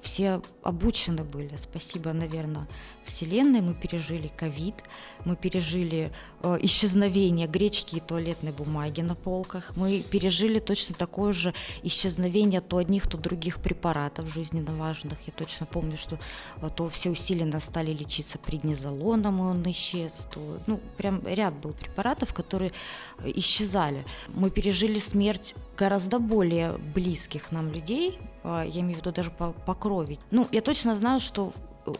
все 0.00 0.42
обучены 0.62 1.24
были. 1.24 1.56
Спасибо, 1.56 2.12
наверное, 2.12 2.66
Вселенной. 3.04 3.60
Мы 3.60 3.74
пережили 3.74 4.28
ковид, 4.28 4.74
мы 5.24 5.36
пережили 5.36 6.12
э, 6.42 6.58
исчезновение 6.62 7.46
гречки 7.46 7.96
и 7.96 8.00
туалетной 8.00 8.52
бумаги 8.52 9.00
на 9.00 9.14
полках, 9.14 9.72
мы 9.76 10.00
пережили 10.00 10.58
точно 10.58 10.94
такое 10.94 11.32
же 11.32 11.54
исчезновение 11.82 12.60
то 12.60 12.78
одних, 12.78 13.08
то 13.08 13.18
других 13.18 13.60
препаратов 13.60 14.32
жизненно 14.32 14.74
важных. 14.74 15.18
Я 15.26 15.32
точно 15.32 15.66
помню, 15.66 15.96
что 15.96 16.18
э, 16.60 16.70
то 16.74 16.88
все 16.88 17.10
усиленно 17.10 17.60
стали 17.60 17.92
лечиться 17.92 18.38
преднизолоном, 18.38 19.38
и 19.38 19.42
он 19.42 19.70
исчез. 19.70 20.26
То, 20.32 20.40
ну, 20.66 20.80
прям 20.96 21.22
ряд 21.26 21.54
был 21.54 21.72
препаратов, 21.72 22.34
которые 22.34 22.72
э, 23.18 23.30
исчезали. 23.36 24.04
Мы 24.28 24.50
пережили 24.50 24.98
смерть 24.98 25.54
гораздо 25.76 26.18
более 26.18 26.78
близких 26.94 27.52
нам 27.52 27.72
людей, 27.72 28.18
э, 28.18 28.33
я 28.44 28.80
имею 28.80 28.96
в 28.96 28.98
виду 28.98 29.12
даже 29.12 29.30
по, 29.30 29.52
по 29.52 29.74
крови. 29.74 30.18
Ну, 30.30 30.46
я 30.52 30.60
точно 30.60 30.94
знаю, 30.94 31.20
что 31.20 31.52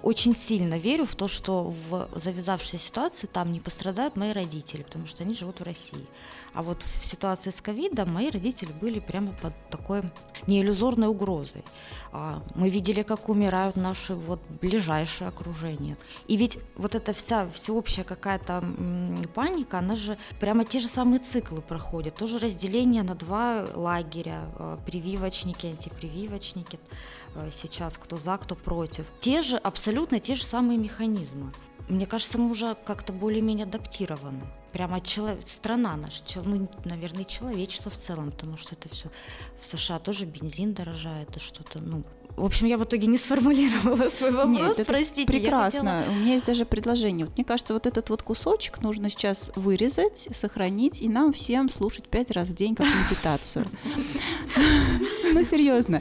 очень 0.02 0.34
сильно 0.34 0.78
верю 0.78 1.04
в 1.04 1.14
то, 1.14 1.28
что 1.28 1.74
в 1.88 2.08
завязавшейся 2.14 2.78
ситуации 2.78 3.26
там 3.26 3.52
не 3.52 3.60
пострадают 3.60 4.16
мои 4.16 4.32
родители, 4.32 4.82
потому 4.82 5.06
что 5.06 5.22
они 5.22 5.34
живут 5.34 5.60
в 5.60 5.62
России. 5.62 6.06
А 6.54 6.62
вот 6.62 6.82
в 6.82 7.04
ситуации 7.04 7.50
с 7.50 7.60
ковидом 7.60 8.12
мои 8.12 8.30
родители 8.30 8.72
были 8.72 9.00
прямо 9.00 9.32
под 9.32 9.52
такой 9.70 10.02
неиллюзорной 10.46 11.08
угрозой. 11.08 11.64
А, 12.12 12.42
мы 12.54 12.70
видели, 12.70 13.02
как 13.02 13.28
умирают 13.28 13.74
наши 13.74 14.14
вот 14.14 14.40
ближайшие 14.60 15.28
окружения. 15.28 15.96
И 16.28 16.36
ведь 16.36 16.58
вот 16.76 16.94
эта 16.94 17.12
вся 17.12 17.48
всеобщая 17.48 18.04
какая-то 18.04 18.62
паника, 19.34 19.78
она 19.80 19.96
же 19.96 20.16
прямо 20.38 20.64
те 20.64 20.78
же 20.78 20.86
самые 20.86 21.18
циклы 21.18 21.60
проходит. 21.60 22.14
Тоже 22.14 22.38
разделение 22.38 23.02
на 23.02 23.16
два 23.16 23.66
лагеря, 23.74 24.48
а, 24.56 24.78
прививочники, 24.86 25.66
антипрививочники 25.66 26.78
а, 27.34 27.50
сейчас, 27.50 27.98
кто 27.98 28.16
за, 28.16 28.36
кто 28.36 28.54
против. 28.54 29.06
Те 29.20 29.42
же, 29.42 29.56
абсолютно 29.74 30.20
те 30.20 30.36
же 30.36 30.44
самые 30.44 30.78
механизмы. 30.78 31.52
Мне 31.88 32.06
кажется, 32.06 32.38
мы 32.38 32.48
уже 32.48 32.76
как-то 32.86 33.12
более-менее 33.12 33.66
адаптированы. 33.66 34.42
Прямо 34.72 35.00
чело... 35.00 35.36
страна 35.44 35.96
наша, 35.96 36.22
ну, 36.44 36.68
наверное, 36.84 37.24
человечество 37.24 37.90
в 37.90 37.96
целом, 37.96 38.30
потому 38.30 38.56
что 38.56 38.76
это 38.76 38.88
все 38.88 39.10
в 39.60 39.64
США 39.64 39.98
тоже 39.98 40.26
бензин 40.26 40.74
дорожает, 40.74 41.36
и 41.36 41.40
что-то, 41.40 41.80
ну, 41.80 42.04
в 42.36 42.44
общем, 42.44 42.66
я 42.66 42.78
в 42.78 42.84
итоге 42.84 43.06
не 43.06 43.18
сформулировала 43.18 44.10
свой 44.10 44.32
вопрос, 44.32 44.58
Нет, 44.58 44.78
это 44.78 44.84
простите. 44.84 45.30
Прекрасно. 45.30 46.00
Хотела... 46.00 46.12
У 46.12 46.20
меня 46.20 46.32
есть 46.34 46.46
даже 46.46 46.64
предложение. 46.64 47.26
Вот 47.26 47.36
мне 47.36 47.44
кажется, 47.44 47.74
вот 47.74 47.86
этот 47.86 48.10
вот 48.10 48.22
кусочек 48.22 48.82
нужно 48.82 49.08
сейчас 49.08 49.52
вырезать, 49.54 50.28
сохранить 50.32 51.02
и 51.02 51.08
нам 51.08 51.32
всем 51.32 51.70
слушать 51.70 52.08
пять 52.08 52.30
раз 52.30 52.48
в 52.48 52.54
день 52.54 52.74
как 52.74 52.86
медитацию. 52.86 53.66
Ну, 55.32 55.42
серьезно. 55.42 56.00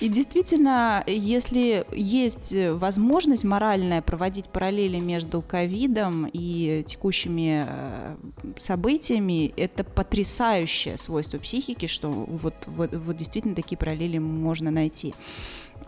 И 0.00 0.08
действительно, 0.08 1.04
если 1.06 1.84
есть 1.92 2.54
возможность 2.54 3.44
моральная 3.44 4.00
проводить 4.00 4.48
параллели 4.48 4.98
между 4.98 5.42
ковидом 5.42 6.28
и 6.32 6.82
текущими 6.86 7.66
э, 7.68 8.16
событиями, 8.58 9.52
это 9.56 9.84
потрясающее 9.84 10.96
свойство 10.96 11.38
психики, 11.38 11.86
что 11.86 12.08
вот, 12.08 12.54
вот, 12.66 12.94
вот 12.94 13.16
действительно 13.16 13.54
такие 13.54 13.76
параллели 13.76 14.18
можно 14.18 14.70
найти. 14.70 15.14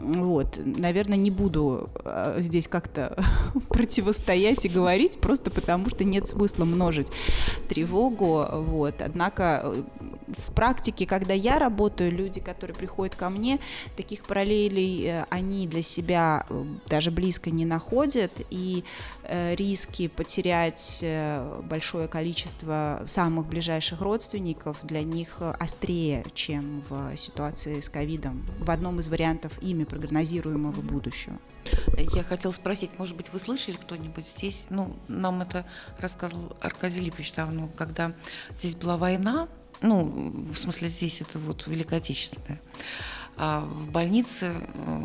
Вот, 0.00 0.60
наверное, 0.64 1.16
не 1.16 1.30
буду 1.30 1.90
э, 2.04 2.36
здесь 2.38 2.68
как-то 2.68 3.16
противостоять 3.68 4.64
и 4.64 4.68
говорить, 4.68 5.18
просто 5.18 5.50
потому 5.50 5.88
что 5.88 6.04
нет 6.04 6.28
смысла 6.28 6.64
множить 6.64 7.08
тревогу. 7.68 8.46
Вот. 8.50 9.00
Однако 9.00 9.62
э, 9.64 9.82
в 10.38 10.52
практике, 10.52 11.06
когда 11.06 11.34
я 11.34 11.58
работаю, 11.58 12.10
люди, 12.10 12.40
которые 12.40 12.76
приходят 12.76 13.14
ко 13.14 13.30
мне, 13.30 13.60
таких 13.96 14.24
параллелей 14.24 15.06
э, 15.06 15.24
они 15.30 15.66
для 15.66 15.82
себя 15.82 16.46
даже 16.88 17.10
близко 17.10 17.50
не 17.50 17.64
находят, 17.64 18.32
и 18.50 18.84
риски 19.28 20.08
потерять 20.08 21.04
большое 21.62 22.08
количество 22.08 23.02
самых 23.06 23.46
ближайших 23.46 24.00
родственников 24.00 24.78
для 24.82 25.02
них 25.02 25.40
острее, 25.40 26.24
чем 26.34 26.82
в 26.88 27.16
ситуации 27.16 27.80
с 27.80 27.88
ковидом, 27.88 28.44
в 28.58 28.70
одном 28.70 29.00
из 29.00 29.08
вариантов 29.08 29.52
ими 29.62 29.84
прогнозируемого 29.84 30.80
будущего. 30.80 31.38
Я 31.96 32.24
хотела 32.24 32.52
спросить, 32.52 32.90
может 32.98 33.16
быть, 33.16 33.32
вы 33.32 33.38
слышали 33.38 33.76
кто-нибудь 33.76 34.26
здесь? 34.26 34.66
Ну, 34.70 34.96
нам 35.08 35.42
это 35.42 35.64
рассказывал 35.98 36.56
Аркадий 36.60 37.00
Липович 37.00 37.32
давно, 37.34 37.68
когда 37.76 38.12
здесь 38.56 38.74
была 38.74 38.96
война, 38.96 39.48
ну, 39.80 40.48
в 40.52 40.56
смысле, 40.56 40.88
здесь 40.88 41.20
это 41.20 41.38
вот 41.38 41.66
Великая 41.66 41.96
Отечественная. 41.96 42.60
А 43.36 43.60
в 43.60 43.90
больнице, 43.90 44.54
э, 44.74 45.04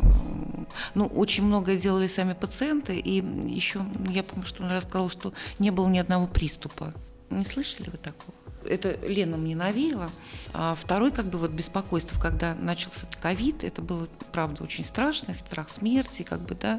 ну, 0.94 1.06
очень 1.06 1.44
многое 1.44 1.76
делали 1.76 2.06
сами 2.06 2.34
пациенты, 2.34 2.98
и 2.98 3.24
еще, 3.48 3.84
я 4.10 4.22
помню, 4.22 4.44
что 4.44 4.62
он 4.62 4.70
рассказал, 4.70 5.08
что 5.08 5.32
не 5.58 5.70
было 5.70 5.88
ни 5.88 5.98
одного 5.98 6.26
приступа. 6.26 6.92
Не 7.30 7.44
слышали 7.44 7.90
вы 7.90 7.98
такого? 7.98 8.34
Это 8.64 8.98
Лена 9.06 9.36
мне 9.36 9.56
навеяла. 9.56 10.10
А 10.52 10.74
второй, 10.74 11.10
как 11.10 11.26
бы, 11.26 11.38
вот 11.38 11.52
беспокойство, 11.52 12.20
когда 12.20 12.54
начался 12.54 13.06
ковид, 13.20 13.64
это 13.64 13.80
было, 13.80 14.08
правда, 14.32 14.62
очень 14.62 14.84
страшно, 14.84 15.32
страх 15.32 15.70
смерти, 15.70 16.22
как 16.22 16.40
бы, 16.40 16.54
да. 16.54 16.78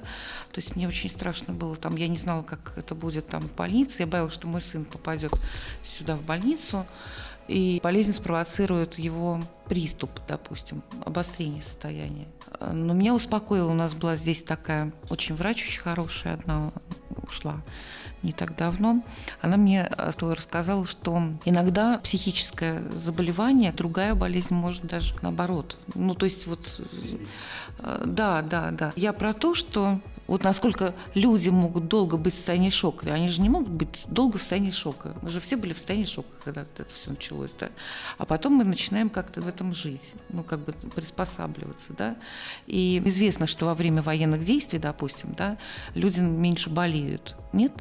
То 0.51 0.57
есть 0.57 0.75
мне 0.75 0.87
очень 0.87 1.09
страшно 1.09 1.53
было, 1.53 1.75
там, 1.75 1.95
я 1.95 2.07
не 2.07 2.17
знала, 2.17 2.43
как 2.43 2.73
это 2.75 2.95
будет 2.95 3.27
там 3.27 3.41
в 3.41 3.55
больнице, 3.55 4.03
я 4.03 4.07
боялась, 4.07 4.33
что 4.33 4.47
мой 4.47 4.61
сын 4.61 4.85
попадет 4.85 5.33
сюда 5.83 6.15
в 6.15 6.21
больницу 6.21 6.85
и 7.49 7.79
болезнь 7.83 8.13
спровоцирует 8.13 8.99
его 8.99 9.41
приступ, 9.67 10.11
допустим, 10.27 10.83
обострение 11.03 11.61
состояния. 11.61 12.27
Но 12.59 12.93
меня 12.93 13.13
успокоило, 13.13 13.71
у 13.71 13.75
нас 13.75 13.95
была 13.95 14.15
здесь 14.15 14.43
такая 14.43 14.91
очень 15.09 15.35
врач, 15.35 15.65
очень 15.65 15.81
хорошая, 15.81 16.35
одна 16.35 16.71
ушла 17.27 17.61
не 18.21 18.33
так 18.33 18.55
давно. 18.55 19.01
Она 19.41 19.57
мне 19.57 19.89
э, 19.89 20.11
рассказала, 20.19 20.85
что 20.85 21.21
иногда 21.45 21.99
психическое 21.99 22.83
заболевание, 22.91 23.71
другая 23.71 24.13
болезнь 24.13 24.53
может 24.53 24.85
даже 24.85 25.15
наоборот. 25.21 25.77
Ну, 25.95 26.13
то 26.15 26.25
есть 26.25 26.47
вот, 26.47 26.81
э, 27.79 28.03
да, 28.05 28.41
да, 28.41 28.71
да. 28.71 28.93
Я 28.95 29.13
про 29.13 29.33
то, 29.33 29.53
что 29.53 30.01
вот 30.29 30.43
насколько 30.43 30.93
люди 31.15 31.49
могут 31.49 31.87
долго 31.87 32.15
быть 32.15 32.35
в 32.35 32.37
состоянии 32.37 32.69
шока. 32.69 33.11
Они 33.11 33.29
же 33.29 33.41
не 33.41 33.49
могут 33.49 33.69
быть 33.69 34.03
долго 34.07 34.37
в 34.37 34.41
состоянии 34.41 34.69
шока. 34.69 35.15
Мы 35.23 35.29
же 35.29 35.39
все 35.39 35.57
были 35.57 35.73
в 35.73 35.77
состоянии 35.77 36.05
шока, 36.05 36.27
когда 36.43 36.61
это 36.61 36.85
все 36.85 37.09
началось, 37.09 37.51
да. 37.59 37.69
А 38.19 38.25
потом 38.25 38.53
мы 38.53 38.63
начинаем 38.63 39.09
как-то 39.09 39.41
в 39.41 39.47
этом 39.47 39.73
жить, 39.73 40.13
ну, 40.29 40.43
как 40.43 40.63
бы 40.63 40.73
приспосабливаться, 40.95 41.93
да. 41.93 42.15
И 42.67 43.01
известно, 43.05 43.47
что 43.47 43.65
во 43.65 43.73
время 43.73 44.03
военных 44.03 44.45
действий, 44.45 44.77
допустим, 44.77 45.33
да, 45.35 45.57
люди 45.95 46.19
меньше 46.19 46.69
болеют. 46.69 47.35
Нет? 47.51 47.73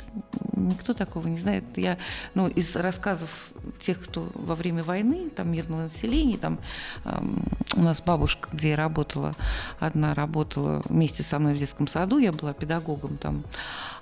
Никто 0.54 0.94
такого 0.94 1.28
не 1.28 1.38
знает. 1.38 1.64
Я, 1.76 1.98
ну, 2.32 2.48
из 2.48 2.74
рассказов 2.76 3.50
тех, 3.78 4.02
кто 4.02 4.30
во 4.32 4.54
время 4.54 4.82
войны, 4.82 5.28
там, 5.28 5.52
мирного 5.52 5.82
населения, 5.82 6.38
там, 6.38 6.58
эм, 7.04 7.44
у 7.76 7.82
нас 7.82 8.00
бабушка, 8.00 8.48
где 8.50 8.70
я 8.70 8.76
работала, 8.76 9.34
одна 9.78 10.14
работала 10.14 10.80
вместе 10.86 11.22
со 11.22 11.38
мной 11.38 11.52
в 11.52 11.58
детском 11.58 11.86
саду, 11.86 12.16
я 12.16 12.32
была 12.40 12.52
педагогом 12.52 13.16
там, 13.16 13.44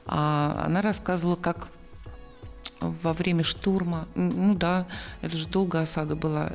а 0.06 0.62
она 0.66 0.82
рассказывала, 0.82 1.36
как 1.36 1.68
во 2.80 3.12
время 3.12 3.42
штурма, 3.42 4.06
ну 4.14 4.54
да, 4.54 4.86
это 5.22 5.36
же 5.36 5.48
долгая 5.48 5.82
осада 5.82 6.14
была 6.14 6.52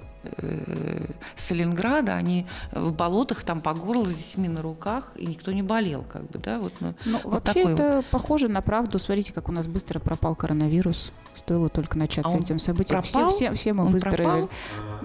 Сталинграда, 1.36 2.15
они 2.15 2.45
в 2.71 2.91
болотах 2.91 3.43
там 3.43 3.62
по 3.62 3.73
горло 3.73 4.05
с 4.05 4.15
детьми 4.15 4.47
на 4.47 4.62
руках, 4.62 5.12
и 5.15 5.25
никто 5.25 5.51
не 5.51 5.63
болел, 5.63 6.03
как 6.07 6.23
бы, 6.29 6.39
да, 6.39 6.60
вот. 6.60 6.73
Ну, 6.79 6.93
ну 7.05 7.19
вот 7.23 7.34
вообще 7.34 7.53
такой... 7.53 7.73
это 7.73 8.05
похоже 8.12 8.47
на 8.47 8.62
правду. 8.62 8.99
Смотрите, 8.99 9.34
как 9.34 9.49
у 9.49 9.51
нас 9.51 9.67
быстро 9.67 9.99
пропал 9.99 10.36
коронавирус. 10.36 11.12
Стоило 11.34 11.69
только 11.69 11.97
начать 11.97 12.25
а 12.25 12.29
с 12.29 12.36
этим 12.36 12.60
событием. 12.60 13.01
Пропал? 13.01 13.29
Все, 13.29 13.47
все, 13.47 13.55
все 13.55 13.73
мы 13.73 13.86
он 13.86 13.91
выздоровели. 13.91 14.49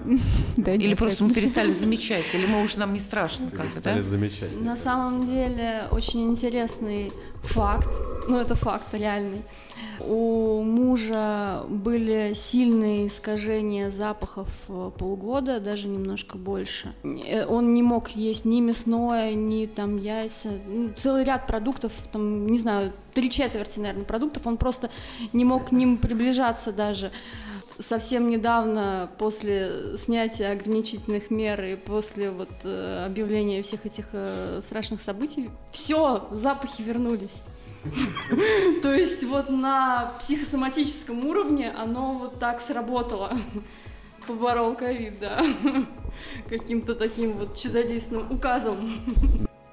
да, 0.57 0.73
или 0.73 0.89
нет, 0.89 0.97
просто 0.97 1.23
мы 1.23 1.33
перестали 1.33 1.71
замечать, 1.73 2.25
или 2.33 2.45
мы 2.45 2.63
уже 2.63 2.79
нам 2.79 2.93
не 2.93 2.99
страшно 2.99 3.49
как-то, 3.49 3.81
да? 3.81 4.01
замечать. 4.01 4.59
На 4.59 4.77
самом 4.77 5.25
деле 5.25 5.87
очень 5.91 6.27
интересный 6.27 7.11
факт, 7.43 7.89
ну 8.27 8.39
это 8.39 8.55
факт 8.55 8.93
реальный. 8.93 9.43
У 9.99 10.61
мужа 10.63 11.63
были 11.67 12.33
сильные 12.35 13.07
искажения 13.07 13.89
запахов 13.89 14.49
э, 14.69 14.91
полгода, 15.07 15.61
даже 15.61 15.87
немножко 15.87 16.37
больше. 16.37 16.93
Э, 17.03 17.45
он 17.45 17.73
не 17.73 17.81
мог 17.81 18.09
есть 18.09 18.43
ни 18.43 18.59
мясное, 18.59 19.33
ни 19.33 19.65
там 19.65 19.95
яйца, 19.95 20.49
ну, 20.67 20.89
целый 20.97 21.23
ряд 21.23 21.47
продуктов, 21.47 21.93
там, 22.11 22.47
не 22.47 22.57
знаю, 22.57 22.91
три 23.13 23.29
четверти, 23.29 23.79
наверное, 23.79 24.03
продуктов, 24.03 24.45
он 24.45 24.57
просто 24.57 24.89
не 25.31 25.45
мог 25.45 25.69
к 25.69 25.71
ним 25.71 25.97
приближаться 25.97 26.73
даже. 26.73 27.11
Совсем 27.79 28.29
недавно, 28.29 29.09
после 29.17 29.95
снятия 29.95 30.51
ограничительных 30.51 31.31
мер 31.31 31.63
и 31.63 31.75
после 31.75 32.29
вот 32.29 32.49
э, 32.65 33.05
объявления 33.05 33.61
всех 33.61 33.85
этих 33.85 34.07
страшных 34.61 34.99
событий, 34.99 35.49
все, 35.71 36.27
запахи 36.31 36.81
вернулись. 36.81 37.43
То 38.81 38.93
есть 38.93 39.23
вот 39.23 39.49
на 39.49 40.15
психосоматическом 40.19 41.25
уровне 41.25 41.71
оно 41.71 42.15
вот 42.15 42.39
так 42.39 42.59
сработало. 42.59 43.39
Поборол 44.27 44.75
ковид, 44.75 45.19
да. 45.21 45.41
Каким-то 46.49 46.95
таким 46.95 47.33
вот 47.33 47.55
чудодейственным 47.55 48.29
указом. 48.29 48.99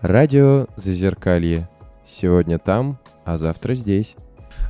Радио 0.00 0.66
Зазеркалье. 0.76 1.68
Сегодня 2.06 2.60
там, 2.60 2.98
а 3.24 3.36
завтра 3.36 3.74
здесь. 3.74 4.14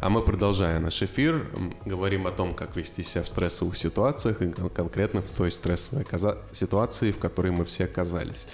А 0.01 0.09
мы, 0.09 0.23
продолжая 0.23 0.81
наш 0.81 1.03
эфир, 1.03 1.51
говорим 1.85 2.27
о 2.27 2.31
том, 2.31 2.55
как 2.55 2.77
вести 2.77 3.03
себя 3.03 3.23
в 3.23 3.29
стрессовых 3.29 3.77
ситуациях 3.77 4.41
и 4.41 4.51
конкретно 4.51 5.21
в 5.21 5.29
той 5.31 5.51
стрессовой 5.51 6.07
ситуации, 6.53 7.13
в 7.13 7.19
которой 7.19 7.53
мы 7.53 7.65
все 7.65 7.85
оказались. 7.85 8.47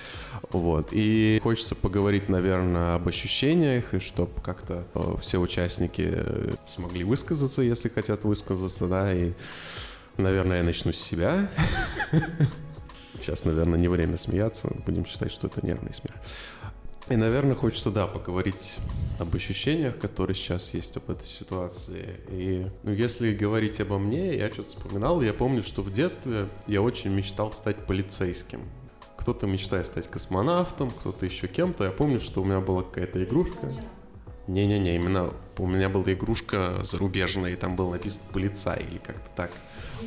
Вот. 0.50 0.88
И 0.90 1.40
хочется 1.42 1.76
поговорить, 1.76 2.28
наверное, 2.28 2.96
об 2.96 3.06
ощущениях, 3.06 3.94
и 3.94 4.00
чтобы 4.00 4.32
как-то 4.42 4.84
э, 4.94 5.16
все 5.20 5.38
участники 5.38 6.08
э, 6.12 6.54
смогли 6.66 7.04
высказаться, 7.04 7.62
если 7.62 7.88
хотят 7.88 8.24
высказаться, 8.24 8.86
да, 8.86 9.12
и, 9.12 9.32
наверное, 10.16 10.58
я 10.58 10.62
начну 10.62 10.92
с 10.92 10.98
себя. 10.98 11.48
Сейчас, 13.18 13.44
наверное, 13.44 13.78
не 13.78 13.88
время 13.88 14.16
смеяться, 14.16 14.70
будем 14.86 15.04
считать, 15.04 15.30
что 15.30 15.46
это 15.46 15.64
нервный 15.64 15.92
смех. 15.92 16.14
И, 17.10 17.16
наверное, 17.16 17.56
хочется, 17.56 17.90
да, 17.90 18.06
поговорить 18.06 18.78
об 19.18 19.34
ощущениях, 19.34 19.98
которые 19.98 20.36
сейчас 20.36 20.72
есть 20.74 20.96
об 20.96 21.10
этой 21.10 21.26
ситуации. 21.26 22.20
И, 22.28 22.66
ну, 22.84 22.92
если 22.92 23.34
говорить 23.34 23.80
обо 23.80 23.98
мне, 23.98 24.36
я 24.36 24.48
что-то 24.48 24.68
вспоминал, 24.68 25.20
я 25.20 25.34
помню, 25.34 25.62
что 25.64 25.82
в 25.82 25.90
детстве 25.90 26.46
я 26.68 26.80
очень 26.82 27.10
мечтал 27.10 27.52
стать 27.52 27.84
полицейским. 27.84 28.60
Кто-то 29.16 29.48
мечтает 29.48 29.86
стать 29.86 30.08
космонавтом, 30.08 30.90
кто-то 30.90 31.26
еще 31.26 31.48
кем-то. 31.48 31.84
Я 31.84 31.90
помню, 31.90 32.20
что 32.20 32.42
у 32.42 32.44
меня 32.44 32.60
была 32.60 32.84
какая-то 32.84 33.22
игрушка. 33.22 33.74
Не-не-не, 34.46 34.94
именно 34.94 35.34
у 35.58 35.66
меня 35.66 35.88
была 35.88 36.12
игрушка 36.12 36.78
зарубежная, 36.82 37.50
и 37.52 37.56
там 37.56 37.74
был 37.74 37.90
написан 37.90 38.22
полицай 38.32 38.84
или 38.88 38.98
как-то 38.98 39.28
так. 39.34 39.50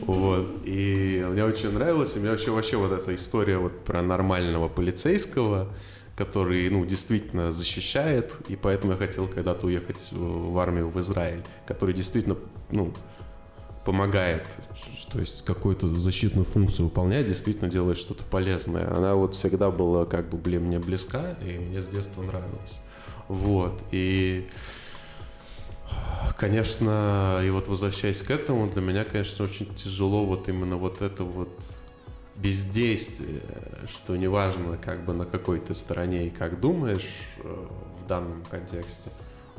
Вот. 0.02 0.62
И 0.66 1.26
мне 1.30 1.44
очень 1.44 1.72
нравилось, 1.72 2.16
и 2.16 2.20
мне 2.20 2.32
вообще, 2.32 2.52
вообще 2.52 2.78
вот 2.78 2.92
эта 2.92 3.14
история 3.16 3.58
вот 3.58 3.84
про 3.86 4.02
нормального 4.02 4.68
полицейского, 4.68 5.70
который, 6.16 6.70
ну, 6.70 6.86
действительно 6.86 7.52
защищает, 7.52 8.38
и 8.48 8.56
поэтому 8.56 8.94
я 8.94 8.98
хотел 8.98 9.28
когда-то 9.28 9.68
уехать 9.68 10.10
в 10.12 10.58
армию 10.58 10.90
в 10.90 11.00
Израиль, 11.00 11.44
который 11.66 11.94
действительно, 11.94 12.38
ну, 12.70 12.94
помогает, 13.86 14.48
то 15.12 15.20
есть 15.20 15.44
какую-то 15.44 15.88
защитную 15.88 16.46
функцию 16.46 16.86
выполняет, 16.86 17.28
действительно 17.28 17.70
делает 17.70 17.98
что-то 17.98 18.24
полезное. 18.24 18.90
Она 18.96 19.16
вот 19.16 19.36
всегда 19.36 19.72
была 19.72 20.06
как 20.06 20.30
бы, 20.30 20.38
блин, 20.38 20.64
мне 20.66 20.80
близка, 20.80 21.36
и 21.42 21.58
мне 21.58 21.82
с 21.82 21.88
детства 21.88 22.22
нравилось. 22.22 22.80
Вот, 23.28 23.82
и 23.92 24.48
конечно, 26.38 27.42
и 27.46 27.50
вот 27.50 27.68
возвращаясь 27.68 28.22
к 28.24 28.32
этому, 28.32 28.70
для 28.70 28.82
меня, 28.82 29.04
конечно, 29.04 29.46
очень 29.46 29.74
тяжело 29.76 30.26
вот 30.26 30.50
именно 30.50 30.78
вот 30.78 31.02
это 31.02 31.24
вот 31.24 31.52
бездействие, 32.36 33.42
что 33.88 34.16
неважно, 34.16 34.78
как 34.78 35.06
бы 35.06 35.14
на 35.14 35.26
какой 35.26 35.60
ты 35.60 35.74
стороне 35.74 36.28
и 36.28 36.30
как 36.30 36.60
думаешь 36.60 37.08
э, 37.38 37.68
в 38.04 38.08
данном 38.08 38.44
контексте, 38.50 39.10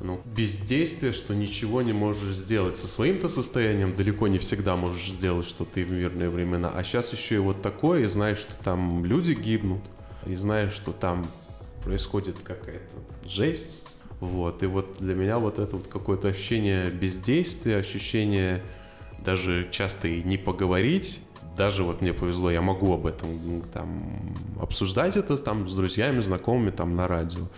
ну, 0.01 0.21
бездействие, 0.25 1.13
что 1.13 1.35
ничего 1.35 1.83
не 1.83 1.93
можешь 1.93 2.35
сделать. 2.35 2.77
Со 2.77 2.89
своим-то 2.89 3.29
состоянием 3.29 3.95
далеко 3.97 4.27
не 4.27 4.39
всегда 4.39 4.77
можешь 4.77 5.13
сделать 5.13 5.47
что-то 5.47 5.81
и 5.81 5.85
в 5.85 5.93
мирные 5.93 6.29
времена. 6.29 6.73
А 6.75 6.83
сейчас 6.83 7.13
еще 7.13 7.37
и 7.37 7.39
вот 7.39 7.63
такое, 7.63 8.03
и 8.03 8.07
знаешь, 8.07 8.39
что 8.39 8.53
там 8.63 9.05
люди 9.05 9.33
гибнут, 9.33 9.83
и 10.27 10.35
знаешь, 10.35 10.73
что 10.73 10.93
там 10.93 11.27
происходит 11.85 12.39
какая-то 12.43 13.29
жесть. 13.29 14.03
Вот. 14.25 14.63
И 14.63 14.67
вот 14.67 14.97
для 14.99 15.15
меня 15.15 15.39
вот 15.39 15.59
это 15.59 15.77
вот 15.77 15.87
какое-то 15.87 16.29
ощущение 16.29 16.91
бездействия, 16.91 17.77
ощущение 17.77 18.63
даже 19.23 19.69
часто 19.71 20.09
и 20.09 20.23
не 20.23 20.39
поговорить, 20.39 21.21
даже 21.57 21.83
вот 21.83 22.01
мне 22.01 22.15
повезло, 22.15 22.51
я 22.51 22.63
могу 22.63 22.95
об 22.95 23.07
этом 23.07 23.63
там 23.73 24.03
обсуждать 24.61 25.17
это 25.17 25.37
там 25.37 25.69
с 25.69 25.75
друзьями, 25.75 26.21
знакомыми 26.21 26.71
там 26.71 26.97
на 26.97 27.07
радио. 27.07 27.49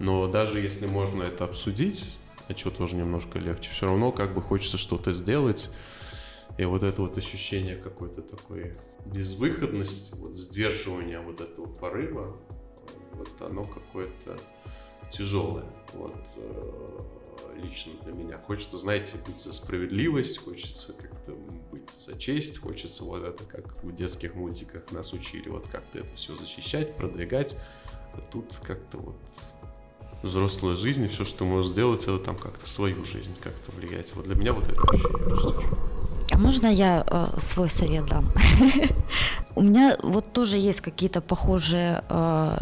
Но 0.00 0.26
даже 0.26 0.60
если 0.60 0.86
можно 0.86 1.22
это 1.22 1.44
обсудить, 1.44 2.18
а 2.48 2.54
чего 2.54 2.72
тоже 2.72 2.96
немножко 2.96 3.38
легче, 3.38 3.70
все 3.70 3.86
равно 3.86 4.10
как 4.10 4.34
бы 4.34 4.42
хочется 4.42 4.78
что-то 4.78 5.12
сделать. 5.12 5.70
И 6.58 6.64
вот 6.64 6.82
это 6.82 7.02
вот 7.02 7.16
ощущение 7.18 7.76
какой-то 7.76 8.22
такой 8.22 8.74
безвыходности, 9.06 10.16
вот 10.16 10.34
сдерживания 10.34 11.20
вот 11.20 11.40
этого 11.40 11.66
порыва, 11.66 12.36
вот 13.12 13.30
оно 13.40 13.64
какое-то 13.64 14.36
тяжелое. 15.10 15.64
Вот 15.94 16.16
э, 16.36 17.00
лично 17.62 17.92
для 18.04 18.12
меня. 18.12 18.38
Хочется, 18.38 18.78
знаете, 18.78 19.18
быть 19.26 19.40
за 19.40 19.52
справедливость, 19.52 20.38
хочется 20.38 20.92
как-то 20.92 21.32
быть 21.70 21.90
за 21.98 22.18
честь, 22.18 22.58
хочется 22.58 23.04
вот 23.04 23.22
это, 23.22 23.44
как 23.44 23.82
в 23.82 23.94
детских 23.94 24.34
мультиках 24.34 24.90
нас 24.90 25.12
учили, 25.12 25.48
вот 25.48 25.68
как-то 25.68 26.00
это 26.00 26.14
все 26.16 26.36
защищать, 26.36 26.96
продвигать. 26.96 27.56
А 28.14 28.20
тут 28.20 28.56
как-то 28.62 28.98
вот 28.98 29.16
взрослая 30.22 30.74
жизнь, 30.74 31.04
и 31.04 31.08
все, 31.08 31.24
что 31.24 31.38
ты 31.38 31.44
можешь 31.44 31.72
сделать, 31.72 32.02
это 32.02 32.18
там 32.18 32.36
как-то 32.36 32.66
свою 32.68 33.04
жизнь 33.04 33.34
как-то 33.42 33.70
влиять. 33.72 34.14
Вот 34.14 34.26
для 34.26 34.34
меня 34.34 34.52
вот 34.52 34.68
это 34.68 34.80
ощущение. 34.80 36.05
А 36.30 36.38
можно 36.38 36.66
я 36.66 37.04
э, 37.06 37.26
свой 37.38 37.68
совет 37.68 38.06
дам? 38.06 38.32
У 39.54 39.62
меня 39.62 39.96
вот 40.02 40.32
тоже 40.32 40.58
есть 40.58 40.80
какие-то 40.80 41.20
похожие 41.20 42.02
э, 42.08 42.58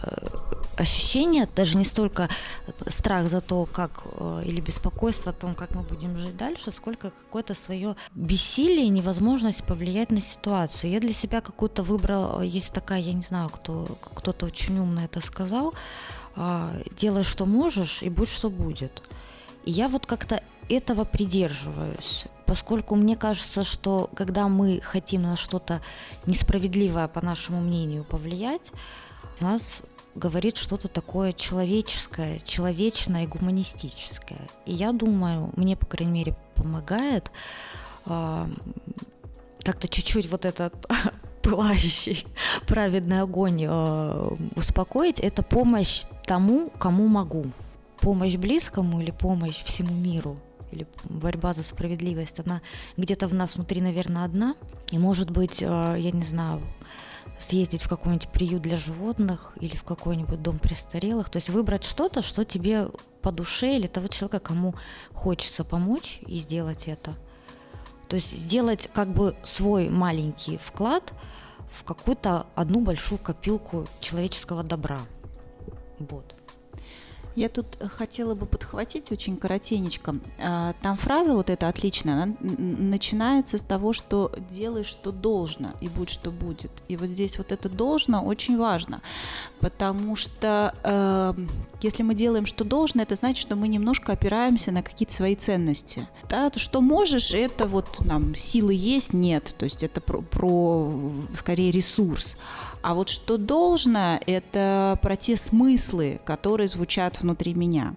ощущения, 0.77 1.49
даже 1.57 1.77
не 1.77 1.85
столько 1.85 2.29
страх 2.89 3.29
за 3.29 3.41
то, 3.41 3.67
как 3.67 4.03
э, 4.05 4.43
или 4.47 4.61
беспокойство 4.61 5.31
о 5.31 5.35
том, 5.35 5.55
как 5.55 5.75
мы 5.75 5.83
будем 5.83 6.19
жить 6.19 6.37
дальше, 6.37 6.71
сколько 6.71 7.11
какое-то 7.11 7.55
свое 7.55 7.97
бессилие 8.15 8.89
невозможность 8.89 9.65
повлиять 9.65 10.11
на 10.11 10.21
ситуацию. 10.21 10.91
Я 10.91 11.01
для 11.01 11.13
себя 11.13 11.41
какую-то 11.41 11.83
выбрала, 11.83 12.43
есть 12.43 12.73
такая, 12.73 13.01
я 13.01 13.13
не 13.13 13.23
знаю, 13.23 13.49
кто 13.49 13.87
кто-то 14.15 14.47
очень 14.47 14.79
умно 14.79 15.05
это 15.05 15.21
сказал, 15.21 15.75
э, 16.37 16.83
делай, 16.97 17.25
что 17.25 17.47
можешь, 17.47 18.03
и 18.03 18.11
будь, 18.11 18.29
что 18.29 18.51
будет. 18.51 19.03
И 19.65 19.71
я 19.71 19.89
вот 19.89 20.07
как-то 20.07 20.43
этого 20.69 21.05
придерживаюсь, 21.05 22.25
поскольку 22.47 22.95
мне 22.95 23.17
кажется, 23.17 23.65
что 23.65 24.11
когда 24.15 24.49
мы 24.49 24.81
хотим 24.83 25.23
на 25.23 25.37
что-то 25.37 25.81
несправедливое, 26.27 27.09
по 27.09 27.25
нашему 27.25 27.61
мнению, 27.61 28.05
повлиять, 28.05 28.73
у 29.41 29.45
нас 29.45 29.83
говорит 30.15 30.57
что-то 30.57 30.89
такое 30.89 31.33
человеческое, 31.33 32.39
человечное 32.41 33.25
и 33.25 33.27
гуманистическое. 33.27 34.41
И 34.65 34.73
я 34.73 34.93
думаю, 34.93 35.51
мне, 35.57 35.77
по 35.77 35.87
крайней 35.87 36.13
мере, 36.13 36.37
помогает 36.55 37.31
э, 38.07 38.47
как-то 39.63 39.89
чуть-чуть 39.89 40.31
вот 40.31 40.45
этот 40.45 40.75
пылающий 41.43 42.27
праведный 42.67 43.23
огонь 43.23 43.65
э, 43.67 44.29
успокоить, 44.55 45.19
это 45.21 45.43
помощь 45.43 46.05
тому, 46.27 46.71
кому 46.79 47.09
могу. 47.09 47.47
Помощь 48.05 48.37
близкому 48.37 49.01
или 49.01 49.11
помощь 49.11 49.65
всему 49.65 49.95
миру 49.95 50.37
или 50.71 50.87
борьба 51.05 51.53
за 51.53 51.63
справедливость, 51.63 52.41
она 52.41 52.61
где-то 52.97 53.29
в 53.29 53.35
нас 53.35 53.57
внутри, 53.57 53.81
наверное, 53.81 54.25
одна. 54.25 54.57
И 54.91 54.99
может 54.99 55.31
быть, 55.31 55.63
э, 55.63 55.97
я 55.99 56.11
не 56.11 56.25
знаю, 56.25 56.61
съездить 57.39 57.83
в 57.83 57.89
какой-нибудь 57.89 58.29
приют 58.29 58.63
для 58.63 58.77
животных 58.77 59.53
или 59.61 59.75
в 59.75 59.85
какой-нибудь 59.85 60.43
дом 60.43 60.59
престарелых. 60.59 61.31
То 61.31 61.37
есть 61.37 61.51
выбрать 61.51 61.85
что-то, 61.85 62.23
что 62.23 62.45
тебе 62.45 62.89
по 63.23 63.33
душе 63.33 63.77
или 63.77 63.87
того 63.87 64.09
человека, 64.09 64.41
кому 64.41 64.75
хочется 65.13 65.65
помочь 65.65 66.21
и 66.27 66.37
сделать 66.37 66.89
это. 66.89 67.13
То 68.09 68.17
есть 68.17 68.33
сделать 68.33 68.89
как 68.93 69.09
бы 69.09 69.35
свой 69.45 69.89
маленький 69.89 70.59
вклад 70.59 71.15
в 71.73 71.85
какую-то 71.85 72.47
одну 72.55 72.83
большую 72.83 73.19
копилку 73.19 73.87
человеческого 74.01 74.63
добра. 74.63 75.01
Вот. 75.99 76.35
Я 77.37 77.49
тут 77.49 77.79
хотела 77.93 78.35
бы 78.35 78.47
подхватить 78.47 79.11
очень 79.11 79.37
коротенечко. 79.37 80.17
А, 80.39 80.75
там 80.83 80.97
фраза 80.97 81.35
вот 81.35 81.51
эта 81.51 81.69
отличная, 81.69 82.15
она 82.15 82.35
начинается 82.41 83.59
с 83.59 83.63
того, 83.63 83.93
что 83.93 84.33
делай, 84.51 84.85
что 84.85 85.11
должно, 85.11 85.73
и 85.81 85.89
будь, 85.89 86.11
что 86.11 86.31
будет. 86.31 86.71
И 86.89 86.97
вот 86.97 87.09
здесь 87.09 87.39
вот 87.39 87.51
это 87.51 87.69
должно 87.69 88.25
очень 88.25 88.57
важно, 88.57 89.03
потому 89.61 90.15
что 90.17 90.75
э, 90.85 91.35
если 91.81 92.03
мы 92.03 92.15
делаем, 92.15 92.47
что 92.47 92.65
должно, 92.65 93.03
это 93.03 93.17
значит, 93.17 93.43
что 93.43 93.57
мы 93.57 93.69
немножко 93.69 94.13
опираемся 94.13 94.71
на 94.71 94.83
какие-то 94.83 95.15
свои 95.15 95.35
ценности. 95.35 96.07
Да? 96.29 96.51
То, 96.51 96.59
что 96.59 96.81
можешь, 96.81 97.35
это 97.35 97.67
вот 97.67 98.01
нам 98.05 98.35
силы 98.35 98.75
есть, 98.75 99.13
нет. 99.13 99.55
То 99.59 99.65
есть 99.65 99.83
это 99.83 100.01
про, 100.01 100.23
про 100.23 100.93
скорее 101.35 101.71
ресурс. 101.71 102.37
А 102.85 102.93
вот 102.93 103.09
что 103.09 103.39
должно, 103.39 104.21
это 104.27 104.99
про 105.01 105.17
те 105.17 105.39
смыслы, 105.39 106.21
которые 106.23 106.69
звучат 106.69 107.19
внутри 107.23 107.55
меня. 107.55 107.95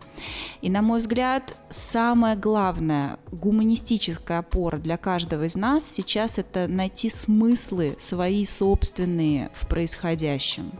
И, 0.62 0.69
на 0.69 0.82
мой 0.82 1.00
взгляд, 1.00 1.58
самая 1.69 2.38
главная 2.38 3.19
гуманистическая 3.30 4.39
опора 4.39 4.78
для 4.78 4.95
каждого 4.95 5.43
из 5.43 5.58
нас 5.58 5.86
сейчас 5.86 6.38
это 6.38 6.69
найти 6.69 7.10
смыслы 7.10 7.97
свои 8.00 8.45
собственные 8.45 9.52
в 9.54 9.67
происходящем. 9.67 10.71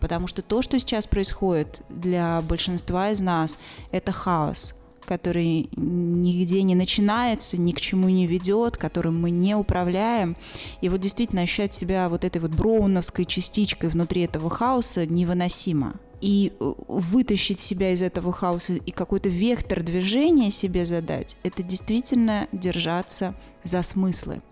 Потому 0.00 0.26
что 0.26 0.42
то, 0.42 0.60
что 0.60 0.76
сейчас 0.80 1.06
происходит 1.06 1.82
для 1.88 2.40
большинства 2.40 3.10
из 3.10 3.20
нас, 3.20 3.60
это 3.92 4.10
хаос– 4.10 4.74
который 5.08 5.70
нигде 5.74 6.62
не 6.62 6.74
начинается, 6.74 7.58
ни 7.58 7.72
к 7.72 7.80
чему 7.80 8.10
не 8.10 8.26
ведет, 8.26 8.76
которым 8.76 9.18
мы 9.18 9.30
не 9.30 9.54
управляем. 9.54 10.36
И 10.82 10.90
вот 10.90 11.00
действительно 11.00 11.42
ощущать 11.42 11.72
себя 11.72 12.10
вот 12.10 12.24
этой 12.24 12.42
вот 12.42 12.50
броуновской 12.50 13.24
частичкой 13.24 13.88
внутри 13.88 14.22
этого 14.22 14.50
хаоса 14.50 15.06
невыносимо. 15.06 15.94
И 16.20 16.52
э, 16.60 16.72
вытащить 16.88 17.60
себя 17.60 17.92
из 17.92 18.02
этого 18.02 18.32
хаоса 18.32 18.74
и 18.74 18.90
какой-то 18.90 19.30
вектор 19.30 19.82
движения 19.82 20.50
себе 20.50 20.84
задать, 20.84 21.36
это 21.42 21.62
действительно 21.62 22.46
держаться 22.52 23.34
за 23.64 23.82
смыслы. 23.82 24.42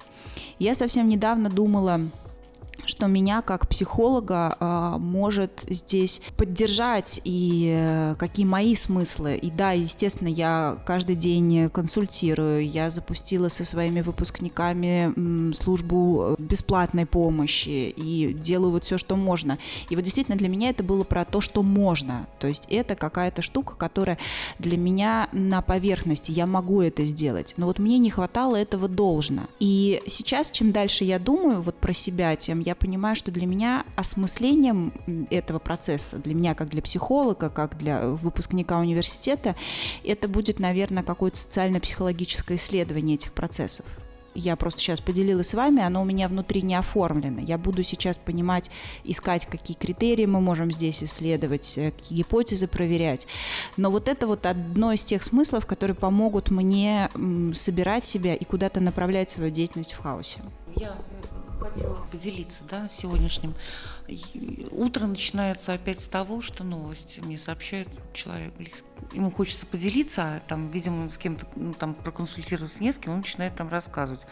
Я 0.58 0.74
совсем 0.74 1.08
недавно 1.08 1.50
думала 1.50 2.00
что 2.84 3.06
меня 3.06 3.42
как 3.42 3.68
психолога 3.68 4.56
э, 4.58 4.96
может 4.98 5.64
здесь 5.68 6.22
поддержать 6.36 7.20
и 7.24 7.72
э, 7.74 8.14
какие 8.18 8.46
мои 8.46 8.74
смыслы. 8.74 9.36
И 9.36 9.50
да, 9.50 9.72
естественно, 9.72 10.28
я 10.28 10.78
каждый 10.86 11.16
день 11.16 11.68
консультирую, 11.70 12.68
я 12.68 12.90
запустила 12.90 13.48
со 13.48 13.64
своими 13.64 14.00
выпускниками 14.00 15.52
службу 15.52 16.36
бесплатной 16.38 17.06
помощи 17.06 17.92
и 17.96 18.32
делаю 18.32 18.72
вот 18.72 18.84
все, 18.84 18.98
что 18.98 19.16
можно. 19.16 19.58
И 19.90 19.96
вот 19.96 20.04
действительно 20.04 20.36
для 20.36 20.48
меня 20.48 20.70
это 20.70 20.82
было 20.82 21.04
про 21.04 21.24
то, 21.24 21.40
что 21.40 21.62
можно. 21.62 22.26
То 22.38 22.46
есть 22.46 22.66
это 22.70 22.94
какая-то 22.94 23.42
штука, 23.42 23.74
которая 23.74 24.18
для 24.58 24.76
меня 24.76 25.28
на 25.32 25.62
поверхности, 25.62 26.30
я 26.30 26.46
могу 26.46 26.80
это 26.80 27.04
сделать. 27.04 27.54
Но 27.56 27.66
вот 27.66 27.78
мне 27.78 27.98
не 27.98 28.10
хватало 28.10 28.56
этого 28.56 28.88
должно. 28.88 29.42
И 29.60 30.02
сейчас, 30.06 30.50
чем 30.50 30.72
дальше 30.72 31.04
я 31.04 31.18
думаю 31.18 31.62
вот 31.62 31.76
про 31.76 31.92
себя, 31.92 32.36
тем 32.36 32.60
я 32.66 32.74
понимаю, 32.74 33.16
что 33.16 33.30
для 33.30 33.46
меня 33.46 33.84
осмыслением 33.96 34.92
этого 35.30 35.58
процесса, 35.58 36.18
для 36.18 36.34
меня 36.34 36.54
как 36.54 36.68
для 36.68 36.82
психолога, 36.82 37.48
как 37.48 37.78
для 37.78 38.08
выпускника 38.08 38.78
университета, 38.78 39.54
это 40.04 40.28
будет, 40.28 40.58
наверное, 40.58 41.02
какое-то 41.02 41.38
социально-психологическое 41.38 42.56
исследование 42.56 43.14
этих 43.14 43.32
процессов 43.32 43.86
я 44.38 44.54
просто 44.56 44.80
сейчас 44.80 45.00
поделилась 45.00 45.48
с 45.48 45.54
вами, 45.54 45.82
оно 45.82 46.02
у 46.02 46.04
меня 46.04 46.28
внутри 46.28 46.62
не 46.62 46.74
оформлено. 46.74 47.40
Я 47.40 47.58
буду 47.58 47.82
сейчас 47.82 48.18
понимать, 48.18 48.70
искать, 49.02 49.46
какие 49.46 49.76
критерии 49.76 50.26
мы 50.26 50.40
можем 50.40 50.70
здесь 50.70 51.02
исследовать, 51.02 51.78
э, 51.78 51.90
какие 51.90 52.18
гипотезы 52.18 52.68
проверять. 52.68 53.26
Но 53.76 53.90
вот 53.90 54.08
это 54.08 54.26
вот 54.26 54.46
одно 54.46 54.92
из 54.92 55.04
тех 55.04 55.22
смыслов, 55.22 55.66
которые 55.66 55.94
помогут 55.94 56.50
мне 56.50 57.08
собирать 57.54 58.04
себя 58.04 58.34
и 58.34 58.44
куда-то 58.44 58.80
направлять 58.80 59.30
свою 59.30 59.50
деятельность 59.50 59.94
в 59.94 59.98
хаосе. 59.98 60.40
Я 60.76 60.94
хотела 61.70 62.06
поделиться 62.10 62.64
да, 62.68 62.88
сегодняшним. 62.88 63.54
Утро 64.70 65.06
начинается 65.06 65.72
опять 65.72 66.00
с 66.00 66.06
того, 66.06 66.40
что 66.40 66.64
новости 66.64 67.20
мне 67.20 67.38
сообщает 67.38 67.88
человек 68.12 68.54
близкий. 68.56 68.84
Ему 69.12 69.30
хочется 69.30 69.66
поделиться, 69.66 70.22
а 70.22 70.40
там, 70.40 70.70
видимо, 70.70 71.10
с 71.10 71.18
кем-то 71.18 71.46
ну, 71.56 71.74
там 71.74 71.94
проконсультироваться 71.94 72.82
не 72.82 72.92
с 72.92 72.98
кем, 72.98 73.14
он 73.14 73.18
начинает 73.18 73.54
там 73.56 73.68
рассказывать. 73.68 74.26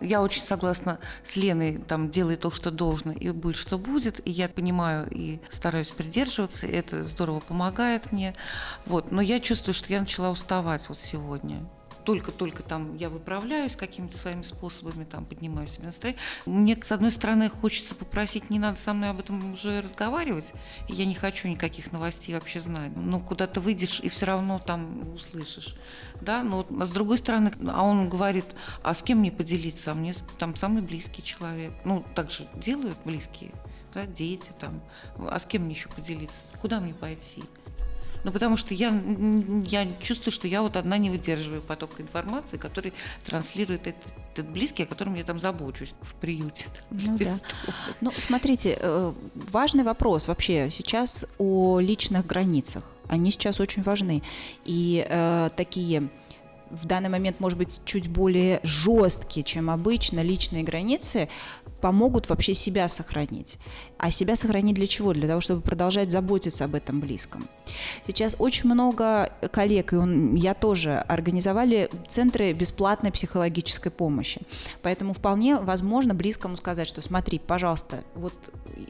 Я 0.00 0.22
очень 0.22 0.42
согласна 0.42 0.98
с 1.24 1.36
Леной, 1.36 1.78
там, 1.78 2.10
делай 2.10 2.36
то, 2.36 2.50
что 2.50 2.70
должно, 2.70 3.12
и 3.12 3.30
будет, 3.30 3.56
что 3.56 3.78
будет. 3.78 4.26
И 4.26 4.30
я 4.30 4.48
понимаю 4.48 5.08
и 5.10 5.40
стараюсь 5.48 5.90
придерживаться, 5.90 6.66
и 6.66 6.72
это 6.72 7.02
здорово 7.02 7.40
помогает 7.40 8.12
мне. 8.12 8.34
Вот. 8.86 9.10
Но 9.10 9.20
я 9.20 9.40
чувствую, 9.40 9.74
что 9.74 9.92
я 9.92 10.00
начала 10.00 10.30
уставать 10.30 10.88
вот 10.88 10.98
сегодня 10.98 11.66
только-только 12.04 12.62
там 12.62 12.96
я 12.96 13.08
выправляюсь 13.08 13.76
какими-то 13.76 14.16
своими 14.16 14.42
способами, 14.42 15.04
там 15.04 15.24
поднимаю 15.24 15.66
себе 15.66 15.86
настроение. 15.86 16.20
Мне, 16.46 16.78
с 16.80 16.92
одной 16.92 17.10
стороны, 17.10 17.48
хочется 17.48 17.94
попросить, 17.94 18.50
не 18.50 18.58
надо 18.58 18.78
со 18.78 18.92
мной 18.92 19.10
об 19.10 19.20
этом 19.20 19.52
уже 19.52 19.80
разговаривать, 19.80 20.52
я 20.88 21.04
не 21.06 21.14
хочу 21.14 21.48
никаких 21.48 21.92
новостей 21.92 22.34
вообще 22.34 22.60
знать. 22.60 22.92
Ну, 22.94 23.20
куда 23.20 23.46
ты 23.46 23.60
выйдешь, 23.60 24.00
и 24.00 24.08
все 24.08 24.26
равно 24.26 24.58
там 24.58 25.14
услышишь. 25.14 25.74
Да, 26.20 26.42
но 26.42 26.66
а 26.80 26.84
с 26.84 26.90
другой 26.90 27.18
стороны, 27.18 27.52
а 27.68 27.82
он 27.82 28.08
говорит, 28.08 28.46
а 28.82 28.94
с 28.94 29.02
кем 29.02 29.18
мне 29.18 29.30
поделиться? 29.30 29.92
А 29.92 29.94
мне 29.94 30.12
там 30.38 30.54
самый 30.54 30.82
близкий 30.82 31.22
человек. 31.22 31.72
Ну, 31.84 32.04
так 32.14 32.30
же 32.30 32.46
делают 32.54 32.98
близкие, 33.04 33.52
да, 33.92 34.06
дети 34.06 34.50
там. 34.58 34.82
А 35.18 35.38
с 35.38 35.46
кем 35.46 35.62
мне 35.62 35.74
еще 35.74 35.88
поделиться? 35.88 36.42
Куда 36.60 36.80
мне 36.80 36.94
пойти? 36.94 37.42
Ну, 38.24 38.32
потому 38.32 38.56
что 38.56 38.74
я, 38.74 38.88
я 39.66 39.86
чувствую, 40.00 40.32
что 40.32 40.48
я 40.48 40.62
вот 40.62 40.76
одна 40.76 40.96
не 40.98 41.10
выдерживаю 41.10 41.60
потока 41.60 42.02
информации, 42.02 42.56
который 42.56 42.94
транслирует 43.24 43.86
этот, 43.86 44.02
этот 44.32 44.48
близкий, 44.48 44.84
о 44.84 44.86
котором 44.86 45.14
я 45.14 45.24
там 45.24 45.38
забочусь 45.38 45.94
в 46.00 46.14
приюте. 46.14 46.66
Ну, 46.90 47.18
да. 47.18 47.38
ну 48.00 48.12
смотрите, 48.18 48.78
э, 48.80 49.12
важный 49.34 49.84
вопрос 49.84 50.26
вообще 50.26 50.70
сейчас 50.70 51.26
о 51.38 51.80
личных 51.80 52.26
границах. 52.26 52.84
Они 53.08 53.30
сейчас 53.30 53.60
очень 53.60 53.82
важны. 53.82 54.22
И 54.64 55.06
э, 55.06 55.50
такие 55.56 56.08
в 56.70 56.86
данный 56.86 57.08
момент, 57.08 57.40
может 57.40 57.58
быть, 57.58 57.80
чуть 57.84 58.08
более 58.08 58.60
жесткие, 58.62 59.44
чем 59.44 59.70
обычно, 59.70 60.20
личные 60.22 60.62
границы 60.62 61.28
помогут 61.84 62.30
вообще 62.30 62.54
себя 62.54 62.88
сохранить. 62.88 63.58
А 63.98 64.10
себя 64.10 64.36
сохранить 64.36 64.74
для 64.74 64.86
чего? 64.86 65.12
Для 65.12 65.28
того, 65.28 65.42
чтобы 65.42 65.60
продолжать 65.60 66.10
заботиться 66.10 66.64
об 66.64 66.74
этом 66.74 66.98
близком. 66.98 67.46
Сейчас 68.06 68.36
очень 68.38 68.70
много 68.70 69.30
коллег, 69.52 69.92
и 69.92 69.96
он, 69.96 70.34
я 70.34 70.54
тоже, 70.54 70.94
организовали 70.94 71.90
центры 72.08 72.54
бесплатной 72.54 73.12
психологической 73.12 73.92
помощи. 73.92 74.40
Поэтому 74.80 75.12
вполне 75.12 75.56
возможно 75.56 76.14
близкому 76.14 76.56
сказать, 76.56 76.88
что 76.88 77.02
смотри, 77.02 77.38
пожалуйста, 77.38 78.02
вот 78.14 78.32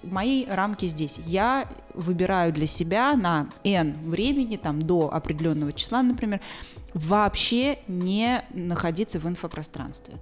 мои 0.05 0.47
рамки 0.47 0.87
здесь. 0.87 1.19
Я 1.27 1.69
выбираю 1.95 2.53
для 2.53 2.69
себя 2.69 3.17
на 3.17 3.49
N 3.65 4.09
времени, 4.09 4.57
там, 4.57 4.81
до 4.81 5.13
определенного 5.13 5.73
числа, 5.73 6.01
например, 6.01 6.41
вообще 6.93 7.81
не 7.89 8.45
находиться 8.55 9.19
в 9.19 9.27
инфопространстве. 9.27 10.15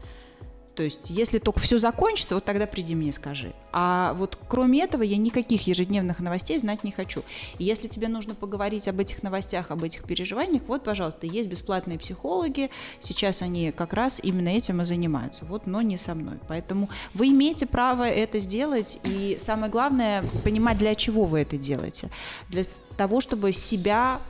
То 0.74 0.82
есть, 0.82 1.10
если 1.10 1.38
только 1.38 1.60
все 1.60 1.78
закончится, 1.78 2.34
вот 2.34 2.44
тогда 2.44 2.66
приди 2.66 2.94
мне 2.94 3.12
скажи. 3.12 3.52
А 3.72 4.14
вот 4.14 4.38
кроме 4.48 4.82
этого 4.82 5.02
я 5.02 5.18
никаких 5.18 5.66
ежедневных 5.66 6.20
новостей 6.20 6.58
знать 6.58 6.82
не 6.82 6.92
хочу. 6.92 7.22
И 7.58 7.64
если 7.64 7.88
тебе 7.88 8.08
нужно 8.08 8.34
поговорить 8.34 8.88
об 8.88 8.98
этих 8.98 9.22
новостях, 9.22 9.70
об 9.70 9.84
этих 9.84 10.04
переживаниях, 10.04 10.62
вот, 10.66 10.82
пожалуйста, 10.82 11.26
есть 11.26 11.50
бесплатные 11.50 11.98
психологи. 11.98 12.70
Сейчас 13.00 13.42
они 13.42 13.70
как 13.70 13.92
раз 13.92 14.20
именно 14.22 14.48
этим 14.48 14.80
и 14.80 14.84
занимаются. 14.84 15.44
Вот, 15.44 15.66
но 15.66 15.82
не 15.82 15.98
со 15.98 16.14
мной. 16.14 16.38
Поэтому 16.48 16.88
вы 17.12 17.28
имеете 17.28 17.66
право 17.66 18.04
это 18.04 18.38
сделать. 18.38 18.98
И 19.04 19.36
самое 19.38 19.70
главное, 19.70 20.24
понимать, 20.42 20.78
для 20.78 20.94
чего 20.94 21.24
вы 21.24 21.40
это 21.40 21.58
делаете. 21.58 22.08
Для 22.48 22.62
того, 22.96 23.20
чтобы 23.20 23.52
себя 23.52 24.20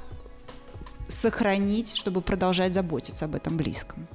сохранить, 1.07 1.95
чтобы 1.95 2.20
продолжать 2.20 2.74
заботиться 2.74 3.26
об 3.26 3.36
этом 3.36 3.57
близком. 3.57 4.09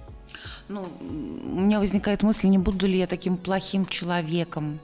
Ну, 0.69 0.85
у 0.99 1.59
меня 1.59 1.79
возникает 1.79 2.23
мысль, 2.23 2.47
не 2.47 2.57
буду 2.57 2.87
ли 2.87 2.99
я 2.99 3.07
таким 3.07 3.37
плохим 3.37 3.85
человеком. 3.85 4.79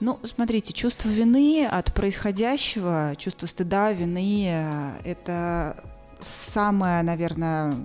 Ну, 0.00 0.18
смотрите, 0.24 0.72
чувство 0.72 1.08
вины 1.08 1.64
от 1.64 1.92
происходящего, 1.94 3.14
чувство 3.18 3.46
стыда, 3.46 3.92
вины 3.92 4.46
э,– 4.48 4.98
это 5.04 5.76
самое, 6.20 7.02
наверное, 7.02 7.76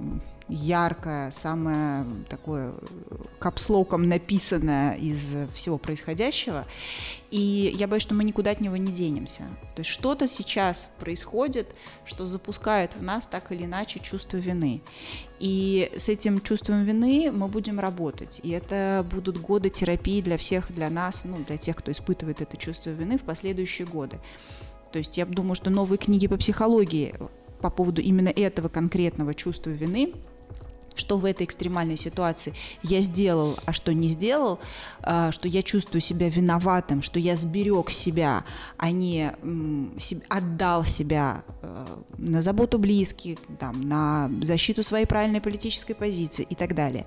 яркое, 0.49 1.31
самое 1.31 2.05
такое 2.29 2.73
капслоком 3.39 4.07
написанное 4.07 4.95
из 4.95 5.33
всего 5.53 5.77
происходящего. 5.77 6.65
И 7.31 7.73
я 7.77 7.87
боюсь, 7.87 8.03
что 8.03 8.13
мы 8.13 8.23
никуда 8.23 8.51
от 8.51 8.61
него 8.61 8.77
не 8.77 8.91
денемся. 8.91 9.43
То 9.75 9.81
есть 9.81 9.89
что-то 9.89 10.27
сейчас 10.27 10.93
происходит, 10.99 11.75
что 12.05 12.25
запускает 12.25 12.95
в 12.95 13.03
нас 13.03 13.27
так 13.27 13.51
или 13.51 13.65
иначе 13.65 13.99
чувство 13.99 14.37
вины. 14.37 14.81
И 15.39 15.91
с 15.97 16.07
этим 16.07 16.39
чувством 16.41 16.83
вины 16.83 17.31
мы 17.31 17.47
будем 17.47 17.79
работать. 17.79 18.39
И 18.43 18.51
это 18.51 19.05
будут 19.11 19.39
годы 19.39 19.69
терапии 19.69 20.21
для 20.21 20.37
всех, 20.37 20.71
для 20.71 20.89
нас, 20.89 21.25
ну, 21.25 21.43
для 21.45 21.57
тех, 21.57 21.75
кто 21.75 21.91
испытывает 21.91 22.41
это 22.41 22.55
чувство 22.57 22.91
вины 22.91 23.17
в 23.17 23.23
последующие 23.23 23.85
годы. 23.85 24.19
То 24.93 24.99
есть 24.99 25.17
я 25.17 25.25
думаю, 25.25 25.55
что 25.55 25.69
новые 25.69 25.97
книги 25.97 26.27
по 26.27 26.37
психологии 26.37 27.13
по 27.61 27.69
поводу 27.69 28.01
именно 28.01 28.29
этого 28.29 28.69
конкретного 28.69 29.33
чувства 29.33 29.71
вины 29.71 30.13
что 30.97 31.17
в 31.17 31.25
этой 31.25 31.43
экстремальной 31.45 31.97
ситуации 31.97 32.53
я 32.83 33.01
сделал, 33.01 33.57
а 33.65 33.73
что 33.73 33.93
не 33.93 34.07
сделал, 34.07 34.59
а, 35.01 35.31
что 35.31 35.47
я 35.47 35.63
чувствую 35.63 36.01
себя 36.01 36.29
виноватым, 36.29 37.01
что 37.01 37.19
я 37.19 37.35
сберег 37.35 37.89
себя, 37.89 38.43
а 38.77 38.91
не 38.91 39.31
отдал 40.29 40.85
себя 40.85 41.43
э, 41.61 41.85
на 42.17 42.41
заботу 42.41 42.79
близких, 42.79 43.37
там, 43.59 43.87
на 43.87 44.29
защиту 44.43 44.83
своей 44.83 45.05
правильной 45.05 45.41
политической 45.41 45.93
позиции 45.93 46.45
и 46.49 46.55
так 46.55 46.75
далее. 46.75 47.05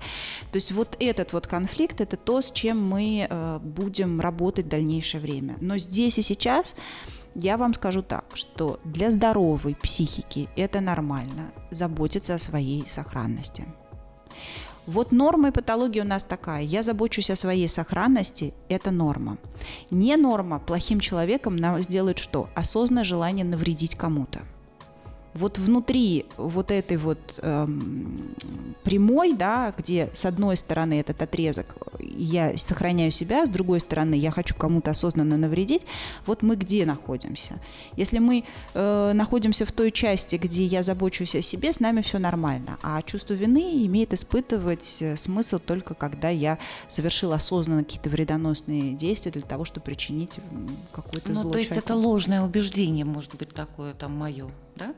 То 0.51 0.57
есть 0.57 0.71
вот 0.71 0.95
этот 0.99 1.33
вот 1.33 1.47
конфликт– 1.47 2.01
это 2.01 2.17
то, 2.17 2.41
с 2.41 2.51
чем 2.51 2.81
мы 2.81 3.27
э, 3.29 3.59
будем 3.61 4.19
работать 4.19 4.65
в 4.65 4.69
дальнейшее 4.69 5.21
время. 5.21 5.57
Но 5.61 5.77
здесь 5.77 6.17
и 6.17 6.21
сейчас 6.21 6.75
я 7.35 7.57
вам 7.57 7.73
скажу 7.73 8.01
так, 8.01 8.25
что 8.33 8.79
для 8.83 9.09
здоровой 9.09 9.75
психики 9.75 10.49
это 10.55 10.81
нормально 10.81 11.51
заботиться 11.71 12.35
о 12.35 12.39
своей 12.39 12.87
сохранности. 12.87 13.65
Вот 14.91 15.13
норма 15.13 15.47
и 15.47 15.51
патология 15.51 16.01
у 16.01 16.05
нас 16.05 16.25
такая. 16.25 16.63
Я 16.63 16.83
забочусь 16.83 17.29
о 17.29 17.37
своей 17.37 17.69
сохранности, 17.69 18.53
это 18.67 18.91
норма. 18.91 19.37
Не 19.89 20.17
норма 20.17 20.59
плохим 20.59 20.99
человеком 20.99 21.55
нам 21.55 21.81
сделает 21.81 22.19
что? 22.19 22.49
Осознанное 22.55 23.05
желание 23.05 23.45
навредить 23.45 23.95
кому-то 23.95 24.41
вот 25.33 25.57
внутри 25.57 26.25
вот 26.37 26.71
этой 26.71 26.97
вот 26.97 27.19
эм, 27.37 28.35
прямой, 28.83 29.33
да, 29.33 29.73
где 29.77 30.09
с 30.13 30.25
одной 30.25 30.57
стороны 30.57 30.99
этот 30.99 31.21
отрезок 31.21 31.77
я 31.99 32.57
сохраняю 32.57 33.11
себя, 33.11 33.45
с 33.45 33.49
другой 33.49 33.79
стороны 33.79 34.15
я 34.15 34.31
хочу 34.31 34.55
кому-то 34.55 34.91
осознанно 34.91 35.37
навредить, 35.37 35.85
вот 36.25 36.41
мы 36.41 36.55
где 36.55 36.85
находимся? 36.85 37.59
Если 37.95 38.19
мы 38.19 38.43
э, 38.73 39.11
находимся 39.13 39.65
в 39.65 39.71
той 39.71 39.91
части, 39.91 40.35
где 40.35 40.65
я 40.65 40.83
забочусь 40.83 41.35
о 41.35 41.41
себе, 41.41 41.71
с 41.71 41.79
нами 41.79 42.01
все 42.01 42.19
нормально, 42.19 42.77
а 42.81 43.01
чувство 43.01 43.33
вины 43.33 43.85
имеет 43.85 44.13
испытывать 44.13 45.01
э, 45.01 45.15
смысл 45.15 45.59
только 45.59 45.93
когда 45.93 46.29
я 46.29 46.57
совершил 46.87 47.33
осознанно 47.33 47.83
какие-то 47.83 48.09
вредоносные 48.09 48.93
действия 48.93 49.31
для 49.31 49.41
того, 49.41 49.65
чтобы 49.65 49.85
причинить 49.85 50.39
какой-то 50.91 51.29
ну, 51.29 51.35
зло. 51.35 51.51
То 51.51 51.57
есть 51.57 51.69
человеку. 51.69 51.87
это 51.87 51.95
ложное 51.95 52.41
убеждение, 52.41 53.05
может 53.05 53.35
быть, 53.35 53.49
такое 53.49 53.93
там 53.93 54.17
мое 54.17 54.49
да? 54.87 54.93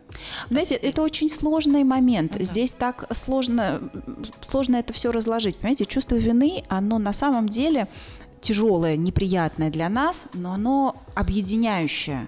Знаете, 0.49 0.75
это 0.75 1.01
очень 1.01 1.29
сложный 1.29 1.84
момент. 1.84 2.36
Ну, 2.38 2.45
Здесь 2.45 2.71
так 2.71 3.05
сложно, 3.15 3.91
сложно 4.41 4.77
это 4.77 4.93
все 4.93 5.11
разложить. 5.11 5.57
Понимаете, 5.57 5.86
чувство 5.86 6.15
вины, 6.15 6.63
оно 6.69 6.99
на 6.99 7.13
самом 7.13 7.49
деле 7.49 7.88
тяжелое, 8.41 8.97
неприятное 8.97 9.69
для 9.69 9.89
нас, 9.89 10.27
но 10.34 10.53
оно 10.53 10.95
объединяющее. 11.15 12.27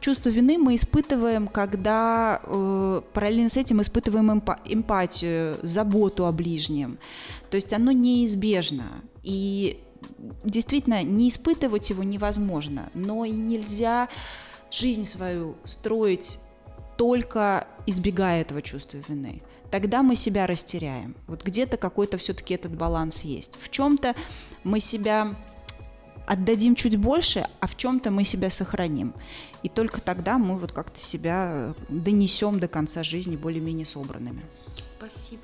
Чувство 0.00 0.28
вины 0.28 0.58
мы 0.58 0.74
испытываем, 0.74 1.48
когда 1.48 2.40
э, 2.42 3.00
параллельно 3.14 3.48
с 3.48 3.56
этим 3.56 3.80
испытываем 3.80 4.30
эмпа- 4.30 4.60
эмпатию, 4.66 5.56
заботу 5.62 6.26
о 6.26 6.32
ближнем. 6.32 6.98
То 7.50 7.54
есть 7.54 7.72
оно 7.72 7.90
неизбежно. 7.90 8.84
И 9.22 9.80
действительно, 10.44 11.02
не 11.02 11.28
испытывать 11.28 11.90
его 11.90 12.02
невозможно, 12.02 12.90
но 12.94 13.24
и 13.24 13.30
нельзя 13.30 14.08
жизнь 14.74 15.04
свою 15.04 15.56
строить 15.64 16.40
только 16.96 17.66
избегая 17.86 18.42
этого 18.42 18.62
чувства 18.62 18.98
вины, 19.08 19.42
тогда 19.70 20.02
мы 20.02 20.14
себя 20.14 20.46
растеряем. 20.46 21.16
Вот 21.26 21.42
где-то 21.44 21.76
какой-то 21.76 22.18
все-таки 22.18 22.54
этот 22.54 22.76
баланс 22.76 23.22
есть. 23.22 23.58
В 23.60 23.70
чем-то 23.70 24.14
мы 24.62 24.80
себя 24.80 25.36
отдадим 26.26 26.74
чуть 26.74 26.96
больше, 26.96 27.46
а 27.60 27.66
в 27.66 27.76
чем-то 27.76 28.10
мы 28.10 28.24
себя 28.24 28.50
сохраним. 28.50 29.14
И 29.62 29.68
только 29.68 30.00
тогда 30.00 30.38
мы 30.38 30.58
вот 30.58 30.72
как-то 30.72 31.00
себя 31.00 31.74
донесем 31.88 32.60
до 32.60 32.68
конца 32.68 33.02
жизни 33.02 33.36
более-менее 33.36 33.86
собранными. 33.86 34.42
Спасибо. 34.98 35.42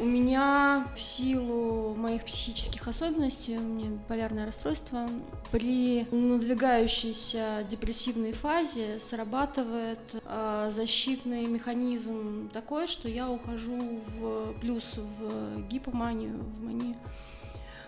У 0.00 0.04
меня 0.04 0.86
в 0.94 1.00
силу 1.00 1.92
моих 1.96 2.24
психических 2.24 2.86
особенностей, 2.86 3.58
у 3.58 3.60
меня 3.60 3.90
биполярное 3.90 4.46
расстройство, 4.46 5.08
при 5.50 6.06
надвигающейся 6.12 7.66
депрессивной 7.68 8.30
фазе 8.30 9.00
срабатывает 9.00 9.98
э, 10.12 10.68
защитный 10.70 11.46
механизм 11.46 12.48
такой, 12.52 12.86
что 12.86 13.08
я 13.08 13.28
ухожу 13.28 14.00
в 14.06 14.54
плюс 14.60 14.98
в 14.98 15.66
гипоманию, 15.68 16.38
в 16.38 16.64
манию. 16.64 16.94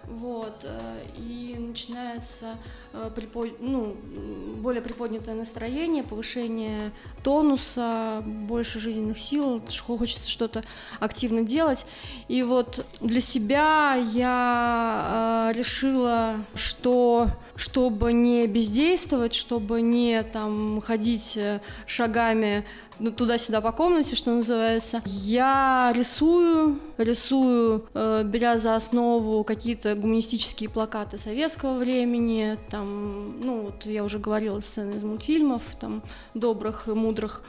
Вот, 0.05 0.65
э, 0.65 1.03
и 1.17 1.55
начинается 1.59 2.59
э, 2.93 3.11
ну, 3.61 3.97
более 4.57 4.83
приподнятое 4.83 5.35
настроение, 5.35 6.03
повышение 6.03 6.93
тонуса, 7.23 8.23
больше 8.25 8.81
жизненных 8.81 9.19
сил, 9.19 9.63
хочется 9.87 10.29
что-то 10.29 10.65
активно 10.99 11.43
делать. 11.43 11.87
И 12.29 12.43
вот 12.43 12.85
для 13.01 13.21
себя 13.21 13.95
я 13.95 15.51
э, 15.53 15.59
решила, 15.59 16.45
что 16.55 17.29
чтобы 17.55 18.15
не 18.15 18.47
бездействовать, 18.47 19.35
чтобы 19.35 19.83
не 19.83 20.23
там 20.23 20.81
ходить 20.81 21.39
шагами 21.87 22.65
ну, 23.01 23.11
туда-сюда 23.11 23.61
по 23.61 23.73
комнате, 23.73 24.15
что 24.15 24.31
называется. 24.31 25.03
Я 25.07 25.93
рисую, 25.97 26.79
рисую, 26.99 27.87
э, 27.95 28.23
беря 28.25 28.59
за 28.59 28.77
основу 28.77 29.43
какие-то 29.43 29.95
гуманистические 29.95 30.69
плакаты 30.69 31.19
советского 31.19 31.79
времени, 31.79 32.59
там, 32.71 33.41
ну, 33.41 33.63
вот 33.63 33.87
я 33.87 34.05
уже 34.05 34.19
говорила, 34.19 34.61
сцены 34.61 34.97
из 34.97 35.05
мультфильмов, 35.05 35.63
там, 35.81 36.03
добрых 36.35 36.89
и 36.89 36.93
мудрых. 36.93 37.43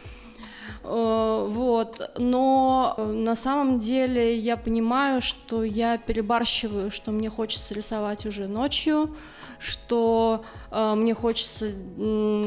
Э, 0.84 1.46
вот, 1.50 2.12
но 2.18 2.96
на 2.98 3.36
самом 3.36 3.80
деле 3.80 4.38
я 4.38 4.56
понимаю, 4.56 5.22
что 5.22 5.64
я 5.64 5.98
перебарщиваю, 5.98 6.92
что 6.92 7.12
мне 7.12 7.30
хочется 7.30 7.74
рисовать 7.74 8.26
уже 8.26 8.48
ночью, 8.48 9.14
что 9.62 10.44
э, 10.72 10.94
мне 10.96 11.14
хочется 11.14 11.68
э, 11.68 11.72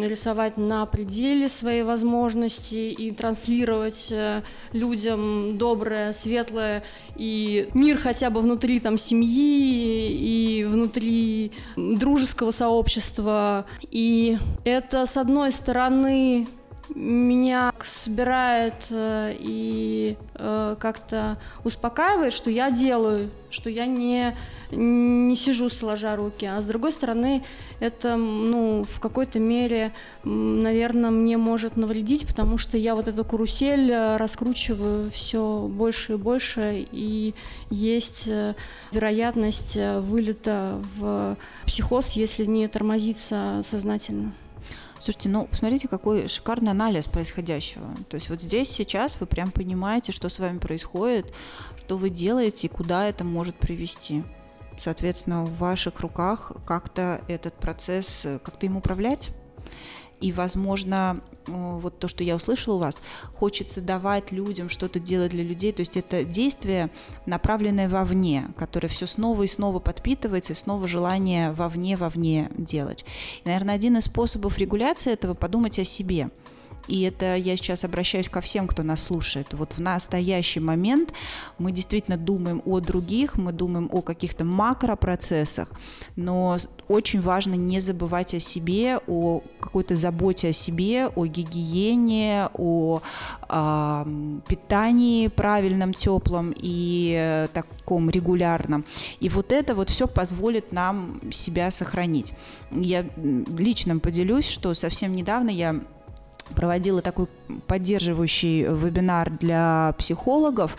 рисовать 0.03 0.57
на 0.57 0.85
пределе 0.85 1.49
своей 1.49 1.85
возможности 1.85 2.75
и 2.75 3.13
транслировать 3.13 4.11
э, 4.11 4.43
людям 4.73 5.57
доброе, 5.57 6.13
светлое 6.13 6.83
и 7.15 7.69
мир 7.73 7.99
хотя 7.99 8.31
бы 8.31 8.41
внутри 8.41 8.81
там 8.81 8.99
семьи 8.99 10.11
и 10.11 10.65
внутри 10.65 11.53
дружеского 11.77 12.51
сообщества. 12.51 13.67
И 13.93 14.37
это, 14.65 15.07
с 15.07 15.17
одной 15.17 15.53
стороны, 15.53 16.49
меня 16.95 17.73
собирает 17.83 18.75
э, 18.91 19.37
и 19.39 20.17
э, 20.35 20.77
как-то 20.79 21.39
успокаивает, 21.65 22.33
что 22.33 22.51
я 22.51 22.71
делаю, 22.71 23.31
что 23.51 23.71
я 23.71 23.87
не 23.87 24.37
не 24.75 25.37
сижу 25.37 25.71
сложа 25.71 26.17
руки, 26.17 26.47
а 26.47 26.61
с 26.61 26.65
другой 26.65 26.93
стороны 26.93 27.45
это 27.81 28.17
ну 28.17 28.85
в 28.85 29.01
какой-то 29.01 29.39
мере, 29.39 29.93
наверное, 30.25 31.11
мне 31.11 31.37
может 31.37 31.77
навредить, 31.77 32.27
потому 32.27 32.59
что 32.59 32.77
я 32.77 32.95
вот 32.95 33.09
эту 33.09 33.25
карусель 33.25 33.91
э, 33.91 34.17
раскручиваю 34.17 35.11
все 35.11 35.69
больше 35.69 36.15
и 36.15 36.17
больше, 36.17 36.87
и 36.91 37.35
есть 37.71 38.29
вероятность 38.93 39.77
вылета 39.77 40.81
в 40.97 41.37
психоз, 41.67 42.13
если 42.13 42.45
не 42.45 42.69
тормозиться 42.69 43.63
сознательно. 43.65 44.35
Слушайте, 45.05 45.29
ну, 45.29 45.47
посмотрите, 45.47 45.87
какой 45.87 46.29
шикарный 46.29 46.71
анализ 46.71 47.09
происходящего. 47.09 47.85
То 48.09 48.15
есть 48.17 48.31
вот 48.31 48.41
здесь 48.41 48.71
сейчас 48.71 49.21
вы 49.21 49.27
прям 49.27 49.51
понимаете, 49.51 50.13
что 50.13 50.31
с 50.31 50.39
вами 50.39 50.57
происходит, 50.57 51.35
что 51.77 51.99
вы 51.99 52.09
делаете 52.09 52.69
и 52.69 52.71
куда 52.71 53.07
это 53.07 53.23
может 53.23 53.55
привести. 53.57 54.25
Соответственно, 54.79 55.45
в 55.45 55.57
ваших 55.59 56.01
руках 56.01 56.53
как-то 56.67 57.21
этот 57.29 57.55
процесс, 57.55 58.27
как-то 58.43 58.67
им 58.67 58.77
управлять. 58.77 59.31
И, 60.21 60.33
возможно, 60.33 61.21
Э, 61.47 61.79
вот 61.81 61.99
то, 61.99 62.09
что 62.09 62.25
я 62.25 62.37
услышала 62.37 62.77
у 62.77 62.79
вас, 62.79 63.01
хочется 63.35 63.81
давать 63.81 64.33
людям 64.33 64.69
что-то 64.69 64.99
делать 64.99 65.33
для 65.33 65.43
людей, 65.43 65.73
то 65.73 65.81
есть 65.81 65.97
это 65.97 66.25
действие, 66.25 66.91
направленное 67.27 67.89
вовне, 67.89 68.47
которое 68.57 68.89
все 68.89 69.07
снова 69.07 69.43
и 69.43 69.47
снова 69.47 69.79
подпитывается, 69.79 70.53
и 70.53 70.57
снова 70.57 70.87
желание 70.87 71.53
вовне, 71.53 71.97
вовне 71.97 72.51
делать. 72.57 73.05
И, 73.45 73.49
наверное, 73.49 73.75
один 73.75 73.97
из 73.97 74.05
способов 74.05 74.59
регуляции 74.59 75.13
этого– 75.13 75.35
подумать 75.35 75.79
о 75.79 75.85
себе– 75.85 76.31
и 76.89 77.03
это 77.03 77.37
я 77.37 77.57
сейчас 77.57 77.85
обращаюсь 77.85 78.29
ко 78.29 78.41
всем, 78.41 78.67
кто 78.67 78.83
нас 78.83 79.03
слушает. 79.03 79.49
Вот 79.53 79.73
в 79.73 79.81
настоящий 79.81 80.61
момент 80.61 81.13
мы 81.59 81.73
действительно 81.73 82.17
думаем 82.17 82.63
о 82.65 82.81
других, 82.81 83.37
мы 83.37 83.53
думаем 83.53 83.89
о 83.93 84.03
каких-то 84.03 84.45
макропроцессах, 84.45 85.73
но 86.17 86.59
очень 86.89 87.21
важно 87.21 87.55
не 87.55 87.81
забывать 87.81 88.35
о 88.35 88.41
себе, 88.41 88.99
о 89.07 89.43
какой-то 89.61 89.97
заботе 89.97 90.49
о 90.49 90.53
себе, 90.53 91.09
о 91.09 91.27
гигиене, 91.27 92.49
о 92.55 93.01
э, 93.49 94.05
питании 94.47 95.29
правильном, 95.29 95.93
теплом 95.93 96.55
и 96.57 97.15
э, 97.19 97.49
таком 97.53 98.11
регулярном. 98.11 98.85
И 99.21 99.29
вот 99.29 99.53
это 99.53 99.75
вот 99.75 99.91
все 99.91 100.07
позволит 100.07 100.73
нам 100.73 101.21
себя 101.33 101.71
сохранить. 101.71 102.35
Я 102.71 103.07
лично 103.17 103.99
поделюсь, 103.99 104.49
что 104.49 104.75
совсем 104.75 105.15
недавно 105.15 105.51
я 105.51 105.81
проводила 106.55 107.01
такой 107.03 107.29
поддерживающий 107.67 108.63
вебинар 108.63 109.31
для 109.31 109.95
психологов, 109.99 110.77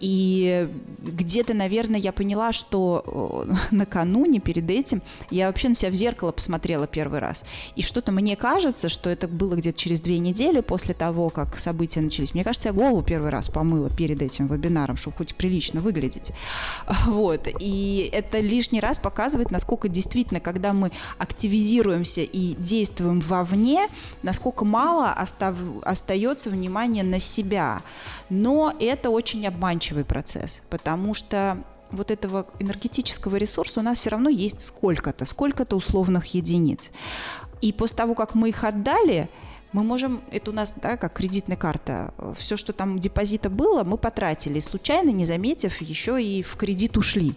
и 0.00 0.68
где-то, 0.98 1.54
наверное, 1.54 2.00
я 2.00 2.12
поняла, 2.12 2.52
что 2.52 3.46
э, 3.48 3.54
накануне, 3.70 4.40
перед 4.40 4.70
этим, 4.70 5.02
я 5.30 5.46
вообще 5.46 5.68
на 5.68 5.74
себя 5.74 5.90
в 5.90 5.94
зеркало 5.94 6.32
посмотрела 6.32 6.86
первый 6.86 7.20
раз, 7.20 7.44
и 7.76 7.82
что-то 7.82 8.12
мне 8.12 8.36
кажется, 8.36 8.88
что 8.88 9.10
это 9.10 9.28
было 9.28 9.54
где-то 9.54 9.78
через 9.78 10.00
две 10.00 10.18
недели 10.18 10.60
после 10.60 10.94
того, 10.94 11.30
как 11.30 11.58
события 11.58 12.00
начались. 12.00 12.34
Мне 12.34 12.44
кажется, 12.44 12.68
я 12.68 12.72
голову 12.74 13.02
первый 13.02 13.30
раз 13.30 13.48
помыла 13.48 13.90
перед 13.90 14.22
этим 14.22 14.46
вебинаром, 14.46 14.96
чтобы 14.96 15.16
хоть 15.16 15.34
прилично 15.34 15.80
выглядеть. 15.80 16.32
Вот, 17.06 17.48
и 17.60 18.10
это 18.12 18.40
лишний 18.40 18.80
раз 18.80 18.98
показывает, 18.98 19.50
насколько 19.50 19.88
действительно, 19.88 20.40
когда 20.40 20.72
мы 20.72 20.90
активизируемся 21.18 22.22
и 22.22 22.54
действуем 22.54 23.20
вовне, 23.20 23.86
насколько 24.22 24.64
мало 24.64 25.10
остав 25.10 25.54
остается 25.94 26.50
внимание 26.50 27.02
на 27.02 27.18
себя. 27.18 27.82
Но 28.28 28.72
это 28.78 29.10
очень 29.10 29.46
обманчивый 29.46 30.04
процесс, 30.04 30.62
потому 30.70 31.14
что 31.14 31.58
вот 31.90 32.10
этого 32.10 32.46
энергетического 32.58 33.36
ресурса 33.36 33.80
у 33.80 33.82
нас 33.82 33.98
все 33.98 34.10
равно 34.10 34.28
есть 34.28 34.60
сколько-то, 34.60 35.24
сколько-то 35.24 35.76
условных 35.76 36.26
единиц. 36.26 36.92
И 37.60 37.72
после 37.72 37.96
того, 37.96 38.14
как 38.14 38.34
мы 38.34 38.50
их 38.50 38.64
отдали, 38.64 39.28
мы 39.72 39.82
можем, 39.82 40.22
это 40.30 40.50
у 40.50 40.54
нас, 40.54 40.74
да, 40.80 40.96
как 40.96 41.14
кредитная 41.14 41.56
карта, 41.56 42.14
все, 42.38 42.56
что 42.56 42.72
там 42.72 42.98
депозита 42.98 43.50
было, 43.50 43.82
мы 43.82 43.96
потратили, 43.96 44.60
случайно, 44.60 45.10
не 45.10 45.24
заметив, 45.24 45.80
еще 45.80 46.22
и 46.22 46.42
в 46.42 46.56
кредит 46.56 46.96
ушли 46.96 47.34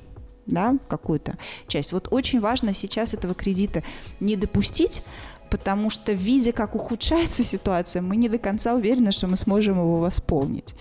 да, 0.48 0.76
какую-то 0.88 1.38
часть. 1.68 1.92
Вот 1.92 2.08
очень 2.12 2.40
важно 2.40 2.74
сейчас 2.74 3.14
этого 3.14 3.34
кредита 3.34 3.84
не 4.20 4.36
допустить, 4.36 5.04
потому 5.50 5.90
что, 5.90 6.14
видя, 6.14 6.52
как 6.52 6.76
ухудшается 6.76 7.44
ситуация, 7.44 8.02
мы 8.02 8.16
не 8.16 8.30
до 8.30 8.38
конца 8.38 8.74
уверены, 8.74 9.12
что 9.12 9.28
мы 9.28 9.38
сможем 9.38 9.78
его 9.80 10.00
восполнить. 10.00 10.76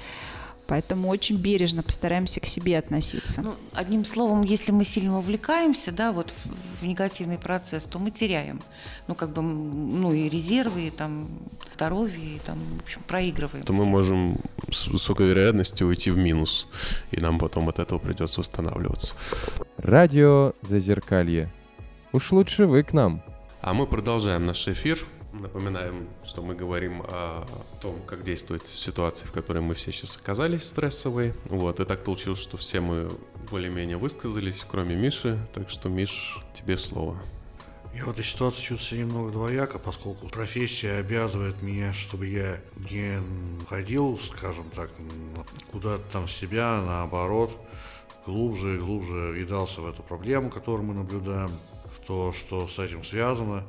Поэтому 0.67 1.09
очень 1.09 1.37
бережно 1.37 1.83
постараемся 1.85 2.41
к 2.41 2.47
себе 2.47 2.79
относиться. 2.79 3.43
Ну, 3.43 3.55
одним 3.73 4.05
словом, 4.05 4.43
если 4.43 4.73
мы 4.73 4.85
сильно 4.85 5.19
увлекаемся, 5.19 5.93
да, 5.93 6.11
вот 6.11 6.33
в, 6.33 6.83
в 6.83 6.87
негативный 6.87 7.39
процесс, 7.39 7.85
то 7.85 8.01
мы 8.01 8.11
теряем, 8.11 8.61
ну 9.07 9.15
как 9.15 9.33
бы, 9.33 9.43
ну 9.43 10.13
и 10.13 10.29
резервы, 10.29 10.89
и 10.89 10.91
там 10.91 11.29
здоровье, 11.77 12.37
и 12.37 12.41
там, 12.45 12.59
в 12.81 12.83
общем, 12.83 13.01
проигрываем. 13.07 13.65
То 13.65 13.73
мы 13.73 13.85
можем 13.85 14.39
с 14.71 14.89
высокой 14.89 15.29
вероятностью 15.29 15.87
уйти 15.87 16.11
в 16.11 16.17
минус, 16.17 16.67
и 17.13 17.21
нам 17.21 17.39
потом 17.39 17.69
от 17.69 17.79
этого 17.79 18.01
придется 18.01 18.41
восстанавливаться. 18.41 19.15
Радио 19.77 20.53
Зазеркалье. 20.63 21.53
Уж 22.13 22.33
лучше 22.33 22.67
вы 22.67 22.83
к 22.83 22.93
нам. 22.93 23.23
А 23.63 23.75
мы 23.75 23.87
продолжаем 23.87 24.47
наш 24.47 24.69
эфир. 24.69 25.05
Напоминаем, 25.33 26.09
что 26.25 26.41
мы 26.41 26.55
говорим 26.55 27.03
о 27.03 27.47
том, 27.83 28.01
как 28.07 28.23
действовать 28.23 28.63
в 28.63 28.79
ситуации, 28.79 29.27
в 29.27 29.33
которой 29.33 29.59
мы 29.59 29.75
все 29.75 29.93
сейчас 29.93 30.17
оказались 30.17 30.65
стрессовой. 30.65 31.35
Вот, 31.45 31.81
и 31.81 31.85
так 31.85 32.05
получилось, 32.05 32.39
что 32.39 32.57
все 32.57 32.81
мы 32.81 33.11
более-менее 33.51 33.99
высказались, 33.99 34.65
кроме 34.67 34.97
Миши. 34.97 35.39
Так 35.53 35.69
что, 35.69 35.89
Миш, 35.89 36.39
тебе 36.55 36.79
слово. 36.79 37.21
Я 37.95 38.05
в 38.05 38.11
этой 38.11 38.25
ситуации 38.25 38.61
чувствую 38.63 39.07
немного 39.07 39.33
двояко, 39.33 39.79
поскольку 39.79 40.29
профессия 40.29 40.99
обязывает 40.99 41.61
меня, 41.63 41.93
чтобы 41.93 42.27
я 42.27 42.61
не 42.91 43.21
ходил, 43.69 44.19
скажем 44.19 44.71
так, 44.75 44.91
куда-то 45.73 46.03
там 46.13 46.29
себя, 46.29 46.83
наоборот, 46.83 47.59
глубже 48.27 48.77
и 48.77 48.79
глубже 48.79 49.33
въедался 49.33 49.81
в 49.81 49.89
эту 49.89 50.03
проблему, 50.03 50.51
которую 50.51 50.87
мы 50.87 50.95
наблюдаем 50.95 51.51
то, 52.07 52.33
что 52.33 52.67
с 52.67 52.79
этим 52.79 53.05
связано, 53.05 53.65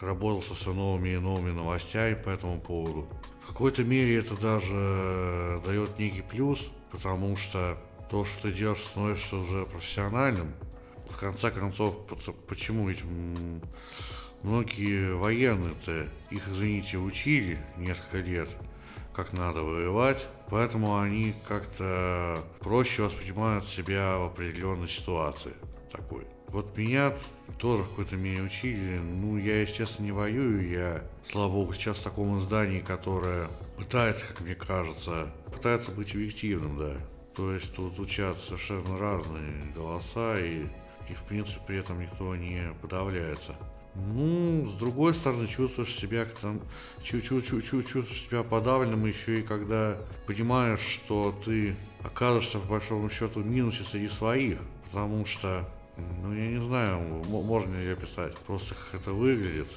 работал 0.00 0.42
со 0.42 0.54
все 0.54 0.72
новыми 0.72 1.10
и 1.10 1.18
новыми 1.18 1.50
новостями 1.50 2.14
по 2.14 2.30
этому 2.30 2.60
поводу. 2.60 3.08
В 3.44 3.48
какой-то 3.48 3.84
мере 3.84 4.18
это 4.18 4.40
даже 4.40 5.60
дает 5.64 5.98
некий 5.98 6.22
плюс, 6.22 6.70
потому 6.90 7.36
что 7.36 7.76
то, 8.10 8.24
что 8.24 8.42
ты 8.42 8.52
делаешь, 8.52 8.78
становишься 8.78 9.36
уже 9.36 9.66
профессиональным. 9.66 10.54
В 11.08 11.16
конце 11.18 11.50
концов, 11.50 11.96
почему 12.48 12.88
ведь 12.88 13.02
многие 14.42 15.14
военные-то, 15.14 16.08
их, 16.30 16.48
извините, 16.48 16.98
учили 16.98 17.58
несколько 17.76 18.18
лет, 18.18 18.48
как 19.12 19.32
надо 19.32 19.62
воевать, 19.62 20.26
поэтому 20.48 20.98
они 20.98 21.34
как-то 21.46 22.42
проще 22.60 23.02
воспринимают 23.02 23.68
себя 23.68 24.16
в 24.18 24.26
определенной 24.26 24.88
ситуации 24.88 25.52
такой. 25.92 26.24
Вот 26.52 26.76
меня 26.76 27.14
тоже 27.58 27.82
в 27.82 27.88
какой-то 27.88 28.16
мере 28.16 28.42
учили. 28.42 28.98
Ну, 28.98 29.38
я, 29.38 29.62
естественно, 29.62 30.04
не 30.04 30.12
воюю. 30.12 30.68
Я, 30.68 31.02
слава 31.24 31.50
богу, 31.50 31.72
сейчас 31.72 31.96
в 31.96 32.02
таком 32.02 32.38
издании, 32.38 32.80
которое 32.80 33.48
пытается, 33.78 34.26
как 34.26 34.42
мне 34.42 34.54
кажется, 34.54 35.32
пытается 35.50 35.92
быть 35.92 36.14
объективным, 36.14 36.78
да. 36.78 36.94
То 37.34 37.52
есть 37.52 37.74
тут 37.74 37.96
звучат 37.96 38.38
совершенно 38.38 38.98
разные 38.98 39.72
голоса, 39.74 40.38
и, 40.38 40.66
и 41.08 41.14
в 41.14 41.22
принципе 41.24 41.60
при 41.66 41.78
этом 41.78 42.00
никто 42.00 42.36
не 42.36 42.74
подавляется. 42.82 43.56
Ну, 43.94 44.66
с 44.66 44.78
другой 44.78 45.14
стороны, 45.14 45.46
чувствуешь 45.46 45.94
себя 45.94 46.26
там, 46.40 46.60
чувствуешь 47.02 48.08
себя 48.26 48.42
подавленным 48.42 49.04
еще 49.06 49.40
и 49.40 49.42
когда 49.42 49.98
понимаешь, 50.26 50.80
что 50.80 51.38
ты 51.44 51.76
окажешься 52.02 52.58
по 52.58 52.68
большому 52.68 53.10
счету 53.10 53.40
в 53.40 53.46
минусе 53.46 53.84
среди 53.84 54.08
своих, 54.08 54.58
потому 54.90 55.26
что, 55.26 55.68
ну, 55.96 56.32
я 56.34 56.46
не 56.46 56.66
знаю, 56.66 57.00
можно 57.28 57.76
ли 57.76 57.92
описать, 57.92 58.36
просто 58.38 58.74
как 58.74 59.00
это 59.00 59.12
выглядит 59.12 59.68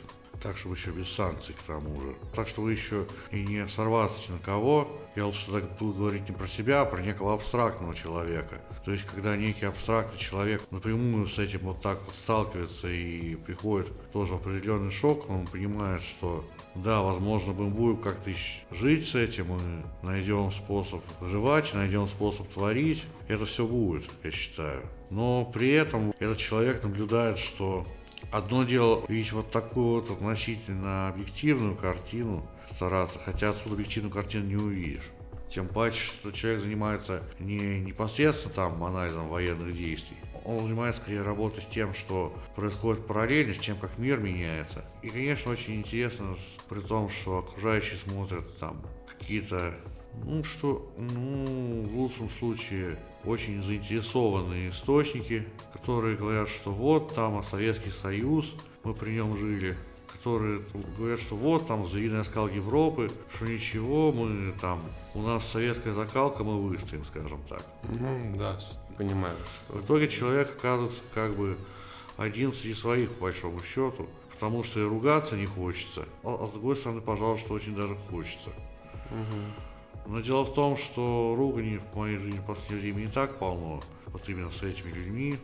так, 0.45 0.57
чтобы 0.57 0.75
еще 0.75 0.91
без 0.91 1.09
санкций 1.09 1.55
к 1.55 1.63
тому 1.63 1.99
же. 1.99 2.13
Так, 2.35 2.47
чтобы 2.47 2.71
еще 2.71 3.07
и 3.31 3.43
не 3.43 3.67
сорваться 3.67 4.31
на 4.31 4.37
кого. 4.37 4.87
Я 5.15 5.25
лучше 5.25 5.51
так 5.51 5.77
буду 5.79 5.93
говорить 5.93 6.29
не 6.29 6.35
про 6.35 6.47
себя, 6.47 6.81
а 6.81 6.85
про 6.85 7.01
некого 7.01 7.33
абстрактного 7.33 7.95
человека. 7.95 8.61
То 8.83 8.91
есть, 8.91 9.05
когда 9.05 9.35
некий 9.35 9.65
абстрактный 9.65 10.19
человек 10.19 10.61
напрямую 10.69 11.25
с 11.25 11.39
этим 11.39 11.61
вот 11.61 11.81
так 11.81 11.99
вот 12.05 12.13
сталкивается 12.13 12.87
и 12.87 13.35
приходит 13.35 13.87
тоже 14.11 14.33
в 14.33 14.35
определенный 14.35 14.91
шок, 14.91 15.27
он 15.31 15.47
понимает, 15.47 16.03
что 16.03 16.45
да, 16.75 17.01
возможно, 17.01 17.53
мы 17.53 17.69
будем 17.69 17.97
как-то 17.97 18.29
жить 18.69 19.07
с 19.07 19.15
этим, 19.15 19.47
мы 19.47 19.59
найдем 20.03 20.51
способ 20.51 21.01
выживать, 21.21 21.73
найдем 21.73 22.07
способ 22.07 22.47
творить. 22.49 23.03
Это 23.27 23.45
все 23.45 23.65
будет, 23.65 24.03
я 24.23 24.29
считаю. 24.29 24.83
Но 25.09 25.45
при 25.45 25.71
этом 25.71 26.13
этот 26.19 26.37
человек 26.37 26.83
наблюдает, 26.83 27.39
что 27.39 27.87
Одно 28.31 28.63
дело 28.63 29.03
видеть 29.07 29.31
вот 29.31 29.51
такую 29.51 30.01
вот 30.01 30.11
относительно 30.11 31.09
объективную 31.09 31.75
картину, 31.75 32.45
стараться, 32.75 33.17
хотя 33.23 33.51
отсюда 33.51 33.75
объективную 33.75 34.13
картину 34.13 34.45
не 34.45 34.55
увидишь. 34.55 35.09
Тем 35.49 35.67
паче, 35.67 35.99
что 35.99 36.31
человек 36.31 36.61
занимается 36.61 37.23
не 37.39 37.79
непосредственно 37.79 38.53
там 38.53 38.83
анализом 38.83 39.29
военных 39.29 39.75
действий, 39.77 40.17
он 40.43 40.59
занимается 40.59 41.01
скорее 41.01 41.21
работой 41.21 41.61
с 41.61 41.65
тем, 41.65 41.93
что 41.93 42.35
происходит 42.55 43.05
параллельно, 43.07 43.53
с 43.53 43.59
тем, 43.59 43.77
как 43.77 43.97
мир 43.97 44.19
меняется. 44.19 44.85
И, 45.01 45.09
конечно, 45.09 45.51
очень 45.51 45.75
интересно, 45.75 46.35
при 46.69 46.81
том, 46.81 47.09
что 47.09 47.39
окружающие 47.39 47.97
смотрят 47.99 48.57
там 48.59 48.81
какие-то, 49.07 49.75
ну 50.23 50.43
что, 50.43 50.91
ну, 50.97 51.87
в 51.87 51.95
лучшем 51.95 52.29
случае 52.29 52.97
очень 53.25 53.63
заинтересованные 53.63 54.69
источники, 54.69 55.45
которые 55.73 56.17
говорят, 56.17 56.49
что 56.49 56.71
вот 56.71 57.13
там 57.15 57.43
Советский 57.49 57.91
Союз, 58.01 58.53
мы 58.83 58.93
при 58.93 59.11
нем 59.11 59.35
жили, 59.37 59.77
которые 60.07 60.61
говорят, 60.97 61.19
что 61.19 61.35
вот 61.35 61.67
там 61.67 61.89
завидный 61.89 62.21
оскал 62.21 62.47
Европы, 62.47 63.11
что 63.33 63.45
ничего, 63.45 64.11
мы 64.11 64.53
там, 64.59 64.81
у 65.13 65.21
нас 65.21 65.45
советская 65.45 65.93
закалка, 65.93 66.43
мы 66.43 66.61
выстоим, 66.61 67.05
скажем 67.05 67.41
так. 67.49 67.63
Ну 67.99 68.33
да, 68.37 68.57
понимаю. 68.97 69.35
Что... 69.65 69.77
В 69.77 69.85
итоге 69.85 70.07
человек 70.07 70.55
оказывается 70.57 71.01
как 71.13 71.35
бы 71.35 71.57
один 72.17 72.53
среди 72.53 72.73
своих, 72.73 73.11
по 73.13 73.23
большому 73.23 73.61
счету, 73.61 74.07
потому 74.31 74.63
что 74.63 74.79
и 74.79 74.83
ругаться 74.83 75.35
не 75.35 75.45
хочется, 75.45 76.05
а, 76.23 76.37
а 76.41 76.47
с 76.47 76.51
другой 76.51 76.75
стороны, 76.75 77.01
пожалуйста, 77.01 77.53
очень 77.53 77.75
даже 77.75 77.95
хочется. 78.09 78.49
Угу. 79.11 79.64
Но 80.05 80.19
дело 80.19 80.45
в 80.45 80.53
том, 80.53 80.77
что 80.77 81.35
ругани 81.37 81.77
в 81.77 81.95
моей 81.95 82.17
жизни 82.17 82.39
в 82.39 82.45
последнее 82.45 82.93
время 82.93 83.07
не 83.07 83.11
так 83.11 83.39
полно, 83.39 83.81
вот 84.07 84.21
именно 84.29 84.51
с 84.51 84.61
этими 84.61 84.91
людьми, 84.91 85.39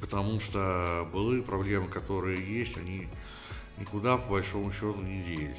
потому 0.00 0.40
что 0.40 1.08
былые 1.12 1.42
проблемы, 1.42 1.88
которые 1.88 2.42
есть, 2.58 2.76
они 2.76 3.08
никуда 3.78 4.16
по 4.16 4.32
большому 4.32 4.70
счету 4.72 5.00
не 5.00 5.22
делись. 5.22 5.56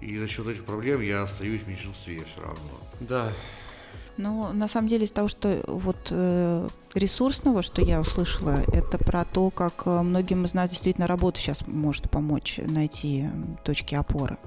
И 0.00 0.18
за 0.18 0.26
счет 0.26 0.46
этих 0.46 0.64
проблем 0.64 1.00
я 1.00 1.22
остаюсь 1.22 1.62
в 1.62 1.68
меньшинстве 1.68 2.24
все 2.24 2.42
равно. 2.42 2.60
Да. 3.00 3.30
Ну, 4.16 4.52
на 4.52 4.68
самом 4.68 4.88
деле, 4.88 5.04
из 5.04 5.10
того, 5.10 5.28
что 5.28 5.62
вот 5.66 6.08
э, 6.10 6.68
ресурсного, 6.94 7.62
что 7.62 7.82
я 7.82 8.00
услышала, 8.00 8.62
это 8.72 8.98
про 8.98 9.24
то, 9.24 9.50
как 9.50 9.82
э, 9.86 10.02
многим 10.02 10.44
из 10.44 10.54
нас 10.54 10.70
действительно 10.70 11.06
работа 11.06 11.40
сейчас 11.40 11.66
может 11.66 12.10
помочь 12.10 12.58
найти 12.58 13.28
точки 13.64 13.94
опоры 13.94 14.38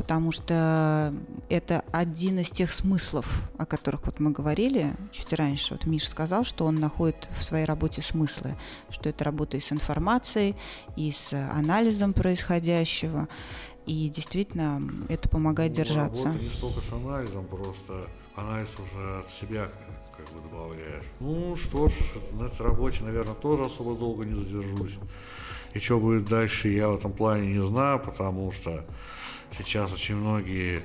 потому 0.00 0.32
что 0.32 1.12
это 1.50 1.84
один 1.92 2.38
из 2.38 2.50
тех 2.50 2.70
смыслов, 2.70 3.50
о 3.58 3.66
которых 3.66 4.06
вот 4.06 4.18
мы 4.18 4.30
говорили 4.30 4.94
чуть 5.12 5.34
раньше. 5.34 5.74
Вот 5.74 5.84
Миша 5.84 6.08
сказал, 6.08 6.42
что 6.42 6.64
он 6.64 6.76
находит 6.76 7.28
в 7.36 7.44
своей 7.44 7.66
работе 7.66 8.00
смыслы, 8.00 8.56
что 8.88 9.10
это 9.10 9.24
работа 9.24 9.58
и 9.58 9.60
с 9.60 9.72
информацией, 9.72 10.56
и 10.96 11.12
с 11.12 11.34
анализом 11.34 12.14
происходящего, 12.14 13.28
и 13.84 14.08
действительно 14.08 14.82
это 15.10 15.28
помогает 15.28 15.72
ну, 15.72 15.76
держаться. 15.84 16.28
Работа 16.28 16.44
не 16.44 16.50
столько 16.50 16.80
с 16.80 16.92
анализом, 16.94 17.44
просто 17.44 18.08
анализ 18.36 18.70
уже 18.78 19.18
от 19.18 19.30
себя 19.38 19.68
как 20.16 20.24
бы 20.34 20.48
добавляешь. 20.48 21.04
Ну 21.20 21.56
что 21.56 21.88
ж, 21.88 21.92
на 22.32 22.44
этой 22.44 22.64
работе, 22.66 23.04
наверное, 23.04 23.34
тоже 23.34 23.66
особо 23.66 23.94
долго 23.96 24.24
не 24.24 24.34
задержусь. 24.34 24.96
И 25.74 25.78
что 25.78 26.00
будет 26.00 26.24
дальше, 26.24 26.68
я 26.70 26.88
в 26.88 26.94
этом 26.94 27.12
плане 27.12 27.52
не 27.52 27.66
знаю, 27.66 28.00
потому 28.00 28.50
что 28.50 28.82
Сейчас 29.56 29.92
очень 29.92 30.16
многие, 30.16 30.82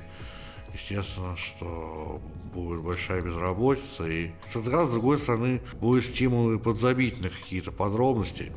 естественно, 0.72 1.36
что 1.36 2.20
будет 2.52 2.82
большая 2.82 3.22
безработица, 3.22 4.06
и 4.06 4.30
с 4.52 4.60
другой 4.60 5.18
стороны, 5.18 5.60
будет 5.80 6.04
стимул 6.04 6.52
и 6.52 6.58
подзабить 6.58 7.20
на 7.20 7.30
какие-то 7.30 7.72
подробности, 7.72 8.52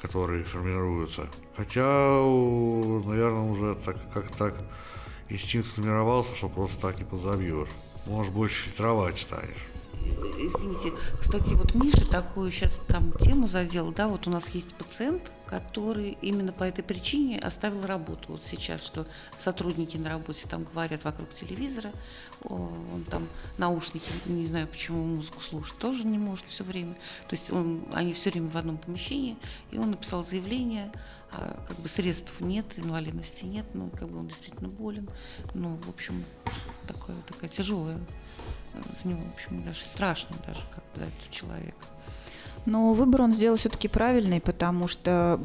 которые 0.00 0.44
формируются. 0.44 1.28
Хотя, 1.56 1.82
наверное, 1.82 3.50
уже 3.50 3.74
так, 3.84 3.96
как 4.12 4.34
так 4.36 4.54
инстинкт 5.28 5.68
сформировался, 5.68 6.34
что 6.34 6.48
просто 6.48 6.80
так 6.80 6.98
не 6.98 7.04
подзабьешь. 7.04 7.70
Может, 8.06 8.32
больше 8.32 8.64
фильтровать 8.64 9.18
станешь 9.18 9.75
извините, 10.38 10.92
кстати, 11.18 11.54
вот 11.54 11.74
Миша 11.74 12.06
такую 12.06 12.50
сейчас 12.50 12.80
там 12.86 13.12
тему 13.12 13.48
задел, 13.48 13.92
да, 13.92 14.08
вот 14.08 14.26
у 14.26 14.30
нас 14.30 14.48
есть 14.50 14.74
пациент, 14.74 15.32
который 15.46 16.18
именно 16.22 16.52
по 16.52 16.64
этой 16.64 16.82
причине 16.82 17.38
оставил 17.38 17.86
работу. 17.86 18.24
Вот 18.28 18.44
сейчас, 18.44 18.82
что 18.82 19.06
сотрудники 19.38 19.96
на 19.96 20.10
работе 20.10 20.46
там 20.48 20.64
говорят 20.64 21.04
вокруг 21.04 21.32
телевизора, 21.32 21.92
он 22.42 23.04
там 23.10 23.28
наушники, 23.58 24.10
не 24.26 24.44
знаю, 24.44 24.66
почему 24.66 25.04
музыку 25.04 25.40
слушать, 25.40 25.78
тоже 25.78 26.04
не 26.04 26.18
может 26.18 26.46
все 26.46 26.64
время. 26.64 26.94
То 27.28 27.36
есть 27.36 27.52
он, 27.52 27.84
они 27.92 28.12
все 28.12 28.30
время 28.30 28.50
в 28.50 28.56
одном 28.56 28.78
помещении, 28.78 29.36
и 29.70 29.78
он 29.78 29.92
написал 29.92 30.22
заявление, 30.22 30.92
а 31.32 31.56
как 31.66 31.78
бы 31.78 31.88
средств 31.88 32.40
нет, 32.40 32.78
инвалидности 32.78 33.44
нет, 33.44 33.66
ну, 33.74 33.90
как 33.90 34.08
бы 34.08 34.18
он 34.18 34.28
действительно 34.28 34.68
болен. 34.68 35.08
Ну, 35.54 35.76
в 35.76 35.88
общем, 35.88 36.24
такое, 36.86 37.16
такая 37.22 37.50
тяжелая 37.50 37.98
за 38.90 39.08
него, 39.08 39.20
в 39.20 39.34
общем, 39.34 39.62
даже 39.62 39.80
страшно 39.80 40.36
даже, 40.46 40.60
как 40.72 40.84
за 40.94 41.02
этого 41.02 41.32
человека. 41.32 41.86
Но 42.66 42.92
выбор 42.92 43.22
он 43.22 43.32
сделал 43.32 43.56
все-таки 43.56 43.88
правильный, 43.88 44.40
потому 44.40 44.88
что 44.88 45.40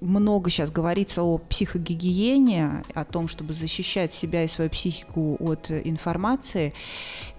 много 0.00 0.50
сейчас 0.50 0.70
говорится 0.70 1.22
о 1.22 1.38
психогигиене, 1.38 2.82
о 2.94 3.04
том, 3.04 3.28
чтобы 3.28 3.52
защищать 3.52 4.12
себя 4.12 4.44
и 4.44 4.48
свою 4.48 4.70
психику 4.70 5.36
от 5.40 5.70
информации. 5.70 6.72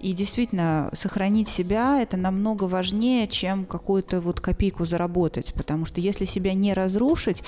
И 0.00 0.12
действительно, 0.12 0.90
сохранить 0.92 1.48
себя– 1.48 2.00
это 2.02 2.16
намного 2.16 2.64
важнее, 2.64 3.26
чем 3.26 3.64
какую-то 3.64 4.20
вот 4.20 4.40
копейку 4.40 4.84
заработать. 4.84 5.52
Потому 5.54 5.84
что 5.84 6.00
если 6.00 6.24
себя 6.24 6.54
не 6.54 6.72
разрушить, 6.72 7.42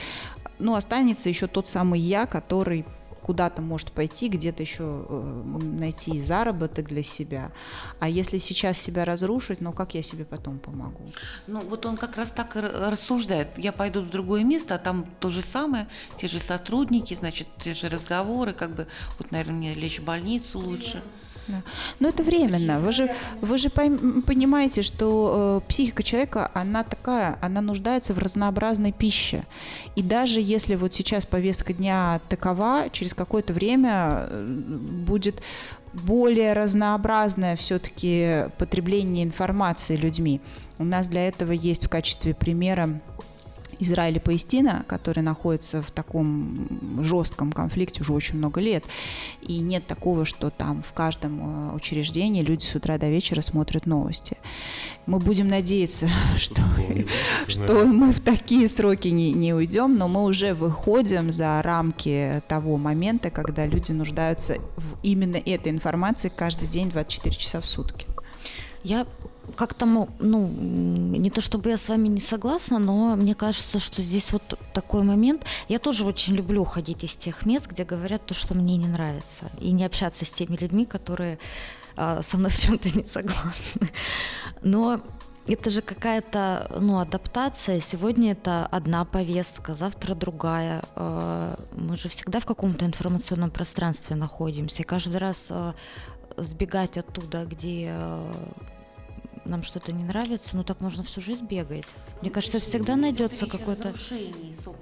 ну, 0.59 0.75
останется 0.75 1.29
еще 1.29 1.47
тот 1.47 1.69
самый 1.69 2.01
я, 2.01 2.27
который 2.27 2.85
куда-то 3.25 3.63
может 3.63 3.91
пойти, 3.91 4.29
где-то 4.29 4.63
еще 4.63 5.07
э, 5.09 5.51
найти 5.63 6.23
заработок 6.23 6.89
для 6.89 7.03
себя. 7.03 7.53
А 7.99 8.09
если 8.09 8.37
сейчас 8.37 8.79
себя 8.79 9.07
разрушить, 9.07 9.63
ну 9.63 9.73
как 9.73 9.95
я 9.95 10.03
себе 10.03 10.27
потом 10.27 10.59
помогу? 10.59 11.11
Ну 11.47 11.61
вот 11.61 11.87
он 11.87 11.97
как 11.97 12.19
раз 12.19 12.31
так 12.31 12.55
рассуждает. 12.55 13.49
Я 13.57 13.73
пойду 13.73 14.03
в 14.03 14.11
другое 14.11 14.45
место, 14.45 14.75
а 14.75 14.79
там 14.79 15.07
то 15.21 15.31
же 15.31 15.41
самое, 15.41 15.89
те 16.19 16.29
же 16.29 16.39
сотрудники, 16.39 17.15
значит, 17.15 17.49
те 17.63 17.73
же 17.73 17.89
разговоры, 17.89 18.53
как 18.53 18.75
бы, 18.75 18.87
вот, 19.19 19.31
наверное, 19.31 19.57
мне 19.57 19.75
лечь 19.75 20.01
в 20.01 20.05
больницу 20.05 20.59
лучше. 20.59 21.03
Да. 21.49 21.63
Но 22.01 22.09
это 22.09 22.23
временно. 22.23 22.81
Вы 22.81 22.93
же, 22.93 23.15
вы 23.41 23.59
же 23.59 23.69
понимаете, 23.71 24.83
что 24.83 25.61
э, 25.63 25.69
психика 25.69 26.03
человека, 26.03 26.51
она 26.55 26.85
такая, 26.85 27.39
она 27.43 27.61
нуждается 27.61 28.15
в 28.15 28.19
разнообразной 28.19 28.93
пище. 28.93 29.45
И 29.97 30.03
даже 30.03 30.41
если 30.41 30.75
вот 30.75 30.95
сейчас 30.95 31.27
повестка 31.27 31.73
дня 31.73 32.21
такова, 32.29 32.89
через 32.91 33.15
какое-то 33.15 33.53
время 33.53 34.27
э, 34.29 34.47
будет 35.07 35.43
более 35.93 36.55
разнообразное 36.55 37.57
все-таки 37.57 38.47
потребление 38.59 39.25
информации 39.25 39.97
людьми. 39.97 40.41
У 40.79 40.85
нас 40.85 41.09
для 41.09 41.29
этого 41.29 41.53
есть 41.53 41.87
в 41.87 41.89
качестве 41.89 42.35
примера 42.35 43.01
Израиль 43.85 44.17
и 44.17 44.21
Палестина, 44.21 44.85
которые 44.89 45.23
находятся 45.23 45.83
в 45.83 45.91
таком 45.91 47.01
жестком 47.03 47.53
конфликте 47.53 48.03
уже 48.03 48.13
очень 48.13 48.39
много 48.39 48.61
лет. 48.61 48.85
И 49.43 49.59
нет 49.59 49.87
такого, 49.87 50.25
что 50.25 50.51
там 50.51 50.83
в 50.83 50.93
каждом 50.93 51.71
э, 51.71 51.75
учреждении 51.75 52.43
люди 52.43 52.65
с 52.65 52.75
утра 52.75 52.99
до 52.99 53.09
вечера 53.09 53.41
смотрят 53.41 53.87
новости. 53.87 54.37
Мы 55.07 55.19
будем 55.19 55.49
надеяться, 55.49 56.09
что, 56.37 56.63
что 57.47 57.85
мы 57.85 58.13
в 58.13 58.21
такие 58.21 58.69
сроки 58.69 59.09
не, 59.09 59.33
не 59.33 59.55
уйдем, 59.55 59.97
но 59.97 60.09
мы 60.09 60.25
уже 60.25 60.55
выходим 60.55 61.31
за 61.31 61.61
рамки 61.63 62.43
того 62.49 62.77
момента, 62.77 63.31
когда 63.31 63.67
люди 63.67 63.93
нуждаются 63.93 64.57
в 64.77 64.99
именно 65.03 65.37
этой 65.37 65.71
информации 65.71 66.33
каждый 66.35 66.69
день 66.69 66.91
24 66.91 67.37
часа 67.37 67.61
в 67.61 67.67
сутки. 67.67 68.07
Я 68.83 69.07
как-то, 69.57 69.87
ну, 69.87 70.47
не 70.47 71.31
то 71.31 71.41
чтобы 71.41 71.71
я 71.71 71.79
с 71.79 71.89
вами 71.89 72.09
не 72.09 72.21
согласна, 72.21 72.79
но 72.79 73.17
мне 73.17 73.35
кажется, 73.35 73.79
что 73.79 74.03
здесь 74.03 74.33
вот 74.33 74.43
такой 74.73 75.03
момент. 75.03 75.45
Я 75.69 75.79
тоже 75.79 76.05
очень 76.05 76.35
люблю 76.35 76.65
ходить 76.65 77.05
из 77.05 77.15
тех 77.15 77.47
мест, 77.47 77.67
где 77.69 77.85
говорят 77.85 78.27
то, 78.27 78.35
что 78.35 78.55
мне 78.55 78.77
не 78.77 78.87
нравится, 78.87 79.51
и 79.61 79.71
не 79.73 79.85
общаться 79.85 80.25
с 80.25 80.33
теми 80.33 80.57
людьми, 80.57 80.87
которые 80.87 81.39
а, 81.97 82.23
со 82.23 82.37
мной 82.37 82.51
в 82.51 82.59
чем-то 82.59 82.97
не 82.97 83.05
согласны. 83.05 83.89
Но 84.63 85.01
это 85.47 85.71
же 85.71 85.83
какая-то 85.83 86.71
ну, 86.81 86.99
адаптация. 86.99 87.81
Сегодня 87.81 88.33
это 88.33 88.67
одна 88.67 89.05
повестка, 89.05 89.75
завтра 89.75 90.15
другая. 90.15 90.83
А, 90.97 91.55
мы 91.73 91.97
же 91.97 92.09
всегда 92.09 92.41
в 92.41 92.47
каком-то 92.47 92.85
информационном 92.85 93.51
пространстве 93.51 94.17
находимся. 94.17 94.83
И 94.83 94.87
каждый 94.87 95.19
раз 95.19 95.49
а, 95.51 95.75
сбегать 96.37 96.97
оттуда, 96.97 97.45
где 97.45 97.93
нам 99.45 99.63
что-то 99.63 99.93
не 99.93 100.05
нравится, 100.05 100.57
ну 100.57 100.65
так 100.65 100.81
можно 100.81 101.03
всю 101.03 101.21
жизнь 101.21 101.47
бегать. 101.47 101.87
Мне 102.21 102.31
кажется, 102.31 102.61
всегда 102.61 102.97
найдется 102.97 103.47
какой-то... 103.47 103.95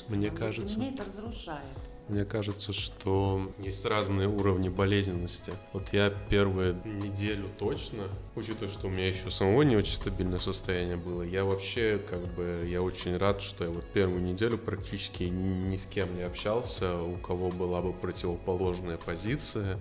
Мне 0.08 0.30
кажется... 0.30 0.78
Меня 0.78 0.90
это 0.90 1.04
разрушает. 1.04 1.62
Мне 2.08 2.24
кажется, 2.24 2.72
что 2.72 3.52
есть 3.58 3.86
разные 3.86 4.28
уровни 4.28 4.68
болезненности. 4.68 5.52
Вот 5.72 5.92
я 5.92 6.10
первую 6.10 6.76
неделю 6.84 7.48
точно, 7.58 8.04
учитывая, 8.34 8.68
что 8.68 8.88
у 8.88 8.90
меня 8.90 9.06
еще 9.06 9.30
самого 9.30 9.62
не 9.62 9.76
очень 9.76 9.94
стабильное 9.94 10.40
состояние 10.40 10.96
было, 10.96 11.22
я 11.22 11.44
вообще 11.44 12.00
как 12.10 12.20
бы, 12.34 12.66
я 12.68 12.82
очень 12.82 13.16
рад, 13.16 13.40
что 13.40 13.64
я 13.64 13.70
вот 13.70 13.84
первую 13.94 14.20
неделю 14.20 14.58
практически 14.58 15.22
ни 15.22 15.76
с 15.76 15.86
кем 15.86 16.14
не 16.16 16.22
общался, 16.22 17.00
у 17.00 17.16
кого 17.18 17.50
была 17.50 17.80
бы 17.80 17.92
противоположная 17.92 18.98
позиция, 18.98 19.78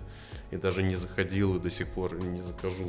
и 0.52 0.56
даже 0.56 0.82
не 0.82 0.94
заходил 0.94 1.56
и 1.56 1.60
до 1.60 1.70
сих 1.70 1.88
пор 1.88 2.14
не 2.14 2.40
захожу 2.40 2.86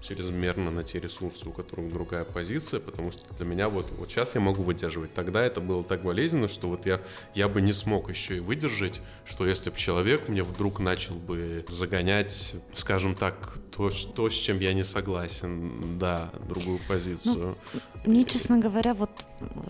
чрезмерно 0.00 0.70
на 0.70 0.84
те 0.84 1.00
ресурсы, 1.00 1.48
у 1.48 1.52
которых 1.52 1.92
другая 1.92 2.24
позиция, 2.24 2.80
потому 2.80 3.10
что 3.10 3.22
для 3.34 3.46
меня 3.46 3.68
вот, 3.68 3.92
вот 3.98 4.10
сейчас 4.10 4.34
я 4.34 4.40
могу 4.40 4.62
выдерживать. 4.62 5.12
Тогда 5.14 5.44
это 5.44 5.60
было 5.60 5.82
так 5.82 6.02
болезненно, 6.02 6.48
что 6.48 6.68
вот 6.68 6.86
я, 6.86 7.00
я 7.34 7.48
бы 7.48 7.60
не 7.60 7.72
смог 7.72 8.08
еще 8.08 8.36
и 8.36 8.40
выдержать, 8.40 9.00
что 9.24 9.46
если 9.46 9.70
бы 9.70 9.76
человек 9.76 10.28
мне 10.28 10.42
вдруг 10.42 10.80
начал 10.80 11.14
бы 11.14 11.64
загонять, 11.68 12.56
скажем 12.72 13.14
так, 13.14 13.58
то, 13.70 13.90
то 14.14 14.30
с 14.30 14.34
чем 14.34 14.60
я 14.60 14.72
не 14.72 14.84
согласен, 14.84 15.98
да, 15.98 16.30
другую 16.48 16.80
позицию. 16.86 17.56
Ну, 18.04 18.12
мне, 18.12 18.24
честно 18.24 18.58
говоря, 18.58 18.94
вот 18.94 19.10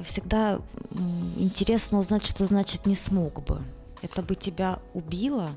всегда 0.04 0.60
интересно 1.36 1.98
узнать, 1.98 2.24
что 2.24 2.46
значит 2.46 2.86
не 2.86 2.94
смог 2.94 3.42
бы. 3.44 3.62
Это 4.02 4.22
бы 4.22 4.34
тебя 4.34 4.78
убило? 4.94 5.50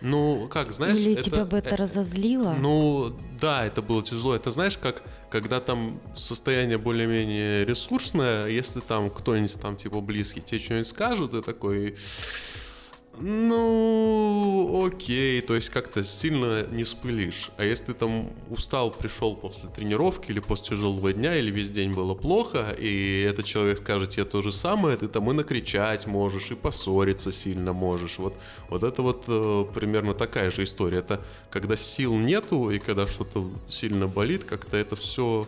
Ну, 0.00 0.48
как, 0.50 0.70
знаешь... 0.70 0.98
Или 0.98 1.12
это, 1.14 1.22
тебя 1.22 1.44
бы 1.46 1.56
это 1.56 1.70
э, 1.70 1.76
разозлило? 1.76 2.54
Ну, 2.58 3.16
да, 3.44 3.66
это 3.66 3.82
было 3.82 4.02
тяжело. 4.02 4.34
Это 4.34 4.50
знаешь, 4.50 4.78
как, 4.78 5.02
когда 5.28 5.60
там 5.60 6.00
состояние 6.16 6.78
более-менее 6.78 7.66
ресурсное, 7.66 8.46
если 8.46 8.80
там 8.80 9.10
кто-нибудь 9.10 9.60
там, 9.60 9.76
типа, 9.76 10.00
близкий 10.00 10.40
тебе 10.40 10.58
что-нибудь 10.58 10.86
скажет, 10.86 11.32
ты 11.32 11.42
такой... 11.42 11.94
Ну, 13.20 14.86
окей, 14.86 15.40
то 15.40 15.54
есть 15.54 15.70
как-то 15.70 16.02
сильно 16.02 16.66
не 16.66 16.84
спылишь. 16.84 17.50
А 17.56 17.64
если 17.64 17.86
ты 17.86 17.94
там 17.94 18.32
устал, 18.50 18.90
пришел 18.90 19.36
после 19.36 19.68
тренировки 19.70 20.30
или 20.30 20.40
после 20.40 20.70
тяжелого 20.70 21.12
дня, 21.12 21.36
или 21.36 21.50
весь 21.50 21.70
день 21.70 21.92
было 21.92 22.14
плохо, 22.14 22.74
и 22.78 23.26
этот 23.28 23.46
человек 23.46 23.78
скажет 23.78 24.10
тебе 24.10 24.24
то 24.24 24.42
же 24.42 24.50
самое, 24.50 24.96
ты 24.96 25.08
там 25.08 25.30
и 25.30 25.34
накричать 25.34 26.06
можешь, 26.06 26.50
и 26.50 26.54
поссориться 26.54 27.30
сильно 27.30 27.72
можешь. 27.72 28.18
Вот, 28.18 28.34
вот 28.68 28.82
это 28.82 29.02
вот 29.02 29.24
э, 29.28 29.64
примерно 29.74 30.14
такая 30.14 30.50
же 30.50 30.64
история. 30.64 30.98
Это 30.98 31.22
когда 31.50 31.76
сил 31.76 32.14
нету, 32.14 32.70
и 32.70 32.78
когда 32.78 33.06
что-то 33.06 33.48
сильно 33.68 34.08
болит, 34.08 34.44
как-то 34.44 34.76
это 34.76 34.96
все 34.96 35.46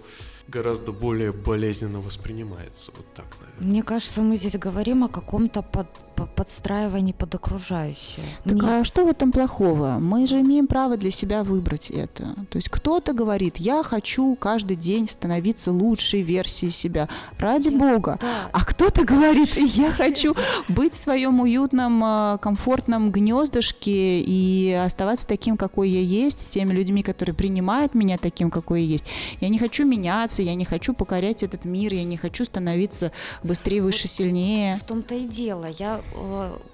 гораздо 0.48 0.92
более 0.92 1.32
болезненно 1.32 2.00
воспринимается. 2.00 2.92
Вот 2.96 3.06
так, 3.14 3.26
наверное. 3.40 3.68
Мне 3.68 3.82
кажется, 3.82 4.22
мы 4.22 4.36
здесь 4.36 4.56
говорим 4.56 5.02
о 5.04 5.08
каком-то 5.08 5.62
под 5.62 5.88
подстраивание 6.24 7.14
под 7.14 7.34
окружающее. 7.34 8.24
Так 8.44 8.54
Мне... 8.54 8.80
а 8.80 8.84
что 8.84 9.04
в 9.04 9.08
этом 9.08 9.32
плохого? 9.32 9.98
Мы 10.00 10.26
же 10.26 10.40
имеем 10.40 10.66
право 10.66 10.96
для 10.96 11.10
себя 11.10 11.44
выбрать 11.44 11.90
это. 11.90 12.34
То 12.50 12.56
есть 12.56 12.68
кто-то 12.68 13.12
говорит, 13.12 13.58
я 13.58 13.82
хочу 13.82 14.34
каждый 14.36 14.76
день 14.76 15.06
становиться 15.06 15.72
лучшей 15.72 16.22
версией 16.22 16.72
себя. 16.72 17.08
Ради 17.38 17.68
Нет, 17.68 17.78
Бога. 17.78 18.18
Да. 18.20 18.48
А 18.52 18.64
кто-то 18.64 19.04
говорит, 19.04 19.56
я 19.56 19.90
хочу 19.90 20.34
быть 20.68 20.94
в 20.94 20.96
своем 20.96 21.40
уютном, 21.40 22.02
а, 22.04 22.38
комфортном 22.38 23.12
гнездышке 23.12 24.20
и 24.20 24.72
оставаться 24.72 25.26
таким, 25.26 25.56
какой 25.56 25.90
я 25.90 26.00
есть, 26.00 26.40
с 26.40 26.46
теми 26.46 26.72
людьми, 26.72 27.02
которые 27.02 27.34
принимают 27.34 27.94
меня 27.94 28.18
таким, 28.18 28.50
какой 28.50 28.82
я 28.82 28.88
есть. 28.88 29.06
Я 29.40 29.48
не 29.48 29.58
хочу 29.58 29.84
меняться, 29.84 30.42
я 30.42 30.54
не 30.54 30.64
хочу 30.64 30.94
покорять 30.94 31.42
этот 31.42 31.64
мир, 31.64 31.92
я 31.92 32.04
не 32.04 32.16
хочу 32.16 32.44
становиться 32.44 33.12
быстрее, 33.42 33.82
выше, 33.82 34.08
сильнее. 34.08 34.76
В 34.76 34.84
том-то 34.84 35.14
и 35.14 35.24
дело. 35.24 35.66
Я 35.78 36.00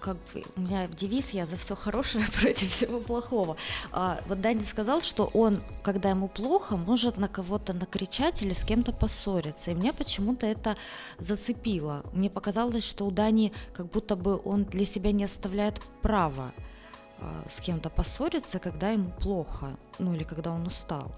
как 0.01 0.17
бы, 0.33 0.45
у 0.57 0.61
меня 0.61 0.87
девиз 0.87 1.31
«Я 1.31 1.47
за 1.47 1.57
все 1.57 1.75
хорошее 1.75 2.25
против 2.41 2.71
всего 2.71 3.01
плохого». 3.01 3.57
А, 3.91 4.21
вот 4.27 4.41
Дани 4.41 4.63
сказал, 4.63 5.03
что 5.03 5.31
он, 5.33 5.63
когда 5.83 6.11
ему 6.11 6.29
плохо, 6.29 6.77
может 6.77 7.17
на 7.17 7.29
кого-то 7.29 7.73
накричать 7.73 8.43
или 8.43 8.53
с 8.53 8.65
кем-то 8.65 8.93
поссориться. 8.93 9.71
И 9.71 9.75
меня 9.75 9.93
почему-то 9.93 10.47
это 10.47 10.77
зацепило. 11.19 12.05
Мне 12.13 12.31
показалось, 12.31 12.85
что 12.85 13.07
у 13.07 13.11
Дани 13.11 13.53
как 13.73 13.87
будто 13.87 14.17
бы 14.17 14.41
он 14.45 14.65
для 14.65 14.85
себя 14.85 15.13
не 15.13 15.25
оставляет 15.25 15.81
права 16.03 16.53
а, 17.19 17.45
с 17.49 17.61
кем-то 17.61 17.91
поссориться, 17.91 18.59
когда 18.59 18.91
ему 18.91 19.11
плохо 19.11 19.77
ну 19.99 20.15
или 20.15 20.25
когда 20.25 20.53
он 20.53 20.67
устал? 20.67 21.13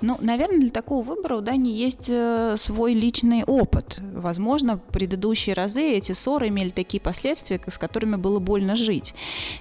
Ну, 0.00 0.16
наверное, 0.20 0.60
для 0.60 0.70
такого 0.70 1.04
выбора 1.04 1.36
у 1.36 1.40
Дани 1.40 1.70
есть 1.70 2.08
э, 2.08 2.56
свой 2.58 2.94
личный 2.94 3.44
опыт. 3.44 3.98
Возможно, 4.00 4.76
в 4.76 4.80
предыдущие 4.92 5.54
разы 5.54 5.82
эти 5.82 6.12
ссоры 6.12 6.48
имели 6.48 6.70
такие 6.70 7.00
последствия, 7.00 7.60
с 7.66 7.78
которыми 7.78 8.16
было 8.16 8.38
больно 8.38 8.76
жить. 8.76 9.14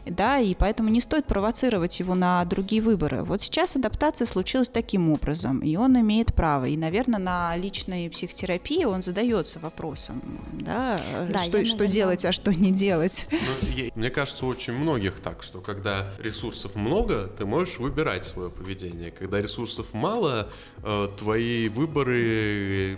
Да, 0.06 0.40
и 0.40 0.56
поэтому 0.56 0.90
не 0.90 1.02
стоит 1.02 1.26
провоцировать 1.26 2.00
его 2.00 2.16
на 2.16 2.44
другие 2.46 2.82
выборы. 2.82 3.24
Вот 3.24 3.42
сейчас 3.42 3.76
адаптация 3.76 4.26
случилась 4.26 4.70
таким 4.70 5.12
образом, 5.12 5.60
и 5.60 5.76
он 5.76 6.00
имеет 6.00 6.34
право. 6.34 6.66
И, 6.66 6.78
наверное, 6.78 7.20
на 7.20 7.56
личной 7.56 8.10
психотерапии 8.10 8.86
он 8.86 9.02
задается 9.02 9.60
вопросом, 9.60 10.22
да, 10.54 11.00
да 11.32 11.40
что, 11.40 11.60
я, 11.60 11.66
что 11.66 11.88
делать, 11.88 12.26
а 12.26 12.32
что 12.32 12.54
не 12.54 12.72
делать. 12.72 13.28
Ну, 13.32 13.38
я, 13.76 13.92
мне 13.96 14.10
кажется, 14.10 14.46
у 14.46 14.50
очень 14.50 14.74
многих 14.74 15.20
так, 15.20 15.44
что 15.44 15.60
когда 15.60 16.12
ресурсов 16.20 16.76
много, 16.76 17.28
ты 17.28 17.46
можешь 17.46 17.80
выбирать 17.80 18.24
свое 18.24 18.50
поведение. 18.54 19.12
Когда 19.12 19.42
ресурсов 19.42 19.94
мало, 19.94 20.50
э, 20.84 21.08
твои 21.18 21.70
выборы, 21.70 22.98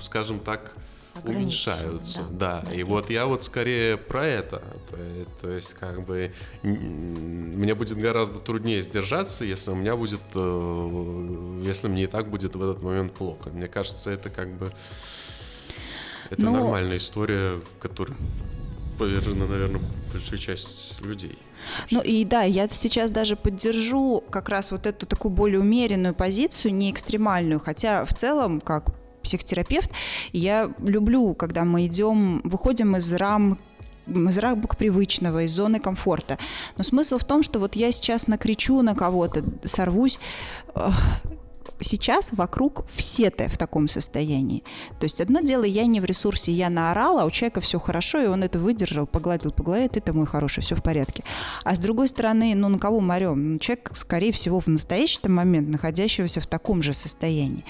скажем 0.00 0.40
так, 0.40 0.76
уменьшаются, 1.22 2.24
да. 2.30 2.62
да. 2.62 2.72
И 2.72 2.82
вот 2.82 3.10
я 3.10 3.26
вот 3.26 3.44
скорее 3.44 3.96
про 3.96 4.26
это. 4.26 4.62
То, 4.90 4.96
то 5.40 5.50
есть, 5.50 5.74
как 5.74 6.04
бы, 6.04 6.32
мне 6.62 7.74
будет 7.74 7.98
гораздо 7.98 8.40
труднее 8.40 8.82
сдержаться, 8.82 9.44
если 9.44 9.70
у 9.70 9.74
меня 9.74 9.96
будет, 9.96 10.20
э, 10.34 11.62
если 11.64 11.88
мне 11.88 12.04
и 12.04 12.06
так 12.06 12.30
будет 12.30 12.56
в 12.56 12.62
этот 12.62 12.82
момент 12.82 13.14
плохо. 13.14 13.50
Мне 13.50 13.68
кажется, 13.68 14.10
это 14.10 14.30
как 14.30 14.52
бы, 14.56 14.72
это. 16.30 16.42
Ну, 16.42 16.52
нормальная 16.52 16.96
история, 16.96 17.60
которая 17.78 18.16
повержена, 18.98 19.46
наверное, 19.46 19.82
большая 20.12 20.38
часть 20.38 21.00
людей. 21.00 21.38
Ну 21.90 22.00
и 22.00 22.24
да, 22.24 22.42
я 22.42 22.68
сейчас 22.68 23.10
даже 23.10 23.36
поддержу 23.36 24.22
как 24.30 24.48
раз 24.48 24.70
вот 24.70 24.86
эту 24.86 25.06
такую 25.06 25.32
более 25.32 25.60
умеренную 25.60 26.14
позицию, 26.14 26.74
не 26.74 26.90
экстремальную, 26.90 27.60
хотя 27.60 28.04
в 28.04 28.14
целом, 28.14 28.60
как 28.60 28.94
психотерапевт, 29.22 29.90
я 30.32 30.70
люблю, 30.78 31.34
когда 31.34 31.64
мы 31.64 31.86
идем, 31.86 32.40
выходим 32.44 32.96
из 32.96 33.12
рам 33.14 33.58
из 34.06 34.36
рамок 34.36 34.76
привычного, 34.76 35.44
из 35.44 35.52
зоны 35.52 35.80
комфорта. 35.80 36.38
Но 36.76 36.84
смысл 36.84 37.16
в 37.16 37.24
том, 37.24 37.42
что 37.42 37.58
вот 37.58 37.74
я 37.74 37.90
сейчас 37.90 38.26
накричу 38.26 38.82
на 38.82 38.94
кого-то, 38.94 39.42
сорвусь, 39.64 40.18
сейчас 41.80 42.32
вокруг 42.32 42.86
все 42.88 43.28
-то 43.28 43.48
в 43.48 43.56
таком 43.56 43.88
состоянии. 43.88 44.62
То 45.00 45.04
есть 45.04 45.20
одно 45.20 45.40
дело, 45.40 45.64
я 45.64 45.86
не 45.86 46.00
в 46.00 46.04
ресурсе, 46.04 46.52
я 46.52 46.70
наорала, 46.70 47.22
а 47.22 47.24
у 47.26 47.30
человека 47.30 47.60
все 47.60 47.78
хорошо, 47.78 48.20
и 48.20 48.26
он 48.26 48.42
это 48.42 48.58
выдержал, 48.58 49.06
погладил 49.06 49.52
по 49.52 49.62
голове, 49.62 49.88
ты-то 49.88 50.12
мой 50.12 50.26
хороший, 50.26 50.62
все 50.62 50.74
в 50.74 50.82
порядке. 50.82 51.24
А 51.64 51.74
с 51.74 51.78
другой 51.78 52.08
стороны, 52.08 52.54
ну 52.54 52.68
на 52.68 52.78
кого 52.78 53.00
морем? 53.00 53.52
Ну, 53.52 53.58
человек, 53.58 53.90
скорее 53.94 54.32
всего, 54.32 54.60
в 54.60 54.66
настоящий 54.66 55.28
момент 55.28 55.68
находящегося 55.68 56.40
в 56.40 56.46
таком 56.46 56.82
же 56.82 56.94
состоянии. 56.94 57.64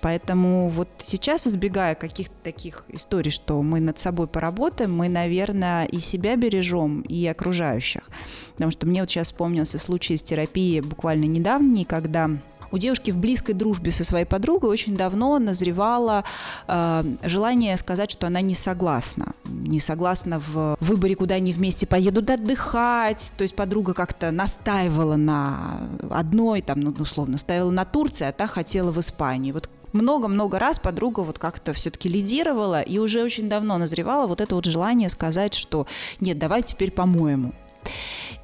Поэтому 0.00 0.68
вот 0.68 0.88
сейчас, 1.02 1.46
избегая 1.46 1.94
каких-то 1.94 2.34
таких 2.42 2.84
историй, 2.88 3.30
что 3.30 3.62
мы 3.62 3.80
над 3.80 3.98
собой 3.98 4.26
поработаем, 4.26 4.94
мы, 4.94 5.08
наверное, 5.08 5.86
и 5.86 5.98
себя 6.00 6.36
бережем, 6.36 7.02
и 7.02 7.26
окружающих. 7.26 8.10
Потому 8.54 8.70
что 8.70 8.86
мне 8.86 9.00
вот 9.00 9.10
сейчас 9.10 9.28
вспомнился 9.28 9.78
случай 9.78 10.14
из 10.14 10.22
терапии 10.22 10.80
буквально 10.80 11.24
недавний, 11.24 11.84
когда 11.84 12.30
у 12.74 12.78
девушки 12.78 13.12
в 13.12 13.18
близкой 13.18 13.54
дружбе 13.54 13.92
со 13.92 14.02
своей 14.02 14.24
подругой 14.24 14.68
очень 14.68 14.96
давно 14.96 15.38
назревало 15.38 16.24
э, 16.66 17.04
желание 17.22 17.76
сказать, 17.76 18.10
что 18.10 18.26
она 18.26 18.40
не 18.40 18.56
согласна. 18.56 19.34
Не 19.44 19.78
согласна 19.78 20.40
в 20.40 20.76
выборе, 20.80 21.14
куда 21.14 21.36
они 21.36 21.52
вместе 21.52 21.86
поедут 21.86 22.30
отдыхать. 22.30 23.32
То 23.36 23.42
есть 23.42 23.54
подруга 23.54 23.94
как-то 23.94 24.32
настаивала 24.32 25.14
на 25.14 25.78
одной, 26.10 26.62
там, 26.62 26.80
ну, 26.80 26.92
условно, 26.98 27.34
настаивала 27.34 27.70
на 27.70 27.84
Турции, 27.84 28.26
а 28.26 28.32
та 28.32 28.48
хотела 28.48 28.90
в 28.90 28.98
Испании. 28.98 29.52
Вот 29.52 29.70
много-много 29.92 30.58
раз 30.58 30.80
подруга 30.80 31.20
вот 31.20 31.38
как-то 31.38 31.74
все-таки 31.74 32.08
лидировала 32.08 32.82
и 32.82 32.98
уже 32.98 33.22
очень 33.22 33.48
давно 33.48 33.78
назревала 33.78 34.26
вот 34.26 34.40
это 34.40 34.56
вот 34.56 34.64
желание 34.64 35.08
сказать, 35.08 35.54
что 35.54 35.86
нет, 36.18 36.40
давай 36.40 36.64
теперь 36.64 36.90
по-моему. 36.90 37.54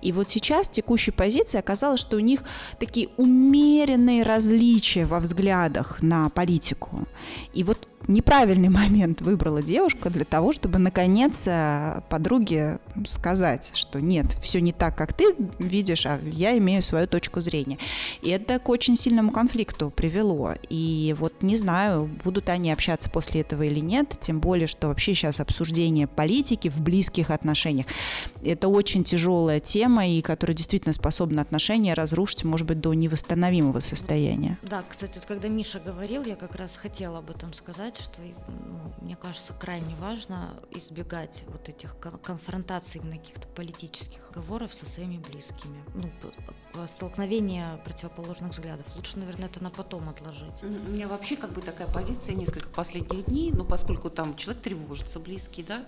И 0.02 0.12
вот 0.12 0.28
сейчас 0.28 0.68
в 0.68 0.72
текущей 0.72 1.10
позиции 1.10 1.58
оказалось, 1.58 2.00
что 2.00 2.16
у 2.16 2.20
них 2.20 2.42
такие 2.78 3.08
умеренные 3.16 4.22
различия 4.22 5.06
во 5.06 5.20
взглядах 5.20 6.02
на 6.02 6.30
политику. 6.30 7.06
И 7.52 7.64
вот 7.64 7.86
неправильный 8.08 8.68
момент 8.80 9.20
выбрала 9.20 9.62
девушка 9.62 10.10
для 10.10 10.24
того, 10.24 10.52
чтобы 10.52 10.78
наконец 10.78 11.44
э, 11.46 12.00
подруге 12.08 12.78
сказать, 13.06 13.72
что 13.74 14.00
нет, 14.00 14.26
все 14.42 14.60
не 14.60 14.72
так, 14.72 14.96
как 14.96 15.12
ты 15.12 15.34
видишь, 15.58 16.06
а 16.06 16.18
я 16.24 16.56
имею 16.58 16.82
свою 16.82 17.06
точку 17.06 17.40
зрения. 17.40 17.78
И 18.22 18.30
это 18.30 18.58
к 18.58 18.68
очень 18.68 18.96
сильному 18.96 19.30
конфликту 19.30 19.90
привело. 19.90 20.54
И 20.68 21.14
вот 21.18 21.42
не 21.42 21.56
знаю, 21.56 22.10
будут 22.24 22.48
они 22.48 22.72
общаться 22.72 23.10
после 23.10 23.42
этого 23.42 23.62
или 23.62 23.80
нет, 23.80 24.16
тем 24.20 24.40
более, 24.40 24.66
что 24.66 24.88
вообще 24.88 25.14
сейчас 25.14 25.40
обсуждение 25.40 26.06
политики 26.06 26.68
в 26.68 26.80
близких 26.80 27.30
отношениях. 27.30 27.86
Это 28.44 28.68
очень 28.68 29.04
тяжелая 29.30 29.60
тема, 29.60 30.08
и 30.08 30.20
которая 30.22 30.56
действительно 30.56 30.92
способна 30.92 31.42
отношения 31.42 31.94
разрушить, 31.94 32.44
может 32.44 32.66
быть, 32.66 32.80
до 32.80 32.92
невосстановимого 32.94 33.80
состояния. 33.80 34.58
Да, 34.62 34.82
кстати, 34.88 35.18
вот 35.18 35.26
когда 35.26 35.48
Миша 35.48 35.78
говорил, 35.78 36.24
я 36.24 36.34
как 36.34 36.56
раз 36.56 36.76
хотела 36.76 37.18
об 37.18 37.30
этом 37.30 37.52
сказать, 37.54 37.96
что, 37.96 38.20
ну, 38.48 38.92
мне 39.00 39.16
кажется, 39.16 39.52
крайне 39.52 39.94
важно 40.00 40.54
избегать 40.72 41.44
вот 41.46 41.68
этих 41.68 41.96
конфронтаций, 42.22 43.00
именно 43.00 43.18
каких-то 43.18 43.46
политических 43.48 44.20
разговоров 44.28 44.74
со 44.74 44.86
своими 44.86 45.18
близкими. 45.18 45.78
Ну, 45.94 46.10
столкновение 46.86 47.80
противоположных 47.84 48.52
взглядов. 48.52 48.86
Лучше, 48.96 49.18
наверное, 49.18 49.46
это 49.46 49.62
на 49.62 49.70
потом 49.70 50.08
отложить. 50.08 50.62
У 50.62 50.90
меня 50.90 51.08
вообще 51.08 51.36
как 51.36 51.52
бы 51.52 51.60
такая 51.60 51.88
позиция 51.88 52.34
несколько 52.34 52.68
последних 52.68 53.26
дней, 53.26 53.52
ну, 53.52 53.64
поскольку 53.64 54.10
там 54.10 54.36
человек 54.36 54.62
тревожится, 54.62 55.18
близкий, 55.18 55.62
да, 55.62 55.84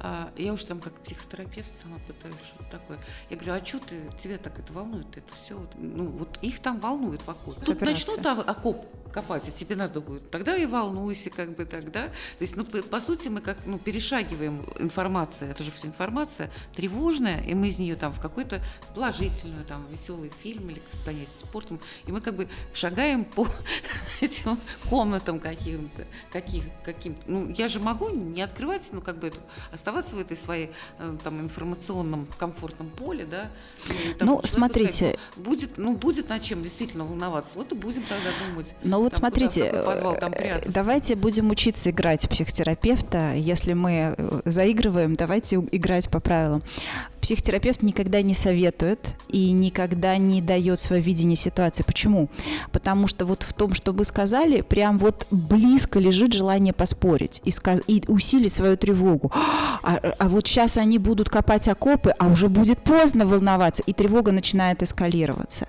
а, 0.00 0.30
я 0.36 0.52
уже 0.52 0.66
там 0.66 0.80
как 0.80 0.92
психотерапевт 1.00 1.70
сама 1.82 1.98
пытаюсь 2.06 2.36
что-то 2.54 2.77
такое. 2.78 2.98
Я 3.30 3.36
говорю, 3.36 3.62
а 3.62 3.64
что 3.64 3.78
ты, 3.80 4.02
тебя 4.20 4.38
так 4.38 4.58
это 4.58 4.72
волнует, 4.72 5.06
это 5.16 5.34
все, 5.34 5.66
ну, 5.76 6.06
вот 6.06 6.38
их 6.42 6.60
там 6.60 6.80
волнует 6.80 7.22
покой. 7.22 7.54
Тут 7.64 7.80
начнут 7.80 8.24
окоп 8.24 8.86
копать, 9.12 9.48
и 9.48 9.52
тебе 9.52 9.76
надо 9.76 10.00
будет. 10.00 10.30
Тогда 10.30 10.56
и 10.56 10.66
волнуйся, 10.66 11.30
как 11.30 11.54
бы 11.56 11.64
тогда. 11.64 12.06
То 12.06 12.42
есть, 12.42 12.56
ну, 12.56 12.64
по, 12.64 12.82
по 12.82 13.00
сути, 13.00 13.28
мы 13.28 13.40
как, 13.40 13.58
ну, 13.66 13.78
перешагиваем 13.78 14.64
информация, 14.78 15.50
это 15.50 15.62
же 15.62 15.70
все 15.70 15.88
информация 15.88 16.50
тревожная, 16.74 17.42
и 17.42 17.54
мы 17.54 17.68
из 17.68 17.78
нее 17.78 17.96
там 17.96 18.12
в 18.12 18.20
какую-то 18.20 18.60
положительную, 18.94 19.64
там, 19.64 19.86
веселый 19.90 20.30
фильм 20.42 20.70
или 20.70 20.82
занятие 21.04 21.28
спортом, 21.38 21.80
и 22.06 22.12
мы 22.12 22.20
как 22.20 22.36
бы 22.36 22.48
шагаем 22.74 23.24
по 23.24 23.46
этим 24.20 24.58
комнатам 24.88 25.40
каким-то, 25.40 26.06
каких, 26.30 26.64
каким-то. 26.84 27.22
Ну, 27.26 27.48
я 27.50 27.68
же 27.68 27.80
могу 27.80 28.10
не 28.10 28.42
открывать, 28.42 28.88
ну, 28.92 29.00
как 29.00 29.18
бы, 29.18 29.32
оставаться 29.72 30.16
в 30.16 30.20
этой 30.20 30.36
своей, 30.36 30.70
э, 30.98 31.16
там, 31.24 31.40
информационном 31.40 32.26
комфортном 32.68 32.90
поле, 32.90 33.24
да. 33.24 33.50
Ну, 33.88 33.94
там, 34.18 34.28
ну 34.28 34.40
смотрите. 34.44 34.92
Сказать, 34.92 35.18
будет, 35.36 35.78
ну, 35.78 35.96
будет 35.96 36.28
над 36.28 36.42
чем 36.42 36.62
действительно 36.62 37.04
волноваться. 37.04 37.52
Вот 37.56 37.72
и 37.72 37.74
будем 37.74 38.02
тогда 38.02 38.30
думать. 38.46 38.74
Ну, 38.82 39.02
вот 39.02 39.12
там, 39.12 39.18
смотрите, 39.20 39.70
куда, 39.70 39.82
подвал, 39.82 40.16
там 40.16 40.32
э, 40.32 40.60
давайте 40.66 41.14
будем 41.14 41.50
учиться 41.50 41.90
играть 41.90 42.28
психотерапевта. 42.28 43.34
Если 43.34 43.72
мы 43.72 44.14
э, 44.16 44.40
заигрываем, 44.44 45.14
давайте 45.14 45.56
играть 45.56 46.08
по 46.08 46.20
правилам. 46.20 46.62
Психотерапевт 47.20 47.82
никогда 47.82 48.22
не 48.22 48.34
советует 48.34 49.16
и 49.28 49.52
никогда 49.52 50.16
не 50.16 50.40
дает 50.40 50.78
свое 50.80 51.02
видение 51.02 51.36
ситуации. 51.36 51.82
Почему? 51.82 52.28
Потому 52.72 53.06
что 53.06 53.26
вот 53.26 53.42
в 53.42 53.52
том, 53.52 53.74
что 53.74 53.92
вы 53.92 54.04
сказали, 54.04 54.60
прям 54.60 54.98
вот 54.98 55.26
близко 55.30 55.98
лежит 55.98 56.32
желание 56.32 56.72
поспорить 56.72 57.40
и, 57.44 57.50
сказ- 57.50 57.82
и 57.86 58.02
усилить 58.08 58.52
свою 58.52 58.76
тревогу. 58.76 59.32
А, 59.80 59.94
а 60.18 60.28
вот 60.28 60.46
сейчас 60.46 60.76
они 60.76 60.98
будут 60.98 61.30
копать 61.30 61.68
окопы, 61.68 62.10
а 62.18 62.26
уже 62.26 62.48
будет 62.48 62.80
поздно 62.80 63.26
волноваться, 63.26 63.82
и 63.86 63.92
тревога 63.92 64.32
начинает 64.32 64.82
эскалироваться. 64.82 65.68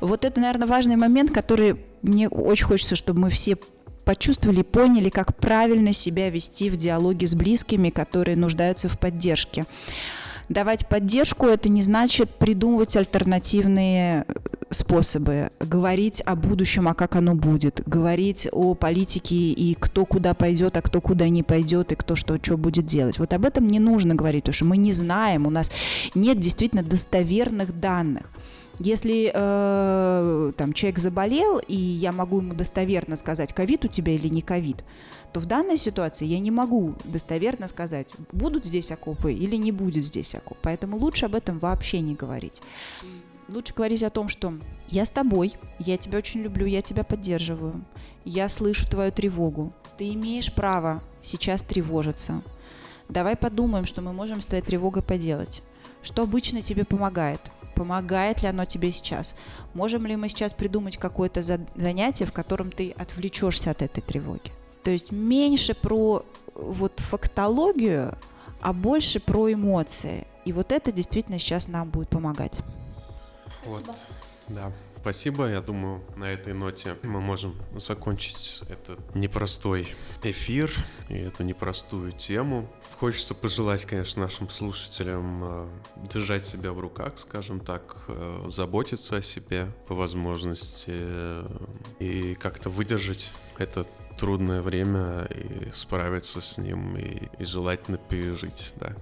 Вот 0.00 0.24
это, 0.24 0.40
наверное, 0.40 0.68
важный 0.68 0.94
момент, 0.96 1.32
который 1.32 1.76
мне 2.00 2.28
очень 2.28 2.66
хочется, 2.66 2.94
чтобы 2.94 3.20
мы 3.20 3.30
все 3.30 3.56
почувствовали, 4.04 4.62
поняли, 4.62 5.10
как 5.10 5.36
правильно 5.36 5.92
себя 5.92 6.30
вести 6.30 6.70
в 6.70 6.76
диалоге 6.78 7.26
с 7.26 7.34
близкими, 7.34 7.90
которые 7.90 8.36
нуждаются 8.36 8.88
в 8.88 8.98
поддержке. 8.98 9.66
Давать 10.48 10.86
поддержку– 10.88 11.46
это 11.48 11.68
не 11.68 11.82
значит 11.82 12.30
придумывать 12.30 12.96
альтернативные 12.96 14.24
способы, 14.70 15.50
говорить 15.60 16.22
о 16.24 16.36
будущем, 16.36 16.88
а 16.88 16.94
как 16.94 17.16
оно 17.16 17.34
будет, 17.34 17.82
говорить 17.86 18.48
о 18.52 18.74
политике 18.74 19.34
и 19.34 19.74
кто 19.78 20.04
куда 20.04 20.34
пойдет, 20.34 20.76
а 20.76 20.82
кто 20.82 21.00
куда 21.00 21.28
не 21.28 21.42
пойдет, 21.42 21.92
и 21.92 21.94
кто 21.94 22.16
что, 22.16 22.38
что 22.42 22.56
будет 22.56 22.86
делать. 22.86 23.18
Вот 23.18 23.32
об 23.32 23.44
этом 23.44 23.66
не 23.66 23.78
нужно 23.78 24.14
говорить, 24.14 24.44
потому 24.44 24.54
что 24.54 24.64
мы 24.64 24.76
не 24.76 24.92
знаем, 24.92 25.46
у 25.46 25.50
нас 25.50 25.70
нет 26.14 26.40
действительно 26.40 26.82
достоверных 26.82 27.78
данных. 27.78 28.30
Если 28.78 29.32
э, 29.34 30.52
там 30.56 30.72
человек 30.72 30.98
заболел, 30.98 31.58
и 31.66 31.74
я 31.74 32.12
могу 32.12 32.38
ему 32.38 32.54
достоверно 32.54 33.16
сказать, 33.16 33.52
ковид 33.52 33.84
у 33.84 33.88
тебя 33.88 34.12
или 34.12 34.28
не 34.28 34.40
ковид, 34.40 34.84
то 35.32 35.40
в 35.40 35.46
данной 35.46 35.76
ситуации 35.76 36.24
я 36.24 36.38
не 36.38 36.50
могу 36.50 36.94
достоверно 37.04 37.68
сказать, 37.68 38.14
будут 38.32 38.64
здесь 38.64 38.90
окопы 38.90 39.32
или 39.32 39.56
не 39.56 39.72
будет 39.72 40.04
здесь 40.04 40.34
окоп. 40.34 40.58
Поэтому 40.62 40.96
лучше 40.96 41.26
об 41.26 41.34
этом 41.34 41.58
вообще 41.58 42.00
не 42.00 42.14
говорить. 42.14 42.62
Лучше 43.48 43.74
говорить 43.74 44.02
о 44.02 44.10
том, 44.10 44.28
что 44.28 44.54
я 44.88 45.04
с 45.04 45.10
тобой, 45.10 45.54
я 45.78 45.96
тебя 45.96 46.18
очень 46.18 46.42
люблю, 46.42 46.66
я 46.66 46.82
тебя 46.82 47.02
поддерживаю, 47.02 47.84
я 48.24 48.48
слышу 48.48 48.88
твою 48.88 49.10
тревогу. 49.12 49.72
Ты 49.96 50.12
имеешь 50.14 50.52
право 50.52 51.02
сейчас 51.22 51.62
тревожиться. 51.62 52.42
Давай 53.08 53.36
подумаем, 53.36 53.86
что 53.86 54.02
мы 54.02 54.12
можем 54.12 54.40
с 54.40 54.46
твоей 54.46 54.62
тревогой 54.62 55.02
поделать. 55.02 55.62
Что 56.02 56.22
обычно 56.22 56.62
тебе 56.62 56.84
помогает? 56.84 57.40
помогает 57.78 58.42
ли 58.42 58.48
оно 58.48 58.64
тебе 58.64 58.90
сейчас. 58.90 59.36
Можем 59.72 60.04
ли 60.04 60.16
мы 60.16 60.28
сейчас 60.28 60.52
придумать 60.52 60.96
какое-то 60.96 61.42
занятие, 61.42 62.24
в 62.24 62.32
котором 62.32 62.72
ты 62.72 62.90
отвлечешься 62.90 63.70
от 63.70 63.82
этой 63.82 64.00
тревоги. 64.00 64.50
То 64.88 64.92
есть 64.92 65.12
меньше 65.12 65.74
про 65.74 66.24
вот 66.54 66.98
фактологию, 67.00 68.16
а 68.62 68.72
больше 68.72 69.20
про 69.20 69.52
эмоции. 69.52 70.26
И 70.46 70.52
вот 70.54 70.72
это 70.72 70.92
действительно 70.92 71.38
сейчас 71.38 71.68
нам 71.68 71.90
будет 71.90 72.08
помогать. 72.08 72.62
Вот, 73.66 73.84
да. 74.46 74.72
Спасибо. 74.98 75.46
Я 75.46 75.60
думаю, 75.60 76.02
на 76.16 76.24
этой 76.24 76.54
ноте 76.54 76.96
мы 77.02 77.20
можем 77.20 77.54
закончить 77.76 78.62
этот 78.70 79.14
непростой 79.14 79.94
эфир 80.22 80.72
и 81.10 81.16
эту 81.16 81.42
непростую 81.42 82.12
тему. 82.12 82.66
Хочется 82.98 83.34
пожелать, 83.34 83.84
конечно, 83.84 84.22
нашим 84.22 84.48
слушателям 84.48 85.40
э, 85.44 85.68
держать 86.10 86.46
себя 86.46 86.72
в 86.72 86.80
руках, 86.80 87.18
скажем 87.18 87.60
так, 87.60 87.96
э, 88.08 88.46
заботиться 88.48 89.18
о 89.18 89.22
себе 89.22 89.70
по 89.86 89.94
возможности 89.94 90.92
э, 90.92 91.46
и 92.00 92.34
как-то 92.36 92.70
выдержать 92.70 93.32
это 93.58 93.86
трудное 94.18 94.60
время 94.60 95.26
и 95.30 95.70
справиться 95.72 96.40
с 96.40 96.58
ним 96.58 96.96
и, 96.96 97.28
и 97.38 97.44
желательно 97.44 97.98
пережить, 97.98 98.74
да. 98.78 98.92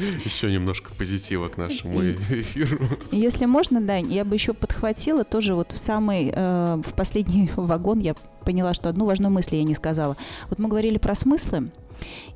Еще 0.24 0.50
немножко 0.50 0.94
позитива 0.94 1.48
к 1.48 1.58
нашему 1.58 2.00
эфиру. 2.02 2.86
Если 3.12 3.44
можно, 3.44 3.80
да, 3.80 3.96
я 3.96 4.24
бы 4.24 4.34
еще 4.34 4.54
подхватила 4.54 5.24
тоже 5.24 5.54
вот 5.54 5.72
в 5.72 5.78
самый, 5.78 6.32
э, 6.34 6.82
в 6.84 6.94
последний 6.94 7.50
вагон 7.56 7.98
я 7.98 8.14
поняла, 8.44 8.72
что 8.72 8.88
одну 8.88 9.04
важную 9.04 9.30
мысль 9.30 9.56
я 9.56 9.64
не 9.64 9.74
сказала. 9.74 10.16
Вот 10.48 10.58
мы 10.58 10.68
говорили 10.68 10.96
про 10.98 11.14
смыслы, 11.14 11.70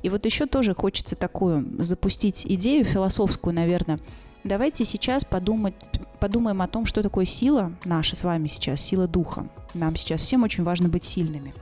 И 0.03 0.09
вот 0.09 0.25
еще 0.25 0.45
тоже 0.45 0.75
хочется 0.75 1.15
такую 1.15 1.83
запустить 1.83 2.45
идею 2.45 2.85
философскую, 2.85 3.53
наверное. 3.55 3.99
Давайте 4.43 4.85
сейчас 4.85 5.25
подумать, 5.25 5.73
подумаем 6.15 6.61
о 6.61 6.67
том, 6.67 6.85
что 6.85 7.01
такое 7.01 7.25
сила 7.25 7.71
наша 7.83 8.15
с 8.15 8.23
вами 8.23 8.47
сейчас, 8.47 8.81
сила 8.81 9.07
духа. 9.07 9.47
Нам 9.73 9.95
сейчас 9.95 10.21
всем 10.21 10.43
очень 10.43 10.63
важно 10.63 10.89
быть 10.89 11.03
сильными. 11.03 11.53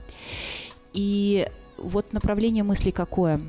И 0.92 1.48
вот 1.76 2.12
направление 2.12 2.62
мысли 2.62 2.90
какое? 2.90 3.40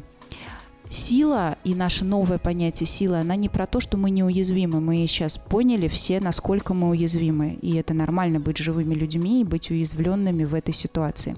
Сила 0.90 1.58
и 1.64 1.74
наше 1.74 2.06
новое 2.06 2.38
понятие 2.38 2.86
силы, 2.86 3.18
она 3.18 3.36
не 3.36 3.50
про 3.50 3.66
то, 3.66 3.80
что 3.80 3.98
мы 3.98 4.12
неуязвимы. 4.12 4.80
Мы 4.80 5.06
сейчас 5.08 5.38
поняли 5.38 5.88
все, 5.88 6.20
насколько 6.20 6.76
мы 6.76 6.90
уязвимы. 6.90 7.58
И 7.62 7.76
это 7.76 7.94
нормально 7.94 8.40
быть 8.40 8.58
живыми 8.58 8.94
людьми 8.94 9.42
и 9.42 9.44
быть 9.44 9.72
уязвленными 9.72 10.44
в 10.44 10.54
этой 10.54 10.74
ситуации. 10.74 11.36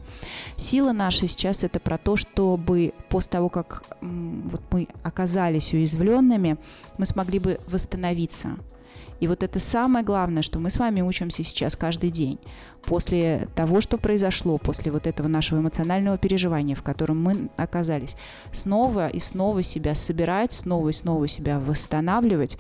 Сила 0.58 0.92
наша 0.92 1.28
сейчас 1.28 1.64
это 1.64 1.80
про 1.80 1.98
то, 1.98 2.18
чтобы 2.18 2.94
после 3.10 3.32
того, 3.32 3.48
как 3.50 3.84
вот 4.02 4.62
мы 4.72 4.90
оказались 5.04 5.74
уязвленными, 5.74 6.58
мы 6.98 7.06
смогли 7.06 7.40
бы 7.40 7.60
восстановиться 7.70 8.58
и 9.20 9.28
вот 9.28 9.44
это 9.44 9.60
самое 9.60 10.06
главное, 10.06 10.42
что 10.42 10.60
мы 10.60 10.70
с 10.70 10.78
вами 10.78 11.02
учимся 11.02 11.44
сейчас 11.44 11.76
каждый 11.76 12.12
день. 12.12 12.40
После 12.84 13.48
того, 13.56 13.82
что 13.82 13.98
произошло, 13.98 14.58
после 14.58 14.92
вот 14.92 15.08
этого 15.08 15.28
нашего 15.28 15.60
эмоционального 15.60 16.18
переживания, 16.18 16.76
в 16.76 16.84
котором 16.84 17.22
мы 17.22 17.50
оказались, 17.58 18.16
снова 18.52 19.08
и 19.08 19.20
снова 19.20 19.64
себя 19.64 19.96
собирать, 19.96 20.54
снова 20.54 20.90
и 20.90 20.94
снова 20.94 21.28
себя 21.28 21.60
восстанавливать 21.60 22.58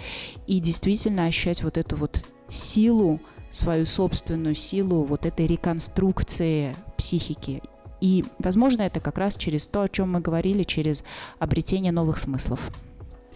и 0.47 0.59
действительно 0.59 1.25
ощущать 1.25 1.63
вот 1.63 1.77
эту 1.77 1.95
вот 1.95 2.25
силу, 2.49 3.21
свою 3.51 3.85
собственную 3.85 4.55
силу 4.55 5.03
вот 5.03 5.25
этой 5.25 5.47
реконструкции 5.47 6.75
психики. 6.97 7.61
И, 8.01 8.25
возможно, 8.39 8.83
это 8.83 8.99
как 8.99 9.17
раз 9.17 9.37
через 9.37 9.67
то, 9.67 9.81
о 9.81 9.87
чем 9.87 10.11
мы 10.11 10.19
говорили, 10.19 10.63
через 10.63 11.03
обретение 11.39 11.91
новых 11.91 12.19
смыслов. 12.19 12.71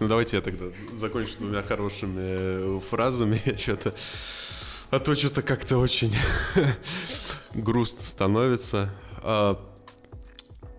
Ну, 0.01 0.07
давайте 0.07 0.37
я 0.37 0.41
тогда 0.41 0.65
закончу 0.95 1.37
двумя 1.37 1.61
хорошими 1.61 2.79
фразами. 2.79 3.39
Я 3.45 3.55
что-то... 3.55 3.93
А 4.89 4.97
то 4.97 5.13
что-то 5.13 5.43
как-то 5.43 5.77
очень 5.77 6.11
грустно 7.53 8.03
становится. 8.03 8.89
А, 9.17 9.63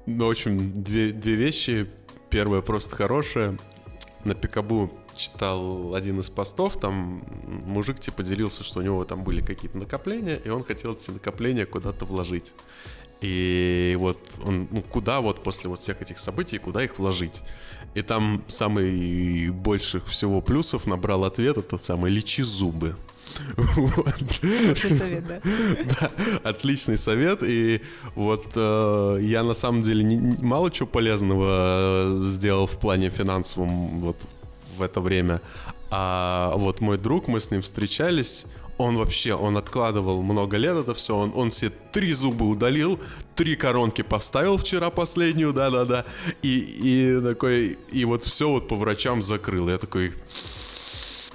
ну, 0.06 0.26
в 0.26 0.30
общем, 0.30 0.72
две, 0.72 1.12
две 1.12 1.36
вещи. 1.36 1.88
Первая 2.30 2.62
просто 2.62 2.96
хорошая. 2.96 3.56
На 4.24 4.34
Пикабу 4.34 4.92
читал 5.14 5.94
один 5.94 6.18
из 6.18 6.28
постов, 6.28 6.80
там 6.80 7.24
мужик 7.64 8.00
типа 8.00 8.24
делился, 8.24 8.64
что 8.64 8.80
у 8.80 8.82
него 8.82 9.04
там 9.04 9.22
были 9.22 9.40
какие-то 9.40 9.78
накопления, 9.78 10.36
и 10.36 10.48
он 10.48 10.64
хотел 10.64 10.94
эти 10.94 11.12
накопления 11.12 11.64
куда-то 11.64 12.06
вложить. 12.06 12.54
И 13.22 13.96
вот 14.00 14.18
он, 14.42 14.66
ну, 14.72 14.82
куда 14.82 15.20
вот 15.20 15.44
после 15.44 15.70
вот 15.70 15.78
всех 15.78 16.02
этих 16.02 16.18
событий, 16.18 16.58
куда 16.58 16.82
их 16.82 16.98
вложить? 16.98 17.44
И 17.94 18.02
там 18.02 18.42
самый 18.46 19.50
больших 19.50 20.06
всего 20.08 20.40
плюсов 20.40 20.86
набрал 20.86 21.24
ответ, 21.24 21.58
это 21.58 21.78
самый 21.78 22.10
«лечи 22.10 22.42
зубы». 22.42 22.96
Хороший 23.56 24.90
совет, 24.90 25.26
да? 25.26 25.40
Да, 26.00 26.10
отличный 26.50 26.96
совет. 26.96 27.42
И 27.42 27.80
вот 28.14 28.52
э, 28.54 29.18
я 29.22 29.42
на 29.42 29.54
самом 29.54 29.82
деле 29.82 30.04
не, 30.04 30.36
мало 30.42 30.70
чего 30.70 30.86
полезного 30.86 31.46
э, 31.48 32.20
сделал 32.24 32.66
в 32.66 32.78
плане 32.78 33.10
финансовом 33.10 34.00
вот 34.00 34.26
в 34.76 34.82
это 34.82 35.00
время. 35.00 35.40
А 35.90 36.54
вот 36.56 36.80
мой 36.80 36.98
друг, 36.98 37.28
мы 37.28 37.40
с 37.40 37.50
ним 37.50 37.62
встречались, 37.62 38.46
он 38.82 38.96
вообще, 38.96 39.34
он 39.34 39.56
откладывал 39.56 40.22
много 40.22 40.56
лет 40.56 40.76
это 40.76 40.94
все, 40.94 41.16
он, 41.16 41.32
он 41.34 41.50
все 41.50 41.70
три 41.70 42.12
зуба 42.12 42.44
удалил, 42.44 42.98
три 43.34 43.56
коронки 43.56 44.02
поставил 44.02 44.56
вчера 44.56 44.90
последнюю, 44.90 45.52
да-да-да, 45.52 46.04
и, 46.42 46.58
и 46.58 47.20
такой, 47.22 47.78
и 47.90 48.04
вот 48.04 48.22
все 48.22 48.50
вот 48.50 48.68
по 48.68 48.76
врачам 48.76 49.22
закрыл. 49.22 49.68
Я 49.68 49.78
такой, 49.78 50.12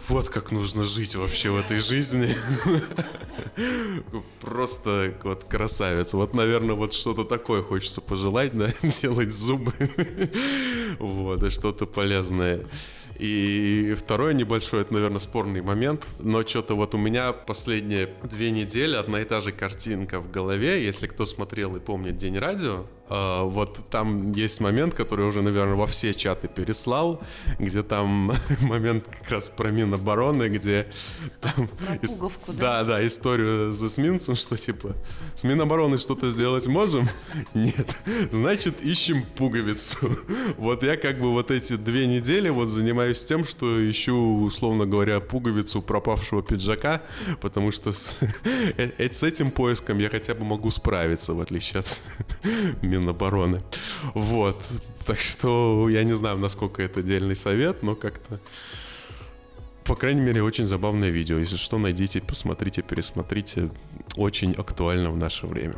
вот 0.08 0.30
как 0.30 0.52
нужно 0.52 0.86
жить 0.86 1.16
вообще 1.16 1.50
в 1.50 1.58
этой 1.58 1.80
жизни. 1.80 2.34
Просто 4.39 5.14
вот 5.24 5.43
красавец. 5.43 6.14
Вот, 6.14 6.34
наверное, 6.34 6.76
вот 6.76 6.93
что-то 6.93 7.26
такое 7.26 7.62
хочется 7.62 8.00
пожелать, 8.00 8.58
да, 8.58 8.70
делать 9.02 9.34
зубы. 9.34 9.74
Вот, 11.00 11.43
и 11.43 11.50
что-то 11.52 11.86
полезное. 11.86 12.66
И 13.20 13.95
второе 13.97 14.34
небольшое, 14.34 14.84
это, 14.84 14.93
наверное, 14.93 15.20
спорный 15.20 15.61
момент, 15.61 16.07
но 16.20 16.43
что-то 16.43 16.76
вот 16.76 16.93
у 16.93 16.97
меня 16.97 17.34
последние 17.34 18.13
две 18.24 18.51
недели 18.51 18.95
одна 18.95 19.22
и 19.22 19.26
та 19.26 19.39
же 19.39 19.51
картинка 19.51 20.20
в 20.20 20.30
голове, 20.30 20.84
если 20.84 21.07
кто 21.07 21.26
смотрел 21.26 21.76
и 21.76 21.80
помнит 21.80 22.18
День 22.18 22.38
радио, 22.38 22.86
вот 23.10 23.89
там 23.89 24.32
есть 24.34 24.60
момент, 24.60 24.93
который 24.93 25.26
уже, 25.26 25.41
наверное, 25.41 25.76
во 25.76 25.88
все 25.88 26.14
чаты 26.14 26.47
переслал, 26.47 27.22
где 27.60 27.84
там 27.84 28.32
момент 28.62 29.05
как 29.08 29.32
раз 29.32 29.49
про 29.49 29.70
Минобороны, 29.70 30.49
где 30.49 30.88
там... 31.41 31.68
Про 31.68 32.08
пуговку, 32.08 32.53
да? 32.53 32.60
Да, 32.60 32.84
да, 32.84 33.08
историю 33.08 33.72
с 33.74 33.84
эсминцем, 33.84 34.36
что 34.36 34.58
типа 34.58 34.95
с 35.36 35.43
Минобороны 35.43 35.97
что-то 35.97 36.30
сделать 36.30 36.68
можем? 36.68 37.08
Нет. 37.53 38.03
Значит, 38.32 38.82
ищем 38.82 39.26
пуговицу. 39.38 39.97
Вот 40.58 40.84
я 40.84 40.97
как 40.97 41.20
бы 41.20 41.32
вот 41.32 41.51
эти 41.51 41.76
две 41.78 42.08
недели 42.08 42.49
вот 42.49 42.68
занимаюсь 42.68 43.24
тем, 43.24 43.45
что 43.45 43.89
ищу, 43.89 44.41
условно 44.43 44.86
говоря, 44.86 45.20
пуговицу 45.20 45.82
пропавшего 45.82 46.41
пиджака, 46.41 47.01
потому 47.41 47.72
что 47.72 47.91
с, 47.91 48.20
э, 48.78 49.10
с 49.12 49.24
этим 49.24 49.51
поиском 49.51 49.99
я 49.99 50.10
хотя 50.10 50.34
бы 50.34 50.43
могу 50.45 50.72
справиться, 50.72 51.34
в 51.34 51.41
отличие 51.41 51.80
от 51.80 52.01
Минобороны. 53.00 53.62
Вот. 54.14 54.62
Так 55.06 55.20
что 55.20 55.88
я 55.89 56.04
не 56.04 56.14
знаю, 56.16 56.38
насколько 56.38 56.82
это 56.82 57.00
отдельный 57.00 57.36
совет, 57.36 57.84
но 57.84 57.95
как-то... 57.95 58.39
По 59.86 59.95
крайней 59.95 60.20
мере, 60.20 60.43
очень 60.43 60.66
забавное 60.66 61.10
видео. 61.10 61.38
Если 61.38 61.56
что, 61.56 61.78
найдите, 61.78 62.20
посмотрите, 62.20 62.82
пересмотрите. 62.82 63.70
Очень 64.18 64.52
актуально 64.54 65.12
в 65.12 65.18
наше 65.18 65.48
время. 65.48 65.76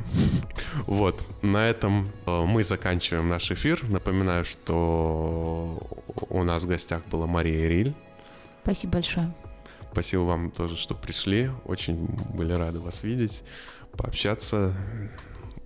Вот. 0.87 1.23
На 1.43 1.69
этом 1.69 2.09
э, 2.25 2.43
мы 2.45 2.63
заканчиваем 2.63 3.27
наш 3.27 3.51
эфир. 3.51 3.83
Напоминаю, 3.87 4.45
что 4.45 5.79
у 6.29 6.43
нас 6.43 6.63
в 6.63 6.67
гостях 6.67 7.05
была 7.05 7.27
Мария 7.27 7.67
Риль. 7.67 7.93
Спасибо 8.63 8.93
большое. 8.93 9.31
Спасибо 9.91 10.21
вам 10.21 10.51
тоже, 10.51 10.75
что 10.75 10.95
пришли. 10.95 11.51
Очень 11.65 12.07
были 12.33 12.53
рады 12.53 12.79
вас 12.79 13.03
видеть, 13.03 13.43
пообщаться 13.97 14.75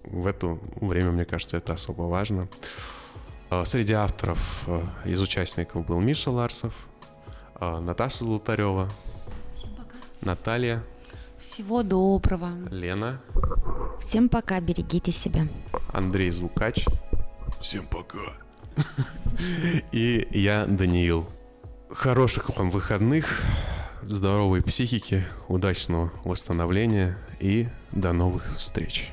в 0.05 0.27
это 0.27 0.57
время, 0.81 1.11
мне 1.11 1.25
кажется, 1.25 1.57
это 1.57 1.73
особо 1.73 2.03
важно. 2.03 2.47
А, 3.49 3.65
среди 3.65 3.93
авторов 3.93 4.63
а, 4.67 4.83
из 5.05 5.21
участников 5.21 5.85
был 5.85 5.99
Миша 5.99 6.31
Ларсов, 6.31 6.73
а, 7.55 7.79
Наташа 7.79 8.23
Золотарева, 8.23 8.89
Наталья. 10.21 10.83
Всего 11.39 11.83
доброго. 11.83 12.49
Лена. 12.71 13.19
Всем 13.99 14.29
пока, 14.29 14.59
берегите 14.59 15.11
себя. 15.11 15.47
Андрей 15.91 16.29
Звукач. 16.31 16.85
Всем 17.61 17.85
пока. 17.85 18.19
И 19.91 20.27
я, 20.31 20.65
Даниил. 20.65 21.27
Хороших 21.89 22.57
вам 22.57 22.69
выходных, 22.71 23.43
здоровой 24.01 24.63
психики, 24.63 25.23
удачного 25.47 26.11
восстановления 26.23 27.17
и 27.39 27.67
до 27.91 28.13
новых 28.13 28.57
встреч. 28.57 29.11